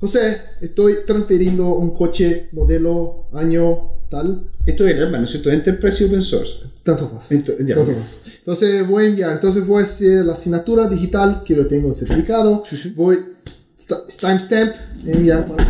José, 0.00 0.38
estoy 0.60 0.96
transfiriendo 1.06 1.68
un 1.74 1.94
coche 1.94 2.48
modelo 2.52 3.28
año 3.32 4.03
tal. 4.14 4.44
Esto 4.66 4.86
es 4.86 5.02
ambas, 5.02 5.20
¿no 5.20 5.24
es 5.26 5.30
cierto? 5.32 5.50
Enterprise 5.50 6.02
y 6.02 6.06
Open 6.06 6.22
Source. 6.22 6.52
Tanto 6.82 7.10
más. 7.14 7.30
Ento- 7.32 7.56
ya, 7.66 7.74
Tanto 7.74 7.92
más. 7.92 8.22
Entonces 8.38 8.86
voy 8.86 9.04
a 9.04 9.06
enviar. 9.08 9.32
Entonces 9.32 9.66
voy 9.66 9.82
a 9.82 9.84
hacer 9.84 10.24
la 10.24 10.32
asignatura 10.34 10.88
digital 10.88 11.42
que 11.44 11.56
lo 11.56 11.66
tengo 11.66 11.92
certificado. 11.94 12.62
Sí, 12.68 12.76
sí. 12.76 12.92
Voy 12.96 13.16
sta- 13.78 14.02
timestamp 14.20 14.72
enviar 15.06 15.44
para 15.46 15.64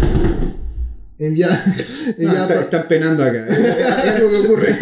enviar 1.19 1.51
No, 2.19 2.25
enviar 2.25 2.35
está- 2.35 2.49
para- 2.49 2.61
están 2.61 2.89
penando 2.89 3.25
acá. 3.25 3.47
Es 3.49 4.09
algo 4.17 4.29
que 4.31 4.37
ocurre. 4.39 4.77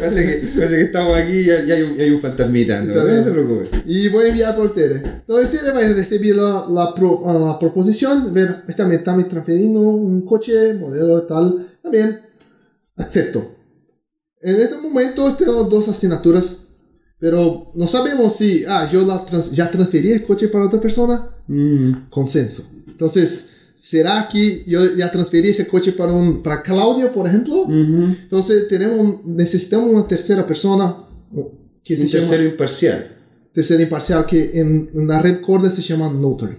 Parece 0.00 0.24
que, 0.40 0.46
parece 0.48 0.76
que 0.76 0.82
estamos 0.82 1.16
aquí 1.16 1.40
y 1.42 1.50
hay, 1.50 1.82
un, 1.82 2.00
hay 2.00 2.10
un 2.10 2.20
fantasmita. 2.20 2.80
No, 2.82 3.04
no 3.04 3.24
se 3.24 3.30
preocupe. 3.30 3.68
Y 3.86 4.08
voy 4.08 4.26
a 4.26 4.28
enviar 4.28 4.56
por 4.56 4.74
tele. 4.74 4.96
Entonces 4.96 5.50
el 5.50 5.58
tele 5.58 5.72
va 5.72 5.78
a 5.80 5.92
recibir 5.92 6.34
la, 6.36 6.64
la, 6.68 6.94
pro- 6.94 7.22
ah, 7.26 7.34
la 7.52 7.58
proposición, 7.58 8.32
ver, 8.34 8.62
está 8.66 8.84
me 8.86 8.96
está 8.96 9.16
transfiriendo 9.28 9.78
un 9.80 10.24
coche, 10.24 10.74
modelo 10.74 11.22
tal, 11.22 11.68
está 11.80 11.90
bien, 11.90 12.18
acepto. 12.96 13.56
En 14.42 14.56
este 14.60 14.76
momento 14.78 15.34
tengo 15.36 15.64
dos 15.64 15.88
asignaturas, 15.88 16.68
pero 17.18 17.70
no 17.74 17.86
sabemos 17.86 18.34
si, 18.36 18.64
ah, 18.66 18.88
yo 18.90 19.06
la 19.06 19.24
trans- 19.24 19.52
ya 19.52 19.70
transferí 19.70 20.12
el 20.12 20.24
coche 20.24 20.48
para 20.48 20.66
otra 20.66 20.80
persona, 20.80 21.30
Mm. 21.46 22.08
consenso. 22.10 22.64
Entonces, 22.86 23.50
¿será 23.74 24.28
que 24.30 24.64
yo 24.66 24.94
ya 24.96 25.10
transferí 25.10 25.48
ese 25.48 25.66
coche 25.66 25.92
para, 25.92 26.12
un, 26.12 26.42
para 26.42 26.62
Claudio, 26.62 27.12
por 27.12 27.26
ejemplo? 27.26 27.66
Entonces 27.68 28.68
tenemos, 28.68 29.24
necesitamos 29.26 29.90
una 29.92 30.06
tercera 30.06 30.46
persona 30.46 30.96
que 31.82 31.96
se 31.96 32.02
Un 32.02 32.08
llama 32.08 32.20
tercero 32.28 32.44
imparcial. 32.48 33.16
tercera 33.52 33.82
imparcial 33.82 34.24
que 34.26 34.50
en, 34.60 34.90
en 34.94 35.06
la 35.08 35.20
red 35.20 35.40
Corda 35.40 35.70
se 35.70 35.82
llama 35.82 36.08
Notary. 36.10 36.56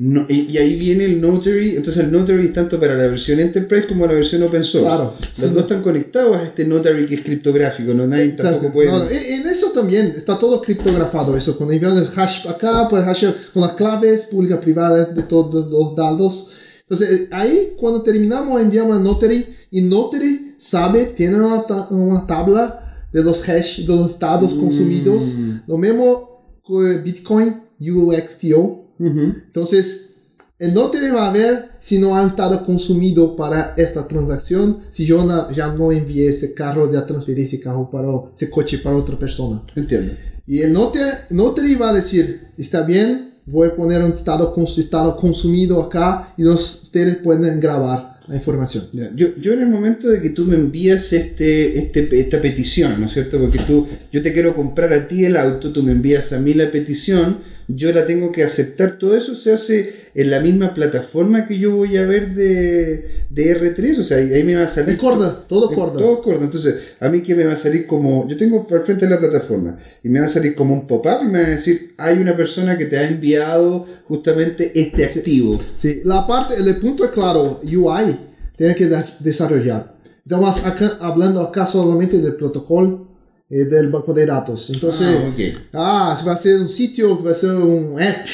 No, 0.00 0.26
y, 0.28 0.42
y 0.52 0.58
ahí 0.58 0.78
viene 0.78 1.06
el 1.06 1.20
Notary. 1.20 1.74
Entonces, 1.76 2.04
el 2.04 2.12
Notary 2.12 2.46
es 2.46 2.52
tanto 2.52 2.78
para 2.78 2.94
la 2.94 3.08
versión 3.08 3.40
Enterprise 3.40 3.88
como 3.88 4.06
la 4.06 4.14
versión 4.14 4.44
Open 4.44 4.62
Source. 4.62 4.86
Claro. 4.86 5.14
Los 5.38 5.52
dos 5.52 5.62
están 5.64 5.82
conectados 5.82 6.36
a 6.36 6.44
este 6.44 6.64
Notary 6.66 7.04
que 7.04 7.16
es 7.16 7.22
criptográfico. 7.22 7.92
No, 7.94 8.06
nadie 8.06 8.28
tampoco 8.30 8.48
Exacto. 8.68 8.72
puede. 8.74 8.90
No, 8.92 8.98
no, 9.00 9.10
en 9.10 9.46
eso 9.48 9.72
también 9.72 10.12
está 10.16 10.38
todo 10.38 10.62
criptografado. 10.62 11.36
Eso, 11.36 11.56
cuando 11.56 11.74
enviamos 11.74 12.00
el 12.02 12.08
hash 12.20 12.46
acá, 12.46 12.88
por 12.88 13.00
el 13.00 13.04
hash 13.08 13.24
con 13.52 13.62
las 13.62 13.72
claves 13.72 14.26
pública 14.26 14.60
privada 14.60 15.04
de 15.04 15.22
todos 15.24 15.68
los 15.68 15.96
datos. 15.96 16.52
Entonces, 16.82 17.26
ahí 17.32 17.72
cuando 17.76 18.00
terminamos 18.02 18.60
enviamos 18.62 18.96
a 18.96 19.00
Notary 19.00 19.44
y 19.72 19.80
Notary 19.82 20.54
sabe, 20.58 21.06
tiene 21.06 21.36
una, 21.40 21.66
ta- 21.66 21.88
una 21.90 22.24
tabla 22.24 23.04
de 23.12 23.22
los 23.24 23.46
hash, 23.48 23.80
de 23.80 23.88
los 23.88 24.10
estados 24.10 24.54
consumidos. 24.54 25.34
Lo 25.66 25.76
mismo 25.76 26.60
con 26.62 27.02
Bitcoin 27.02 27.62
UXTO. 27.80 28.84
Ujú. 28.98 29.34
Entonces, 29.46 30.14
el 30.58 30.74
Notary 30.74 31.10
va 31.10 31.28
a 31.28 31.32
ver 31.32 31.66
si 31.78 31.98
no 31.98 32.16
ha 32.16 32.26
estado 32.26 32.64
consumido 32.64 33.36
para 33.36 33.74
esta 33.76 34.06
transacción, 34.08 34.78
si 34.90 35.04
yo 35.06 35.24
na- 35.24 35.48
ya 35.52 35.68
no 35.68 35.92
envié 35.92 36.28
ese 36.28 36.52
carro, 36.54 36.92
ya 36.92 37.06
transferí 37.06 37.42
ese 37.42 37.60
carro 37.60 37.88
para 37.90 38.08
ese 38.34 38.50
coche 38.50 38.78
para 38.78 38.96
otra 38.96 39.16
persona. 39.18 39.62
Entiendo. 39.76 40.14
Y 40.46 40.60
el 40.62 40.72
notary, 40.72 41.04
notary 41.30 41.74
va 41.76 41.90
a 41.90 41.94
decir, 41.94 42.40
está 42.56 42.82
bien, 42.82 43.34
voy 43.46 43.68
a 43.68 43.76
poner 43.76 44.02
un 44.02 44.12
estado, 44.12 44.54
estado 44.76 45.16
consumido 45.16 45.80
acá 45.80 46.34
y 46.36 46.42
los, 46.42 46.82
ustedes 46.82 47.16
pueden 47.18 47.60
grabar 47.60 48.18
la 48.26 48.34
información. 48.36 48.88
Yo, 49.14 49.28
yo 49.40 49.52
en 49.54 49.60
el 49.60 49.68
momento 49.68 50.08
de 50.08 50.20
que 50.20 50.30
tú 50.30 50.44
me 50.44 50.56
envías 50.56 51.12
este, 51.12 51.78
este, 51.78 52.20
esta 52.20 52.40
petición, 52.42 53.00
¿no 53.00 53.06
es 53.06 53.12
cierto? 53.12 53.38
Porque 53.38 53.58
tú, 53.60 53.86
yo 54.12 54.20
te 54.22 54.32
quiero 54.32 54.54
comprar 54.54 54.92
a 54.92 55.06
ti 55.08 55.24
el 55.24 55.36
auto, 55.36 55.72
tú 55.72 55.82
me 55.82 55.92
envías 55.92 56.32
a 56.32 56.40
mí 56.40 56.52
la 56.52 56.70
petición, 56.70 57.38
yo 57.68 57.92
la 57.92 58.06
tengo 58.06 58.32
que 58.32 58.42
aceptar. 58.42 58.98
Todo 58.98 59.14
eso 59.16 59.34
se 59.34 59.52
hace 59.52 59.92
en 60.14 60.30
la 60.30 60.40
misma 60.40 60.74
plataforma 60.74 61.46
que 61.46 61.58
yo 61.58 61.76
voy 61.76 61.96
a 61.98 62.06
ver 62.06 62.34
de, 62.34 63.24
de 63.30 63.76
R3, 63.76 63.98
o 64.00 64.02
sea, 64.02 64.16
ahí 64.16 64.42
me 64.42 64.56
va 64.56 64.64
a 64.64 64.68
salir... 64.68 64.94
De 64.94 64.98
corda, 64.98 65.44
todo 65.46 65.70
corda. 65.72 65.98
Todo 65.98 66.22
corda. 66.22 66.44
Entonces, 66.46 66.94
a 66.98 67.08
mí 67.10 67.22
que 67.22 67.34
me 67.34 67.44
va 67.44 67.52
a 67.52 67.56
salir 67.58 67.86
como. 67.86 68.26
Yo 68.26 68.36
tengo 68.36 68.66
al 68.68 68.82
frente 68.84 69.04
de 69.06 69.10
la 69.10 69.20
plataforma 69.20 69.78
y 70.02 70.08
me 70.08 70.18
va 70.20 70.26
a 70.26 70.30
salir 70.30 70.54
como 70.54 70.74
un 70.74 70.86
pop-up 70.86 71.20
y 71.22 71.26
me 71.26 71.42
va 71.42 71.46
a 71.46 71.50
decir: 71.50 71.94
hay 71.98 72.18
una 72.18 72.36
persona 72.36 72.76
que 72.78 72.86
te 72.86 72.96
ha 72.96 73.06
enviado 73.06 73.86
justamente 74.08 74.72
este 74.74 75.04
activo. 75.04 75.58
Sí, 75.76 76.00
la 76.04 76.26
parte, 76.26 76.54
el 76.56 76.76
punto 76.78 77.04
es 77.04 77.10
claro, 77.10 77.60
UI 77.62 78.16
tiene 78.56 78.74
que 78.74 78.86
de- 78.86 79.04
desarrollar. 79.20 79.94
Estamos 80.24 80.64
acá, 80.64 80.98
hablando 81.00 81.40
acá 81.40 81.66
solamente 81.66 82.18
del 82.18 82.34
protocolo 82.34 83.07
eh, 83.50 83.64
del 83.64 83.88
banco 83.88 84.12
de 84.14 84.26
datos. 84.26 84.70
Entonces, 84.70 85.06
Ah, 85.08 85.30
ok. 85.32 85.40
ah, 85.72 86.16
si 86.18 86.26
va 86.26 86.32
a 86.34 86.36
ser 86.36 86.56
un 86.60 86.68
sitio, 86.68 87.22
va 87.22 87.30
a 87.30 87.34
ser 87.34 87.50
un 87.50 88.00
app, 88.00 88.26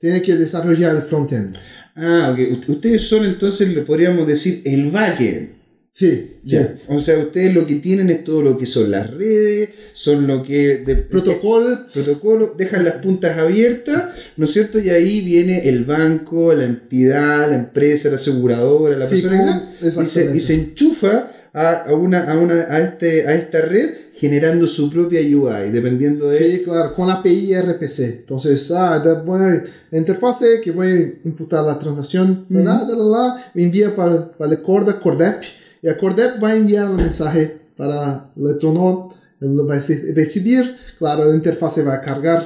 tiene 0.00 0.22
que 0.22 0.34
desarrollar 0.36 0.96
el 0.96 1.02
frontend. 1.02 1.54
Ah, 1.94 2.30
ok. 2.32 2.38
Ust- 2.38 2.68
Ustedes 2.68 3.02
son 3.02 3.24
entonces, 3.26 3.68
le 3.68 3.82
podríamos 3.82 4.26
decir, 4.26 4.62
el 4.64 4.90
backend. 4.90 5.60
Sí, 5.94 6.38
Ya. 6.42 6.68
sí. 6.74 6.82
O 6.88 7.02
sea, 7.02 7.18
ustedes 7.18 7.52
lo 7.54 7.66
que 7.66 7.74
tienen 7.74 8.08
es 8.08 8.24
todo 8.24 8.40
lo 8.40 8.56
que 8.56 8.64
son 8.64 8.90
las 8.90 9.10
redes, 9.10 9.68
son 9.92 10.26
lo 10.26 10.42
que. 10.42 10.78
de- 10.78 10.96
Protocolo, 10.96 11.86
protocolo, 11.92 12.54
dejan 12.56 12.84
las 12.84 12.94
puntas 12.94 13.38
abiertas, 13.38 14.04
¿no 14.38 14.46
es 14.46 14.52
cierto? 14.54 14.78
Y 14.78 14.88
ahí 14.88 15.20
viene 15.20 15.68
el 15.68 15.84
banco, 15.84 16.54
la 16.54 16.64
entidad, 16.64 17.50
la 17.50 17.56
empresa, 17.56 18.08
la 18.08 18.14
aseguradora, 18.16 18.96
la 18.96 19.06
Sí, 19.06 19.20
persona 19.20 19.70
con- 19.80 20.02
y 20.02 20.08
se, 20.08 20.34
y 20.34 20.40
se 20.40 20.54
enchufa 20.54 21.30
a, 21.52 21.72
a 21.88 21.94
una, 21.94 22.24
a, 22.24 22.38
una, 22.38 22.54
a, 22.54 22.80
este, 22.80 23.26
a 23.28 23.34
esta 23.34 23.60
red 23.66 23.90
generando 24.22 24.68
su 24.68 24.88
propia 24.88 25.20
UI, 25.20 25.70
dependiendo 25.72 26.28
de... 26.28 26.36
Sí, 26.38 26.62
claro, 26.62 26.94
con 26.94 27.10
API 27.10 27.54
RPC. 27.56 27.98
Entonces, 28.20 28.70
ah, 28.70 29.00
da- 29.00 29.20
bueno, 29.22 29.46
la 29.90 29.98
interfase 29.98 30.60
que 30.62 30.70
voy 30.70 30.86
a 30.88 31.28
imputar 31.28 31.64
la 31.64 31.76
transacción, 31.76 32.46
la, 32.48 32.62
la, 32.62 32.84
la, 32.86 33.04
la, 33.16 33.36
me 33.54 33.64
envía 33.64 33.96
para, 33.96 34.30
para 34.38 34.52
el 34.52 34.62
Corda, 34.62 35.00
Cordep, 35.00 35.42
y 35.82 35.88
el 35.88 35.96
Cordep 35.96 36.40
va 36.42 36.50
a 36.50 36.56
enviar 36.56 36.88
el 36.88 36.96
mensaje 36.98 37.44
para 37.76 38.30
el 38.36 38.44
Electronode, 38.46 39.16
él 39.40 39.56
lo 39.56 39.66
va 39.66 39.74
a 39.74 39.78
reci- 39.78 40.14
recibir, 40.14 40.76
claro, 40.98 41.28
la 41.28 41.34
interfase 41.34 41.82
va 41.82 41.94
a 41.94 42.00
cargar 42.00 42.40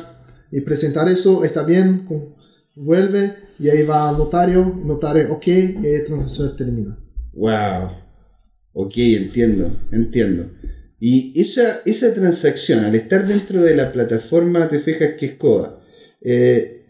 y 0.50 0.62
presentar 0.62 1.06
eso, 1.10 1.44
está 1.44 1.62
bien, 1.62 2.08
vuelve, 2.74 3.34
y 3.58 3.68
ahí 3.68 3.82
va 3.84 4.08
al 4.08 4.16
notario, 4.16 4.80
notario, 4.82 5.30
ok, 5.34 5.46
y 5.46 5.98
la 5.98 6.04
transacción 6.06 6.56
termina. 6.56 6.98
Wow. 7.34 7.90
Ok, 8.72 8.94
entiendo, 8.96 9.70
entiendo. 9.92 10.50
Y 10.98 11.38
esa, 11.40 11.80
esa 11.84 12.14
transacción, 12.14 12.84
al 12.84 12.94
estar 12.94 13.26
dentro 13.26 13.62
de 13.62 13.76
la 13.76 13.92
plataforma, 13.92 14.68
te 14.68 14.80
fijas 14.80 15.10
que 15.18 15.26
es 15.26 15.34
CODA, 15.34 15.80
eh, 16.22 16.84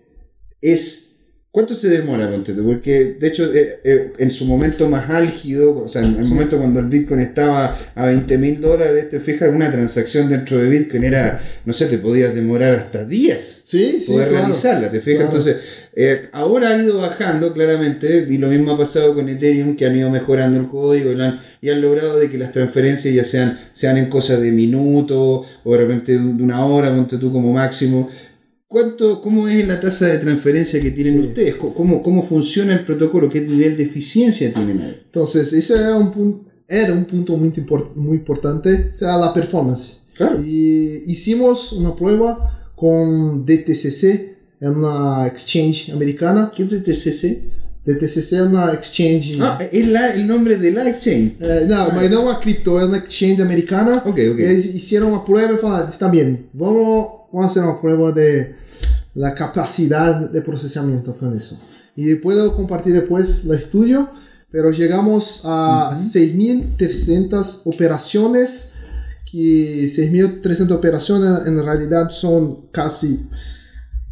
es... 0.61 1.03
¿Cuánto 1.51 1.75
se 1.75 1.89
demora? 1.89 2.31
Porque, 2.67 3.17
de 3.19 3.29
hecho, 3.29 3.51
eh, 3.55 3.81
eh, 3.83 4.13
en 4.19 4.31
su 4.31 4.45
momento 4.45 4.91
más 4.91 5.09
álgido, 5.09 5.85
o 5.85 5.89
sea, 5.89 6.03
en 6.03 6.17
el 6.17 6.27
momento 6.27 6.59
cuando 6.59 6.81
el 6.81 6.89
Bitcoin 6.89 7.21
estaba 7.21 7.93
a 7.95 8.07
20 8.09 8.37
mil 8.37 8.61
dólares, 8.61 9.09
te 9.09 9.21
fijas, 9.21 9.49
una 9.49 9.73
transacción 9.73 10.29
dentro 10.29 10.59
de 10.59 10.69
Bitcoin 10.69 11.05
era, 11.05 11.43
no 11.65 11.73
sé, 11.73 11.87
te 11.87 11.97
podías 11.97 12.35
demorar 12.35 12.75
hasta 12.75 13.07
días 13.07 13.63
Sí, 13.65 14.03
sí, 14.03 14.13
poder 14.13 14.29
claro. 14.29 14.45
realizarla, 14.45 14.91
¿te 14.91 15.01
fijas? 15.01 15.21
Claro. 15.21 15.31
Entonces, 15.31 15.57
eh, 15.99 16.29
ahora 16.33 16.71
ha 16.71 16.83
ido 16.83 16.99
bajando 16.99 17.53
claramente, 17.55 18.27
y 18.29 18.37
lo 18.39 18.49
mismo 18.49 18.73
ha 18.73 18.79
pasado 18.79 19.15
con 19.15 19.29
Ethereum, 19.29 19.77
que 19.77 19.87
han 19.87 19.97
ido 19.97 20.11
mejorando 20.11 20.61
el 20.61 20.69
código 20.69 21.11
y, 21.13 21.21
han, 21.21 21.41
y 21.63 21.71
han 21.71 21.81
logrado 21.81 22.19
de 22.19 22.31
que 22.31 22.37
las 22.39 22.53
transferencias 22.53 23.15
ya 23.15 23.25
sean, 23.25 23.59
sean 23.73 23.97
en 23.97 24.07
cosas 24.11 24.41
de 24.43 24.53
minutos, 24.53 25.47
o 25.65 25.73
de 25.73 25.79
repente 25.79 26.13
de 26.13 26.19
una 26.19 26.65
hora, 26.67 26.95
ponte 26.95 27.17
tú 27.19 27.33
como 27.33 27.53
máximo. 27.53 28.09
¿Cuánto, 28.69 29.23
¿Cómo 29.23 29.49
es 29.49 29.67
la 29.67 29.79
tasa 29.81 30.07
de 30.09 30.19
transferencia 30.19 30.81
que 30.81 30.91
tienen 30.91 31.23
Sí. 31.23 31.29
ustedes? 31.29 31.55
¿Cómo- 31.55 31.73
¿Cómo, 31.75 32.03
¿Cómo 32.03 32.27
funciona 32.29 32.75
el 32.75 32.85
protocolo? 32.85 33.31
¿Qué 33.31 33.41
nivel 33.41 33.77
de 33.77 33.85
eficiencia 33.85 34.53
tienen 34.53 34.81
ahí? 34.81 35.01
Entonces, 35.07 35.53
ese 35.53 35.77
era 35.77 35.97
un 35.97 36.11
punto, 36.11 36.51
era 36.69 36.93
un 36.93 37.05
punto 37.05 37.37
muy, 37.37 37.53
muy 37.95 38.17
importante, 38.19 38.93
era 39.01 39.17
la 39.17 39.33
performance. 39.33 40.03
Claro. 40.15 40.43
Y 40.45 41.05
hicimos 41.07 41.73
una 41.73 41.95
prueba 41.95 42.71
con 42.75 43.47
DTCC, 43.47 44.36
en 44.61 44.71
una 44.71 45.27
exchange 45.27 45.91
americana. 45.93 46.51
¿Qué 46.55 46.63
es 46.65 46.71
de 46.71 46.81
TCC? 46.81 47.57
DTCC 47.85 48.17
es 48.17 48.33
una 48.41 48.73
exchange... 48.73 49.39
Ah, 49.41 49.59
es 49.71 49.87
la- 49.87 50.13
el 50.15 50.27
nombre 50.27 50.57
de 50.57 50.73
la 50.73 50.89
exchange. 50.89 51.37
Eh, 51.41 51.67
no, 51.69 51.87
mas 51.95 52.11
não 52.11 52.25
uma 52.25 52.41
cripto, 52.41 52.79
é 52.81 52.85
uma 52.85 52.97
exchange 52.99 53.41
americana. 53.41 54.03
Ok, 54.05 54.31
ok. 54.33 54.41
Eles 54.45 54.65
hicieron 54.75 55.11
uma 55.11 55.25
prueba 55.25 55.55
e 55.55 55.59
falaram, 55.59 55.89
está 55.89 56.09
bien, 56.09 56.49
vamos, 56.53 57.07
vamos 57.33 57.51
hacer 57.51 57.63
una 57.63 57.81
prueba 57.81 58.11
de 58.13 58.55
la 59.15 59.35
capacidad 59.35 60.31
de 60.31 60.43
procesamiento 60.43 61.17
con 61.17 61.37
eso. 61.37 61.61
Y 61.95 62.17
puedo 62.17 62.53
compartir 62.53 62.93
después 62.93 63.45
el 63.45 63.53
estudio, 63.55 64.11
pero 64.51 64.71
llegamos 64.73 65.43
a 65.45 65.95
6.300 65.97 67.63
operaciones, 67.67 68.73
que 69.31 69.85
6.300 69.87 70.73
operaciones 70.73 71.47
en 71.47 71.63
realidad 71.63 72.11
son 72.11 72.67
casi, 72.71 73.27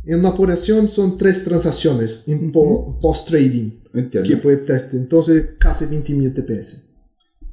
en 0.07 0.19
una 0.21 0.31
operación 0.31 0.89
son 0.89 1.17
tres 1.19 1.45
transacciones 1.45 2.25
en 2.29 2.53
po- 2.53 2.99
post-trading, 3.01 3.71
Entiendo. 3.95 4.29
que 4.29 4.37
fue 4.37 4.57
test, 4.59 4.95
entonces 4.95 5.51
casi 5.59 5.87
20.000 5.87 6.35
TPS. 6.35 6.85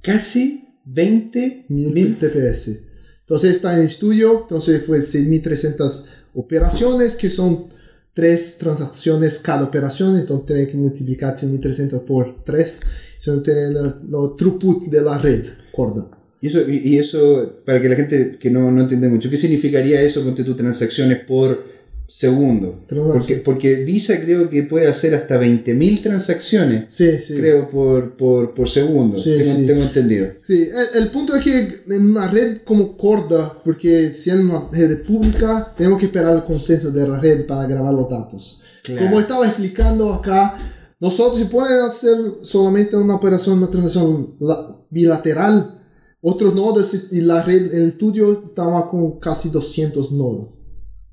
Casi 0.02 0.66
20 0.86 1.66
mil 1.70 1.93
mil 1.93 2.18
TPS. 2.18 2.80
Entonces 3.22 3.52
está 3.56 3.78
en 3.78 3.84
estudio, 3.84 4.41
entonces 4.41 4.84
fue 4.86 4.99
6.300 4.99 6.06
operaciones 6.34 7.16
que 7.16 7.30
son 7.30 7.68
tres 8.14 8.58
transacciones 8.58 9.39
cada 9.39 9.64
operación, 9.64 10.18
entonces 10.18 10.45
tiene 10.47 10.68
que 10.68 10.76
multiplicar 10.76 11.38
6.300 11.38 12.02
por 12.04 12.43
3, 12.43 12.82
eso 13.20 13.41
tiene 13.41 13.62
el 13.68 13.93
throughput 14.38 14.88
de 14.89 15.02
la 15.02 15.18
red, 15.20 15.45
corda. 15.72 16.10
Y 16.41 16.47
eso, 16.47 16.68
y, 16.68 16.97
eso, 16.97 17.62
para 17.66 17.80
que 17.80 17.88
la 17.88 17.95
gente 17.95 18.38
que 18.39 18.49
no, 18.49 18.72
no 18.72 18.82
entiende 18.82 19.08
mucho, 19.08 19.30
¿qué 19.30 19.38
significaría 19.38 20.02
eso? 20.02 20.24
Ponte 20.24 20.43
tus 20.43 20.58
transacciones 20.58 21.20
por 21.20 21.64
segundo. 22.14 22.84
Porque, 22.89 23.36
porque 23.38 23.76
Visa 23.86 24.20
creo 24.22 24.49
que 24.49 24.64
puede 24.64 24.88
hacer 24.88 25.16
hasta 25.16 25.39
20.000 25.39 26.03
transacciones, 26.03 26.93
Sí, 26.93 27.09
sí. 27.26 27.36
creo, 27.36 27.70
por, 27.70 28.18
por, 28.18 28.53
por 28.53 28.68
segundo. 28.68 29.18
Sí, 29.18 29.38
tengo, 29.38 29.66
tengo 29.68 29.82
entendido. 29.84 30.28
Sí, 30.41 30.64
el, 30.93 31.03
el 31.03 31.09
punto 31.09 31.34
es 31.36 31.43
que 31.43 31.70
en 31.95 32.12
una 32.12 32.28
red 32.28 32.57
como 32.66 32.97
Corda, 32.97 33.57
porque 33.64 34.14
si 34.14 34.30
es 34.30 34.36
una 34.36 34.68
red 34.72 35.03
pública, 35.05 35.74
tenemos 35.78 35.99
que 35.99 36.07
esperar 36.07 36.36
el 36.36 36.43
consenso 36.43 36.91
de 36.91 37.07
la 37.07 37.18
red 37.18 37.45
para 37.45 37.66
grabar 37.66 37.93
los 37.93 38.09
datos. 38.09 38.64
Claro. 38.84 39.05
Como 39.05 39.20
estaba 39.22 39.47
explicando 39.47 40.14
acá, 40.14 40.57
nosotros 40.99 41.39
si 41.39 41.45
pueden 41.45 41.86
hacer 41.86 42.18
solamente 42.41 42.97
una 42.97 43.16
operación, 43.16 43.57
una 43.57 43.70
transacción 43.70 44.36
la- 44.39 44.76
bilateral, 44.89 45.78
otros 46.22 46.53
nodos 46.53 46.93
y 47.12 47.22
la 47.22 47.41
red, 47.41 47.74
el 47.74 47.88
estudio 47.88 48.43
estaba 48.47 48.88
con 48.89 49.18
casi 49.20 49.49
200 49.49 50.12
nodos. 50.12 50.49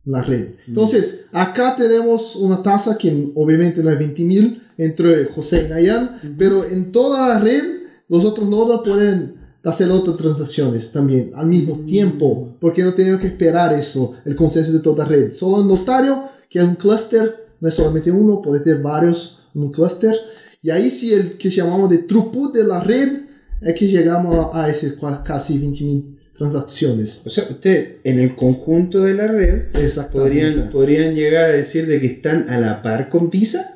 La 0.09 0.23
red. 0.23 0.55
Entonces, 0.67 1.27
acá 1.33 1.77
tenemos 1.77 2.37
una 2.37 2.63
tasa 2.63 2.97
que 2.97 3.31
obviamente 3.35 3.83
no 3.83 3.91
es 3.91 3.99
20.000 3.99 4.63
entre 4.79 5.27
José 5.27 5.67
y 5.67 5.69
Nayan, 5.71 6.19
pero 6.39 6.65
en 6.65 6.91
toda 6.93 7.29
la 7.29 7.39
red 7.41 7.63
los 8.09 8.25
otros 8.25 8.49
nodos 8.49 8.81
pueden 8.83 9.35
hacer 9.65 9.91
otras 9.91 10.17
transacciones 10.17 10.91
también 10.93 11.33
al 11.35 11.47
mismo 11.47 11.81
tiempo, 11.85 12.57
porque 12.59 12.83
no 12.83 12.95
tenemos 12.95 13.21
que 13.21 13.27
esperar 13.27 13.75
eso, 13.75 14.15
el 14.25 14.35
consenso 14.35 14.73
de 14.73 14.81
toda 14.81 15.05
la 15.05 15.11
red. 15.11 15.31
Solo 15.31 15.61
el 15.61 15.69
notario, 15.69 16.25
que 16.49 16.59
es 16.59 16.65
un 16.65 16.77
clúster, 16.77 17.49
no 17.61 17.69
es 17.69 17.75
solamente 17.75 18.11
uno, 18.11 18.41
puede 18.41 18.61
tener 18.61 18.81
varios 18.81 19.41
en 19.55 19.65
un 19.65 19.71
clúster. 19.71 20.15
Y 20.63 20.71
ahí 20.71 20.89
sí 20.89 21.13
el 21.13 21.37
que 21.37 21.51
llamamos 21.51 21.91
de 21.91 21.99
throughput 21.99 22.55
de 22.55 22.65
la 22.65 22.83
red 22.83 23.25
es 23.61 23.75
que 23.75 23.89
llegamos 23.89 24.55
a, 24.55 24.71
ese 24.71 24.97
casi 25.23 25.59
20.000 25.59 26.18
transacciones. 26.39 27.23
O 27.27 27.31
sea, 27.31 27.45
usted 27.51 27.97
en 28.05 28.21
el 28.21 28.35
conjunto 28.37 29.03
de 29.03 29.15
la 29.15 29.27
red 29.27 29.65
podrían, 30.13 30.71
podrían 30.71 31.15
llegar 31.15 31.47
a 31.47 31.53
decir 31.53 31.87
de 31.87 32.01
que 32.01 32.07
están 32.07 32.49
a 32.49 32.59
la 32.61 32.81
par 32.83 33.11
con 33.11 33.29
Visa. 33.29 33.75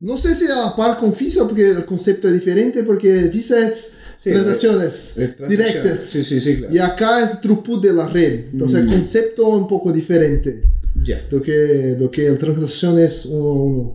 No 0.00 0.16
sé 0.18 0.34
si 0.34 0.44
a 0.46 0.66
la 0.66 0.76
par 0.76 0.98
con 0.98 1.16
Visa, 1.18 1.44
porque 1.48 1.70
el 1.70 1.84
concepto 1.86 2.28
es 2.28 2.34
diferente, 2.34 2.82
porque 2.82 3.28
Visa 3.32 3.66
es 3.66 3.94
Sí, 4.18 4.30
transacciones 4.30 5.18
Es 5.18 5.48
directas. 5.50 6.00
Sí, 6.00 6.24
sí, 6.24 6.40
sí, 6.40 6.56
claro. 6.56 6.74
Y 6.74 6.78
acá 6.78 7.22
es 7.22 7.40
throughput 7.42 7.82
de 7.82 7.92
la 7.92 8.08
red. 8.08 8.46
Entonces 8.52 8.82
Mm. 8.82 8.88
el 8.88 8.94
concepto 8.94 9.42
es 9.48 9.54
un 9.62 9.68
poco 9.68 9.92
diferente. 9.92 10.62
Ya. 11.04 11.26
Do 11.28 11.42
que, 11.42 11.96
do 11.98 12.10
que 12.10 12.26
el 12.26 12.38
transacción 12.38 12.98
es 12.98 13.26
uno 13.26 13.48
a 13.48 13.62
uno. 13.64 13.94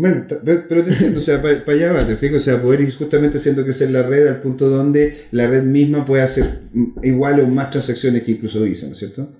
Bueno, 0.00 0.24
pero 0.46 0.82
te 0.82 0.92
entiendo, 0.92 1.18
o 1.18 1.22
sea, 1.22 1.42
para 1.42 1.76
allá 1.76 1.92
va, 1.92 2.06
te 2.06 2.16
fijo, 2.16 2.36
o 2.36 2.40
sea, 2.40 2.62
poder 2.62 2.80
ir 2.80 2.94
justamente 2.94 3.36
haciendo 3.36 3.64
crecer 3.64 3.90
la 3.90 4.02
red 4.02 4.28
al 4.28 4.40
punto 4.40 4.70
donde 4.70 5.26
la 5.30 5.46
red 5.46 5.62
misma 5.62 6.06
puede 6.06 6.22
hacer 6.22 6.46
mm, 6.72 7.00
igual 7.02 7.40
o 7.40 7.46
más 7.46 7.70
transacciones 7.70 8.22
que 8.22 8.32
incluso 8.32 8.62
Visa, 8.62 8.86
¿no 8.86 8.94
es 8.94 8.98
cierto? 8.98 9.30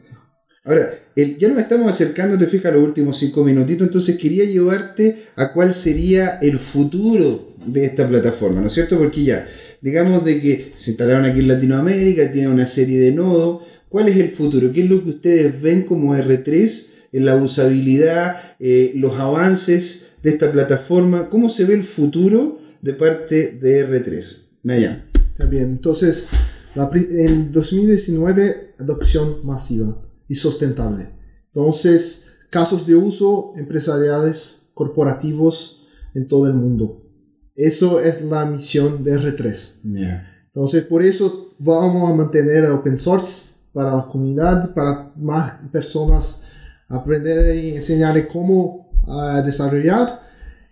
Ahora, 0.64 0.86
ya 1.16 1.48
nos 1.48 1.56
estamos 1.56 1.88
acercando, 1.88 2.36
te 2.36 2.46
fijas, 2.46 2.72
a 2.72 2.74
los 2.74 2.84
últimos 2.84 3.18
cinco 3.18 3.42
minutitos, 3.42 3.86
entonces 3.86 4.18
quería 4.18 4.44
llevarte 4.44 5.22
a 5.34 5.54
cuál 5.54 5.72
sería 5.72 6.38
el 6.42 6.58
futuro 6.58 7.56
de 7.64 7.86
esta 7.86 8.06
plataforma, 8.06 8.60
¿no 8.60 8.66
es 8.66 8.74
cierto? 8.74 8.98
Porque 8.98 9.24
ya, 9.24 9.48
digamos 9.80 10.22
de 10.26 10.42
que 10.42 10.72
se 10.74 10.90
instalaron 10.90 11.24
aquí 11.24 11.40
en 11.40 11.48
Latinoamérica, 11.48 12.30
tiene 12.30 12.48
una 12.48 12.66
serie 12.66 13.00
de 13.00 13.12
nodos, 13.12 13.62
¿cuál 13.88 14.08
es 14.10 14.18
el 14.18 14.30
futuro? 14.32 14.70
¿Qué 14.70 14.82
es 14.82 14.90
lo 14.90 15.02
que 15.02 15.08
ustedes 15.08 15.62
ven 15.62 15.84
como 15.84 16.14
R3 16.14 16.90
en 17.12 17.24
la 17.24 17.36
usabilidad, 17.36 18.36
eh, 18.60 18.92
los 18.94 19.18
avances 19.18 20.09
de 20.22 20.30
esta 20.30 20.50
plataforma? 20.50 21.28
¿Cómo 21.28 21.48
se 21.50 21.64
ve 21.64 21.74
el 21.74 21.84
futuro 21.84 22.58
de 22.82 22.94
parte 22.94 23.52
de 23.52 23.88
R3? 23.88 24.42
Nayan. 24.62 25.04
Está 25.32 25.46
bien. 25.46 25.70
Entonces, 25.70 26.28
la 26.74 26.90
en 26.92 27.50
2019, 27.52 28.74
adopción 28.78 29.44
masiva 29.44 29.96
y 30.28 30.34
sustentable. 30.34 31.10
Entonces, 31.46 32.26
casos 32.50 32.86
de 32.86 32.94
uso 32.94 33.52
empresariales, 33.56 34.68
corporativos 34.74 35.88
en 36.14 36.28
todo 36.28 36.46
el 36.46 36.54
mundo. 36.54 37.02
Eso 37.54 38.00
es 38.00 38.22
la 38.22 38.44
misión 38.44 39.02
de 39.04 39.18
R3. 39.18 39.80
Ya. 39.84 40.26
Entonces, 40.46 40.82
por 40.84 41.02
eso 41.02 41.54
vamos 41.58 42.10
a 42.10 42.14
mantener 42.14 42.64
el 42.64 42.70
open 42.70 42.98
source 42.98 43.54
para 43.72 43.94
la 43.94 44.06
comunidad, 44.06 44.74
para 44.74 45.12
más 45.16 45.54
personas 45.70 46.46
aprender 46.88 47.54
y 47.54 47.76
enseñar 47.76 48.26
cómo 48.26 48.89
ah, 49.06 49.42
desarrollar. 49.44 50.20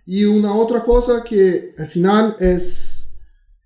Y 0.05 0.25
una 0.25 0.53
otra 0.55 0.83
cosa 0.83 1.23
que 1.23 1.73
al 1.77 1.87
final 1.87 2.35
es, 2.39 3.11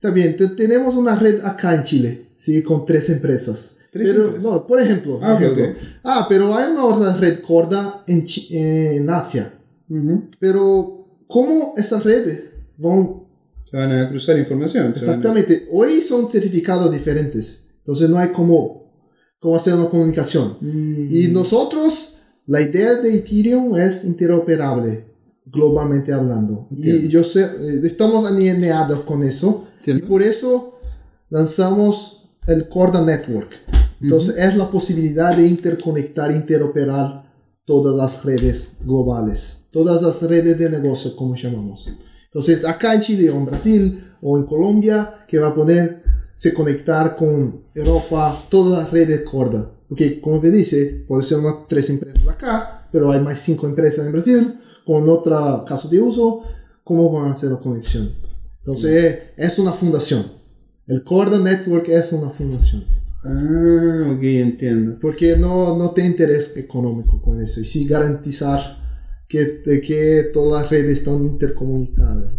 te- 0.01 0.47
tenemos 0.49 0.95
una 0.95 1.16
red 1.16 1.39
acá 1.43 1.74
en 1.76 1.84
Chile, 1.84 2.30
¿sí? 2.38 2.61
Con 2.61 2.86
tres 2.86 3.09
empresas. 3.09 3.80
¿Tres 3.91 4.09
pero, 4.11 4.24
empresas? 4.26 4.43
no, 4.43 4.68
por 4.68 4.82
ejemplo, 4.82 5.20
Ah, 5.22 5.38
ejemplo. 5.39 5.64
ok. 5.64 5.70
ah, 6.03 6.26
pero 6.28 6.55
hay 6.55 6.72
una 6.72 6.86
otra 6.86 7.16
red 7.16 7.39
Corda 7.41 8.03
en, 8.07 8.26
en 8.49 9.09
Asia. 9.09 9.53
Pero, 10.39 11.07
¿cómo 11.28 11.74
esas 11.78 12.03
redes 12.03 12.51
van 12.78 13.24
Se 13.70 13.78
van 13.78 13.91
a 13.91 14.09
cruzar 14.09 14.38
información. 14.38 14.86
van 14.86 14.93
a- 14.93 14.97
Exactamente. 14.97 15.68
Hoy 15.72 16.01
son 16.01 16.30
certificados 16.30 16.91
diferentes. 16.91 17.70
Entonces 17.78 18.09
no 18.09 18.18
hay 18.18 18.30
como, 18.30 18.91
como 19.39 19.55
hacer 19.55 19.76
una 19.76 19.89
comunicación. 19.89 20.57
Mm. 20.59 21.07
Y 21.11 21.28
nosotros, 21.28 22.12
la 22.45 22.61
idea 22.61 22.95
de 22.95 23.15
Ethereum 23.15 23.77
es 23.77 24.05
interoperable, 24.05 25.05
globalmente 25.45 26.11
hablando. 26.13 26.67
Entiendo. 26.71 27.05
Y 27.05 27.09
yo 27.09 27.23
sé, 27.23 27.43
eh, 27.43 27.81
estamos 27.83 28.25
alineados 28.25 29.01
con 29.01 29.23
eso. 29.23 29.67
Entiendo. 29.79 30.05
Y 30.05 30.09
por 30.09 30.21
eso 30.21 30.79
lanzamos 31.29 32.29
el 32.47 32.67
Corda 32.67 33.01
Network. 33.01 33.49
Entonces 34.01 34.37
es 34.37 34.57
la 34.57 34.69
posibilidad 34.69 35.35
de 35.35 35.47
interconectar, 35.47 36.31
interoperar 36.31 37.23
todas 37.65 37.95
las 37.95 38.25
redes 38.25 38.75
globales, 38.83 39.67
todas 39.71 40.01
las 40.01 40.21
redes 40.23 40.57
de 40.59 40.69
negocio, 40.69 41.15
como 41.15 41.35
llamamos. 41.35 41.89
Entonces, 42.25 42.65
acá 42.65 42.95
en 42.95 43.01
Chile 43.01 43.29
o 43.29 43.35
en 43.37 43.45
Brasil 43.45 44.03
o 44.21 44.37
en 44.37 44.45
Colombia, 44.45 45.25
que 45.27 45.37
va 45.37 45.49
a 45.49 45.55
poder 45.55 46.03
se 46.35 46.53
conectar 46.53 47.15
con 47.15 47.63
Europa, 47.75 48.45
todas 48.49 48.83
las 48.83 48.91
redes 48.91 49.21
Corda. 49.21 49.71
Porque, 49.93 50.19
como 50.19 50.41
te 50.41 50.49
dice, 50.49 51.05
puede 51.07 51.21
ser 51.21 51.37
unas 51.37 51.67
tres 51.69 51.87
empresas 51.91 52.27
acá, 52.27 52.87
pero 52.91 53.11
hay 53.11 53.19
más 53.19 53.37
cinco 53.37 53.67
empresas 53.67 54.07
en 54.07 54.11
Brasil, 54.11 54.55
con 54.83 55.07
otro 55.07 55.63
caso 55.67 55.87
de 55.87 56.01
uso, 56.01 56.41
¿cómo 56.83 57.11
van 57.11 57.29
a 57.29 57.33
hacer 57.33 57.51
la 57.51 57.59
conexión? 57.59 58.11
Entonces, 58.57 59.19
es 59.37 59.59
una 59.59 59.71
fundación. 59.71 60.25
El 60.87 61.03
Corda 61.03 61.37
Network 61.37 61.89
es 61.89 62.11
una 62.11 62.31
fundación. 62.31 62.85
Ah, 63.23 64.15
ok, 64.15 64.23
entiendo. 64.23 64.97
Porque 64.99 65.37
no, 65.37 65.77
no 65.77 65.91
tiene 65.91 66.09
interés 66.09 66.57
económico 66.57 67.21
con 67.21 67.39
eso. 67.39 67.61
Y 67.61 67.65
sí 67.65 67.85
garantizar 67.85 68.79
que, 69.29 69.61
que 69.85 70.31
todas 70.33 70.63
las 70.63 70.71
redes 70.71 70.97
están 70.97 71.23
intercomunicadas. 71.23 72.33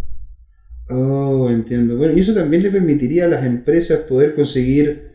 Oh, 0.90 1.48
entiendo. 1.48 1.96
Bueno, 1.96 2.14
y 2.14 2.20
eso 2.20 2.34
también 2.34 2.64
le 2.64 2.72
permitiría 2.72 3.26
a 3.26 3.28
las 3.28 3.44
empresas 3.44 4.00
poder 4.00 4.34
conseguir 4.34 5.14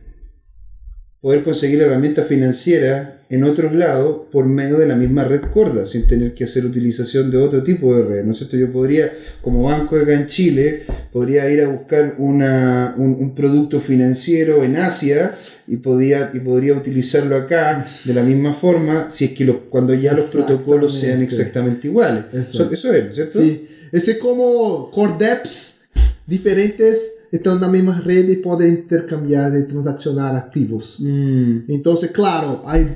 poder 1.22 1.44
conseguir 1.44 1.82
herramientas 1.82 2.28
financieras 2.28 3.10
en 3.30 3.44
otros 3.44 3.74
lados 3.76 4.22
por 4.32 4.46
medio 4.46 4.78
de 4.78 4.88
la 4.88 4.96
misma 4.96 5.24
red 5.26 5.42
corda, 5.54 5.86
sin 5.86 6.08
tener 6.08 6.34
que 6.34 6.46
hacer 6.46 6.66
utilización 6.66 7.30
de 7.30 7.38
otro 7.38 7.62
tipo 7.62 7.94
de 7.96 8.04
red, 8.04 8.24
¿no 8.24 8.32
es 8.32 8.38
cierto? 8.40 8.56
Yo 8.58 8.72
podría, 8.72 9.12
como 9.42 9.64
banco 9.64 9.98
acá 9.98 10.14
en 10.14 10.26
Chile, 10.28 10.84
podría 11.12 11.48
ir 11.52 11.62
a 11.62 11.68
buscar 11.70 12.16
una, 12.18 12.96
un, 12.98 13.18
un 13.20 13.36
producto 13.36 13.82
financiero 13.82 14.64
en 14.64 14.78
Asia 14.78 15.36
y, 15.68 15.78
podía, 15.78 16.32
y 16.34 16.40
podría 16.40 16.74
utilizarlo 16.74 17.36
acá 17.36 17.86
de 18.06 18.14
la 18.14 18.24
misma 18.24 18.54
forma 18.56 19.10
si 19.12 19.26
es 19.26 19.32
que 19.34 19.46
lo- 19.46 19.70
cuando 19.70 19.94
ya 19.94 20.14
los 20.14 20.26
protocolos 20.32 20.98
sean 20.98 21.22
Exactamente. 21.22 21.88
iguales. 21.90 22.24
Eso, 22.34 22.72
eso 22.72 22.92
es, 22.94 23.04
¿no 23.04 23.10
es 23.10 23.16
cierto? 23.16 23.40
Sí, 23.42 23.68
ese 23.92 24.18
como 24.18 24.90
core 24.90 25.14
dApps 25.20 25.82
diferentes 26.26 27.16
están 27.32 27.56
en 27.56 27.62
la 27.62 27.68
misma 27.68 28.02
red 28.02 28.28
y 28.30 28.38
pueden 28.38 28.74
intercambiar 28.74 29.58
y 29.58 29.68
transaccionar 29.68 30.36
activos. 30.36 31.00
Mm. 31.02 31.60
Entonces, 31.68 32.12
claro, 32.12 32.62
hay 32.66 32.94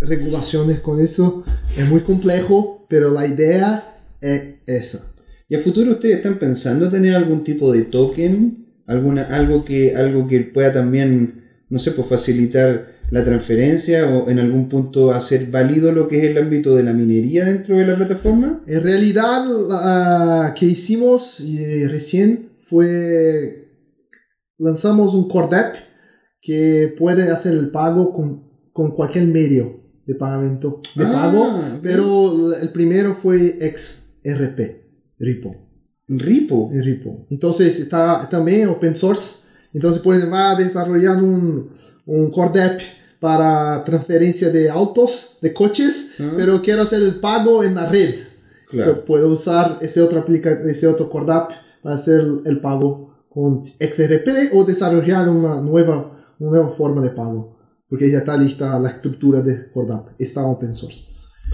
regulaciones 0.00 0.80
con 0.80 1.00
eso, 1.00 1.44
es 1.76 1.88
muy 1.88 2.00
complejo, 2.00 2.86
pero 2.88 3.10
la 3.12 3.26
idea 3.26 3.96
es 4.20 4.42
esa. 4.66 5.06
¿Y 5.48 5.54
a 5.54 5.60
futuro 5.60 5.92
ustedes 5.92 6.16
están 6.16 6.38
pensando 6.38 6.88
tener 6.88 7.14
algún 7.14 7.44
tipo 7.44 7.72
de 7.72 7.82
token? 7.82 8.66
¿Alguna, 8.86 9.22
algo, 9.24 9.64
que, 9.64 9.94
algo 9.94 10.26
que 10.26 10.40
pueda 10.40 10.72
también, 10.72 11.44
no 11.68 11.78
sé, 11.78 11.92
pues 11.92 12.08
facilitar 12.08 12.92
la 13.10 13.24
transferencia 13.24 14.08
o 14.08 14.30
en 14.30 14.38
algún 14.38 14.70
punto 14.70 15.12
hacer 15.12 15.50
válido 15.50 15.92
lo 15.92 16.08
que 16.08 16.18
es 16.18 16.24
el 16.24 16.38
ámbito 16.38 16.74
de 16.74 16.82
la 16.82 16.94
minería 16.94 17.44
dentro 17.44 17.76
de 17.76 17.86
la 17.86 17.96
plataforma? 17.96 18.62
En 18.66 18.82
realidad, 18.82 19.44
la 19.68 20.54
que 20.58 20.66
hicimos 20.66 21.40
eh, 21.40 21.86
recién 21.90 22.48
fue 22.64 23.61
lanzamos 24.58 25.14
un 25.14 25.28
core 25.28 25.56
app 25.56 25.74
que 26.40 26.94
puede 26.98 27.30
hacer 27.30 27.52
el 27.54 27.70
pago 27.70 28.12
con, 28.12 28.48
con 28.72 28.90
cualquier 28.92 29.26
medio 29.28 29.80
de 30.06 30.14
pagamento 30.16 30.80
de 30.96 31.04
Ah, 31.06 31.12
pago, 31.12 31.60
pero 31.82 32.54
el 32.56 32.70
primero 32.70 33.14
fue 33.14 33.38
XRP, 33.60 34.60
Ripple. 35.18 35.58
Ripo. 36.08 36.70
en 36.72 36.82
Ripple. 36.82 37.26
Entonces 37.30 37.78
está 37.80 38.28
también 38.28 38.68
open 38.68 38.96
source. 38.96 39.46
Entonces 39.72 40.02
pueden 40.02 40.30
va 40.30 40.50
a 40.50 40.56
desarrollar 40.56 41.22
un, 41.22 41.70
un 42.06 42.30
core 42.30 42.60
app 42.62 42.80
para 43.20 43.82
transferencia 43.84 44.50
de 44.50 44.68
autos, 44.68 45.38
de 45.40 45.54
coches, 45.54 46.16
Ah. 46.20 46.32
pero 46.36 46.60
quiero 46.60 46.82
hacer 46.82 47.00
el 47.02 47.20
pago 47.20 47.62
en 47.62 47.76
la 47.76 47.88
red. 47.88 48.16
Claro. 48.68 49.04
Puedo 49.04 49.30
usar 49.30 49.78
ese 49.80 50.02
otro, 50.02 50.20
aplica 50.20 50.50
ese 50.68 50.86
otro 50.88 51.08
CordApp 51.08 51.52
para 51.82 51.94
hacer 51.94 52.22
el 52.44 52.60
pago 52.60 53.11
con 53.32 53.60
XRP 53.62 54.54
o 54.54 54.64
desarrollar 54.64 55.28
una 55.28 55.60
nueva, 55.60 56.12
una 56.38 56.50
nueva 56.50 56.70
forma 56.70 57.00
de 57.02 57.10
pago. 57.10 57.58
Porque 57.88 58.10
ya 58.10 58.18
está 58.18 58.36
lista 58.36 58.78
la 58.78 58.90
estructura 58.90 59.42
de 59.42 59.70
CordApp. 59.70 60.08
Está 60.18 60.44
open 60.46 60.74
source. 60.74 61.04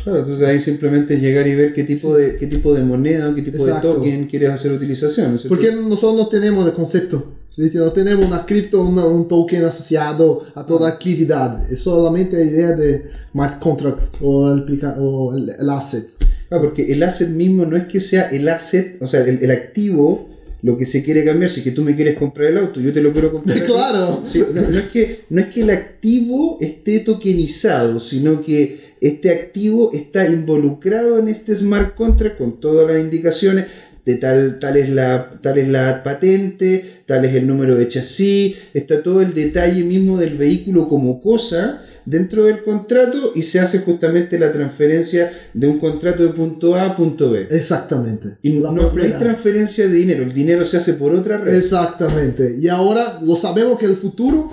Claro, 0.04 0.20
entonces 0.20 0.46
ahí 0.46 0.60
simplemente 0.60 1.18
llegar 1.18 1.46
y 1.48 1.56
ver 1.56 1.74
qué 1.74 1.82
tipo 1.82 2.16
de, 2.16 2.36
qué 2.36 2.46
tipo 2.46 2.72
de 2.72 2.84
moneda 2.84 3.34
qué 3.34 3.42
tipo 3.42 3.56
Exacto. 3.56 3.88
de 3.88 3.94
token 3.96 4.26
quieres 4.28 4.50
hacer 4.50 4.70
utilización. 4.72 5.34
¿no? 5.34 5.40
Porque 5.48 5.72
nosotros 5.72 6.16
no 6.16 6.28
tenemos 6.28 6.64
el 6.66 6.72
concepto. 6.72 7.32
¿sí? 7.50 7.68
No 7.74 7.90
tenemos 7.90 8.24
una 8.26 8.46
cripto, 8.46 8.82
una- 8.82 9.06
un 9.06 9.26
token 9.26 9.64
asociado 9.64 10.44
a 10.54 10.64
toda 10.64 10.88
actividad. 10.88 11.68
Es 11.72 11.80
solamente 11.82 12.36
la 12.36 12.44
idea 12.44 12.72
de 12.76 13.04
smart 13.32 13.58
contract 13.60 14.14
o 14.20 14.52
el, 14.52 14.80
o 15.00 15.34
el, 15.34 15.50
el 15.58 15.70
asset. 15.70 16.06
Ah, 16.50 16.58
porque 16.60 16.92
el 16.92 17.02
asset 17.02 17.30
mismo 17.30 17.66
no 17.66 17.76
es 17.76 17.88
que 17.88 17.98
sea 18.00 18.30
el 18.30 18.48
asset, 18.48 19.02
o 19.02 19.06
sea, 19.08 19.24
el, 19.24 19.42
el 19.42 19.50
activo, 19.50 20.28
lo 20.62 20.76
que 20.76 20.86
se 20.86 21.04
quiere 21.04 21.24
cambiar, 21.24 21.50
si 21.50 21.60
es 21.60 21.64
que 21.64 21.70
tú 21.72 21.82
me 21.82 21.94
quieres 21.94 22.16
comprar 22.16 22.48
el 22.48 22.58
auto, 22.58 22.80
yo 22.80 22.92
te 22.92 23.00
lo 23.00 23.12
quiero 23.12 23.32
comprar. 23.32 23.62
Claro. 23.64 24.22
Sí, 24.26 24.42
no, 24.52 24.62
no 24.62 24.78
es 24.78 24.86
que, 24.86 25.24
no 25.30 25.40
es 25.40 25.48
que 25.48 25.60
el 25.60 25.70
activo 25.70 26.58
esté 26.60 27.00
tokenizado, 27.00 28.00
sino 28.00 28.42
que 28.42 28.88
este 29.00 29.30
activo 29.30 29.92
está 29.92 30.26
involucrado 30.26 31.18
en 31.18 31.28
este 31.28 31.54
smart 31.54 31.94
contract 31.94 32.38
con 32.38 32.60
todas 32.60 32.90
las 32.90 33.00
indicaciones 33.00 33.66
de 34.04 34.14
tal, 34.16 34.58
tal, 34.58 34.76
es 34.78 34.88
la, 34.88 35.38
tal 35.42 35.58
es 35.58 35.68
la 35.68 36.02
patente, 36.02 37.02
tal 37.06 37.24
es 37.24 37.34
el 37.34 37.46
número 37.46 37.76
de 37.76 37.88
chasis, 37.88 38.56
está 38.72 39.02
todo 39.02 39.20
el 39.20 39.34
detalle 39.34 39.84
mismo 39.84 40.18
del 40.18 40.38
vehículo 40.38 40.88
como 40.88 41.20
cosa 41.20 41.84
dentro 42.08 42.44
del 42.44 42.62
contrato 42.64 43.32
y 43.34 43.42
se 43.42 43.60
hace 43.60 43.80
justamente 43.80 44.38
la 44.38 44.52
transferencia 44.52 45.30
de 45.52 45.66
un 45.68 45.78
contrato 45.78 46.22
de 46.22 46.30
punto 46.30 46.74
A 46.74 46.86
a 46.86 46.96
punto 46.96 47.30
B. 47.30 47.46
Exactamente. 47.50 48.38
Y 48.42 48.60
La 48.60 48.72
no, 48.72 48.90
hay 48.90 49.10
transferencia 49.18 49.86
de 49.86 49.94
dinero, 49.94 50.22
el 50.22 50.32
dinero 50.32 50.64
se 50.64 50.78
hace 50.78 50.94
por 50.94 51.12
otra 51.14 51.38
red. 51.38 51.54
Exactamente. 51.54 52.56
Y 52.60 52.68
ahora 52.68 53.20
lo 53.22 53.36
sabemos 53.36 53.78
que 53.78 53.86
el 53.86 53.96
futuro 53.96 54.50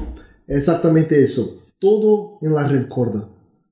es 0.48 0.58
exactamente 0.58 1.22
eso. 1.22 1.62
Todo 1.80 2.38
en 2.42 2.54
la 2.54 2.68
red 2.68 2.88
Corda. 2.88 3.30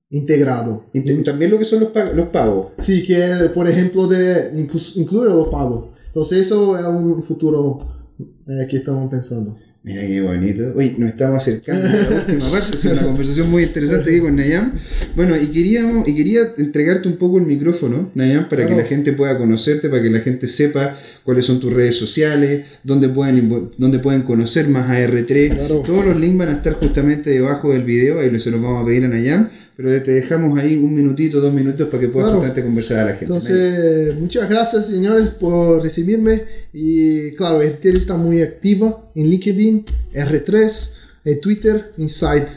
Integrado. 0.10 0.86
Y 0.94 1.02
también 1.24 1.50
lo 1.52 1.58
que 1.58 1.66
son 1.66 1.80
los, 1.80 1.92
pag- 1.92 2.14
los 2.14 2.28
pagos. 2.30 2.68
Sí, 2.78 3.04
que 3.04 3.50
por 3.54 3.68
ejemplo 3.68 4.08
de 4.08 4.52
incluye 4.96 5.30
los 5.30 5.50
pagos. 5.50 5.90
Entonces 6.08 6.40
eso 6.40 6.78
es 6.78 6.86
un 6.86 7.24
futuro 7.24 8.14
eh, 8.48 8.68
que 8.70 8.78
estamos 8.78 9.10
pensando. 9.10 9.58
Mira 9.86 10.08
qué 10.08 10.22
bonito. 10.22 10.72
Oye, 10.78 10.96
nos 10.98 11.10
estamos 11.10 11.42
acercando 11.44 11.86
a 11.86 11.92
la 11.92 12.16
última 12.26 12.50
parte. 12.50 12.74
Es 12.74 12.86
una 12.86 13.02
conversación 13.02 13.52
muy 13.52 13.64
interesante 13.64 14.12
aquí 14.12 14.22
con 14.22 14.34
Nayam. 14.38 14.72
Bueno, 15.14 15.36
y 15.36 15.48
queríamos, 15.48 16.08
y 16.08 16.16
quería 16.16 16.40
entregarte 16.58 17.10
un 17.10 17.18
poco 17.18 17.38
el 17.38 17.46
micrófono, 17.46 18.10
Nayam, 18.16 18.48
para 18.48 18.66
que 18.66 18.76
la 18.76 18.84
gente 18.84 19.12
pueda 19.12 19.38
conocerte, 19.38 19.90
para 19.90 20.02
que 20.02 20.10
la 20.10 20.22
gente 20.22 20.48
sepa 20.48 20.98
cuáles 21.26 21.46
son 21.46 21.60
tus 21.60 21.74
redes 21.74 21.98
sociales, 21.98 22.64
dónde 22.86 23.10
pueden, 23.10 23.72
dónde 23.78 24.00
pueden 24.00 24.22
conocer 24.22 24.70
más 24.70 24.90
a 24.90 25.06
R3. 25.06 25.54
Claro. 25.54 25.84
Todos 25.86 26.06
los 26.06 26.18
links 26.18 26.38
van 26.38 26.50
a 26.50 26.54
estar 26.54 26.74
justamente 26.74 27.32
debajo 27.32 27.74
del 27.74 27.84
video, 27.84 28.22
ahí 28.22 28.40
se 28.40 28.52
los 28.52 28.62
vamos 28.62 28.84
a 28.84 28.86
pedir 28.86 29.04
a 29.04 29.10
Nayam. 29.10 29.50
Pero 29.76 29.90
te 30.04 30.12
dejamos 30.12 30.60
ahí 30.60 30.78
un 30.78 30.94
minutito, 30.94 31.40
dos 31.40 31.54
minutos 31.54 31.88
para 31.90 32.00
que 32.00 32.10
puedas 32.10 32.32
justamente 32.32 32.64
conversar 32.64 33.00
a 33.00 33.06
la 33.06 33.12
gente. 33.12 33.26
Entonces, 33.26 34.16
muchas 34.16 34.48
gracias 34.48 34.88
señores 34.88 35.30
por 35.30 35.82
recibirme. 35.82 36.42
Y 36.72 37.32
claro, 37.32 37.64
R3 37.64 37.98
está 37.98 38.16
muy 38.16 38.42
activa 38.44 39.12
en 39.16 39.30
LinkedIn, 39.30 39.86
R3, 40.14 40.96
en 41.26 41.42
Twitter, 41.42 41.92
Inside 41.98 42.48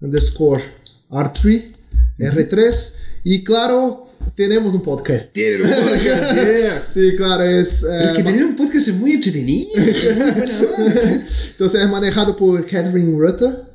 underscore 0.00 0.62
R3, 1.10 1.74
R3. 2.18 2.94
Y 3.24 3.44
claro, 3.44 4.08
tenemos 4.34 4.74
un 4.74 4.82
podcast. 4.82 5.32
Tiene 5.32 5.62
un 5.62 5.70
podcast, 5.70 6.34
yeah. 6.34 6.86
Sí, 6.92 7.12
claro, 7.16 7.42
es... 7.44 7.84
Pero 7.86 8.00
eh, 8.00 8.06
es 8.12 8.16
que 8.16 8.22
tener 8.24 8.44
un 8.44 8.56
podcast 8.56 8.88
es 8.88 8.94
muy 8.94 9.12
entretenido. 9.12 9.70
es 9.76 10.16
muy 10.16 10.66
buena. 10.66 11.06
Entonces 11.50 11.82
es 11.82 11.88
manejado 11.88 12.36
por 12.36 12.64
Catherine 12.66 13.16
Rutter. 13.16 13.67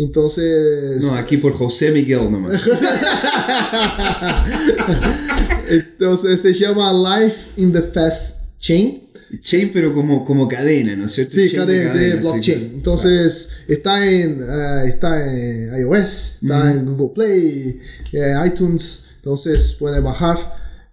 Entonces... 0.00 1.02
No, 1.02 1.12
aquí 1.14 1.36
por 1.36 1.52
José 1.52 1.90
Miguel 1.90 2.30
nomás. 2.32 2.62
Entonces 5.68 6.40
se 6.40 6.54
llama 6.54 6.90
Life 6.92 7.50
in 7.56 7.70
the 7.70 7.82
Fast 7.82 8.58
Chain. 8.58 9.10
Chain, 9.40 9.70
pero 9.72 9.92
como, 9.94 10.24
como 10.24 10.48
cadena, 10.48 10.96
¿no 10.96 11.04
es 11.04 11.12
cierto? 11.12 11.34
Sí, 11.34 11.50
Chain 11.50 11.60
cadena 11.60 11.94
de, 11.94 12.14
blockchain. 12.14 12.70
Entonces 12.76 13.50
está 13.68 14.04
en 14.10 14.42
eh, 14.42 14.84
está 14.88 15.22
en 15.22 15.78
iOS, 15.78 16.38
está 16.42 16.70
en 16.72 16.86
Google 16.86 17.12
Play, 17.14 17.80
eh, 18.12 18.34
iTunes. 18.46 19.04
Entonces 19.16 19.76
pueden 19.78 20.02
bajar. 20.02 20.38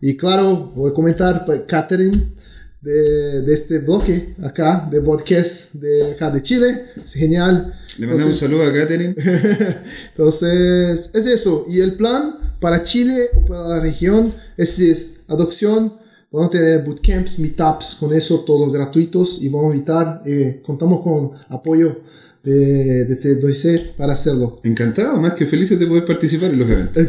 Y 0.01 0.17
claro, 0.17 0.73
voy 0.75 0.91
a 0.91 0.93
comentar 0.93 1.45
pues, 1.45 1.61
Catherine 1.65 2.35
de, 2.81 3.41
de 3.41 3.53
este 3.53 3.79
bloque 3.79 4.35
acá 4.43 4.87
de 4.91 5.01
podcast 5.01 5.75
de 5.75 6.11
acá 6.11 6.31
de 6.31 6.41
Chile. 6.41 6.85
Es 6.95 7.13
genial. 7.13 7.73
Le 7.97 8.07
mandamos 8.07 8.33
un 8.33 8.35
saludo 8.35 8.63
a 8.63 8.73
Katherine. 8.73 9.15
Entonces, 10.09 11.11
es 11.13 11.25
eso. 11.25 11.65
Y 11.67 11.79
el 11.79 11.95
plan 11.95 12.35
para 12.59 12.83
Chile 12.83 13.29
o 13.35 13.45
para 13.45 13.67
la 13.67 13.79
región 13.81 14.33
es, 14.55 14.79
es 14.79 15.21
adopción. 15.27 15.93
Vamos 16.31 16.49
a 16.49 16.51
tener 16.51 16.83
bootcamps, 16.83 17.39
meetups, 17.39 17.95
con 17.95 18.13
eso 18.13 18.41
todos 18.41 18.71
gratuitos 18.71 19.41
y 19.41 19.47
vamos 19.47 19.71
a 19.71 19.75
invitar, 19.75 20.21
eh, 20.25 20.61
contamos 20.63 21.01
con 21.01 21.31
apoyo 21.49 22.01
de, 22.43 23.05
de 23.05 23.19
T2C 23.19 23.91
para 23.97 24.13
hacerlo. 24.13 24.61
Encantado, 24.63 25.19
más 25.19 25.33
que 25.33 25.45
felices 25.45 25.79
de 25.79 25.87
poder 25.87 26.05
participar 26.05 26.51
en 26.51 26.59
los 26.59 26.69
eventos. 26.69 27.07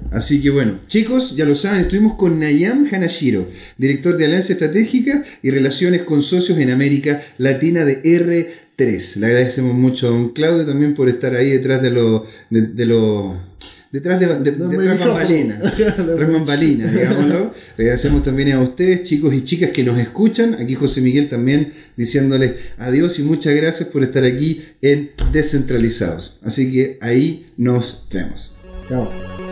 Así 0.10 0.40
que 0.40 0.50
bueno, 0.50 0.80
chicos, 0.86 1.36
ya 1.36 1.44
lo 1.44 1.56
saben, 1.56 1.82
estuvimos 1.82 2.14
con 2.14 2.38
Nayam 2.38 2.86
Hanashiro, 2.90 3.46
director 3.76 4.16
de 4.16 4.26
Alianza 4.26 4.52
Estratégica 4.52 5.24
y 5.42 5.50
Relaciones 5.50 6.02
con 6.02 6.22
Socios 6.22 6.58
en 6.58 6.70
América 6.70 7.22
Latina 7.38 7.84
de 7.84 8.02
R3. 8.02 9.16
Le 9.16 9.26
agradecemos 9.26 9.74
mucho 9.74 10.06
a 10.06 10.10
don 10.10 10.30
Claudio 10.30 10.64
también 10.64 10.94
por 10.94 11.08
estar 11.08 11.34
ahí 11.34 11.50
detrás 11.50 11.82
de 11.82 11.90
los... 11.90 12.22
De, 12.50 12.62
de 12.62 12.86
los 12.86 13.50
Detrás 13.92 14.20
de, 14.20 14.26
de, 14.26 14.52
No, 14.52 14.68
detrás 14.68 14.98
bambalinas, 16.32 16.92
digámoslo. 16.92 17.52
Agradecemos 17.76 18.22
también 18.22 18.52
a 18.52 18.60
ustedes, 18.60 19.02
chicos 19.02 19.34
y 19.34 19.42
chicas 19.42 19.70
que 19.70 19.82
nos 19.82 19.98
escuchan. 19.98 20.54
Aquí 20.54 20.76
José 20.76 21.00
Miguel 21.00 21.28
también 21.28 21.72
diciéndoles 21.96 22.52
adiós 22.78 23.18
y 23.18 23.24
muchas 23.24 23.54
gracias 23.56 23.88
por 23.88 24.04
estar 24.04 24.24
aquí 24.24 24.64
en 24.80 25.10
Descentralizados. 25.32 26.38
Así 26.42 26.70
que 26.70 26.98
ahí 27.00 27.50
nos 27.56 28.06
vemos. 28.12 28.54
Chao. 28.88 29.49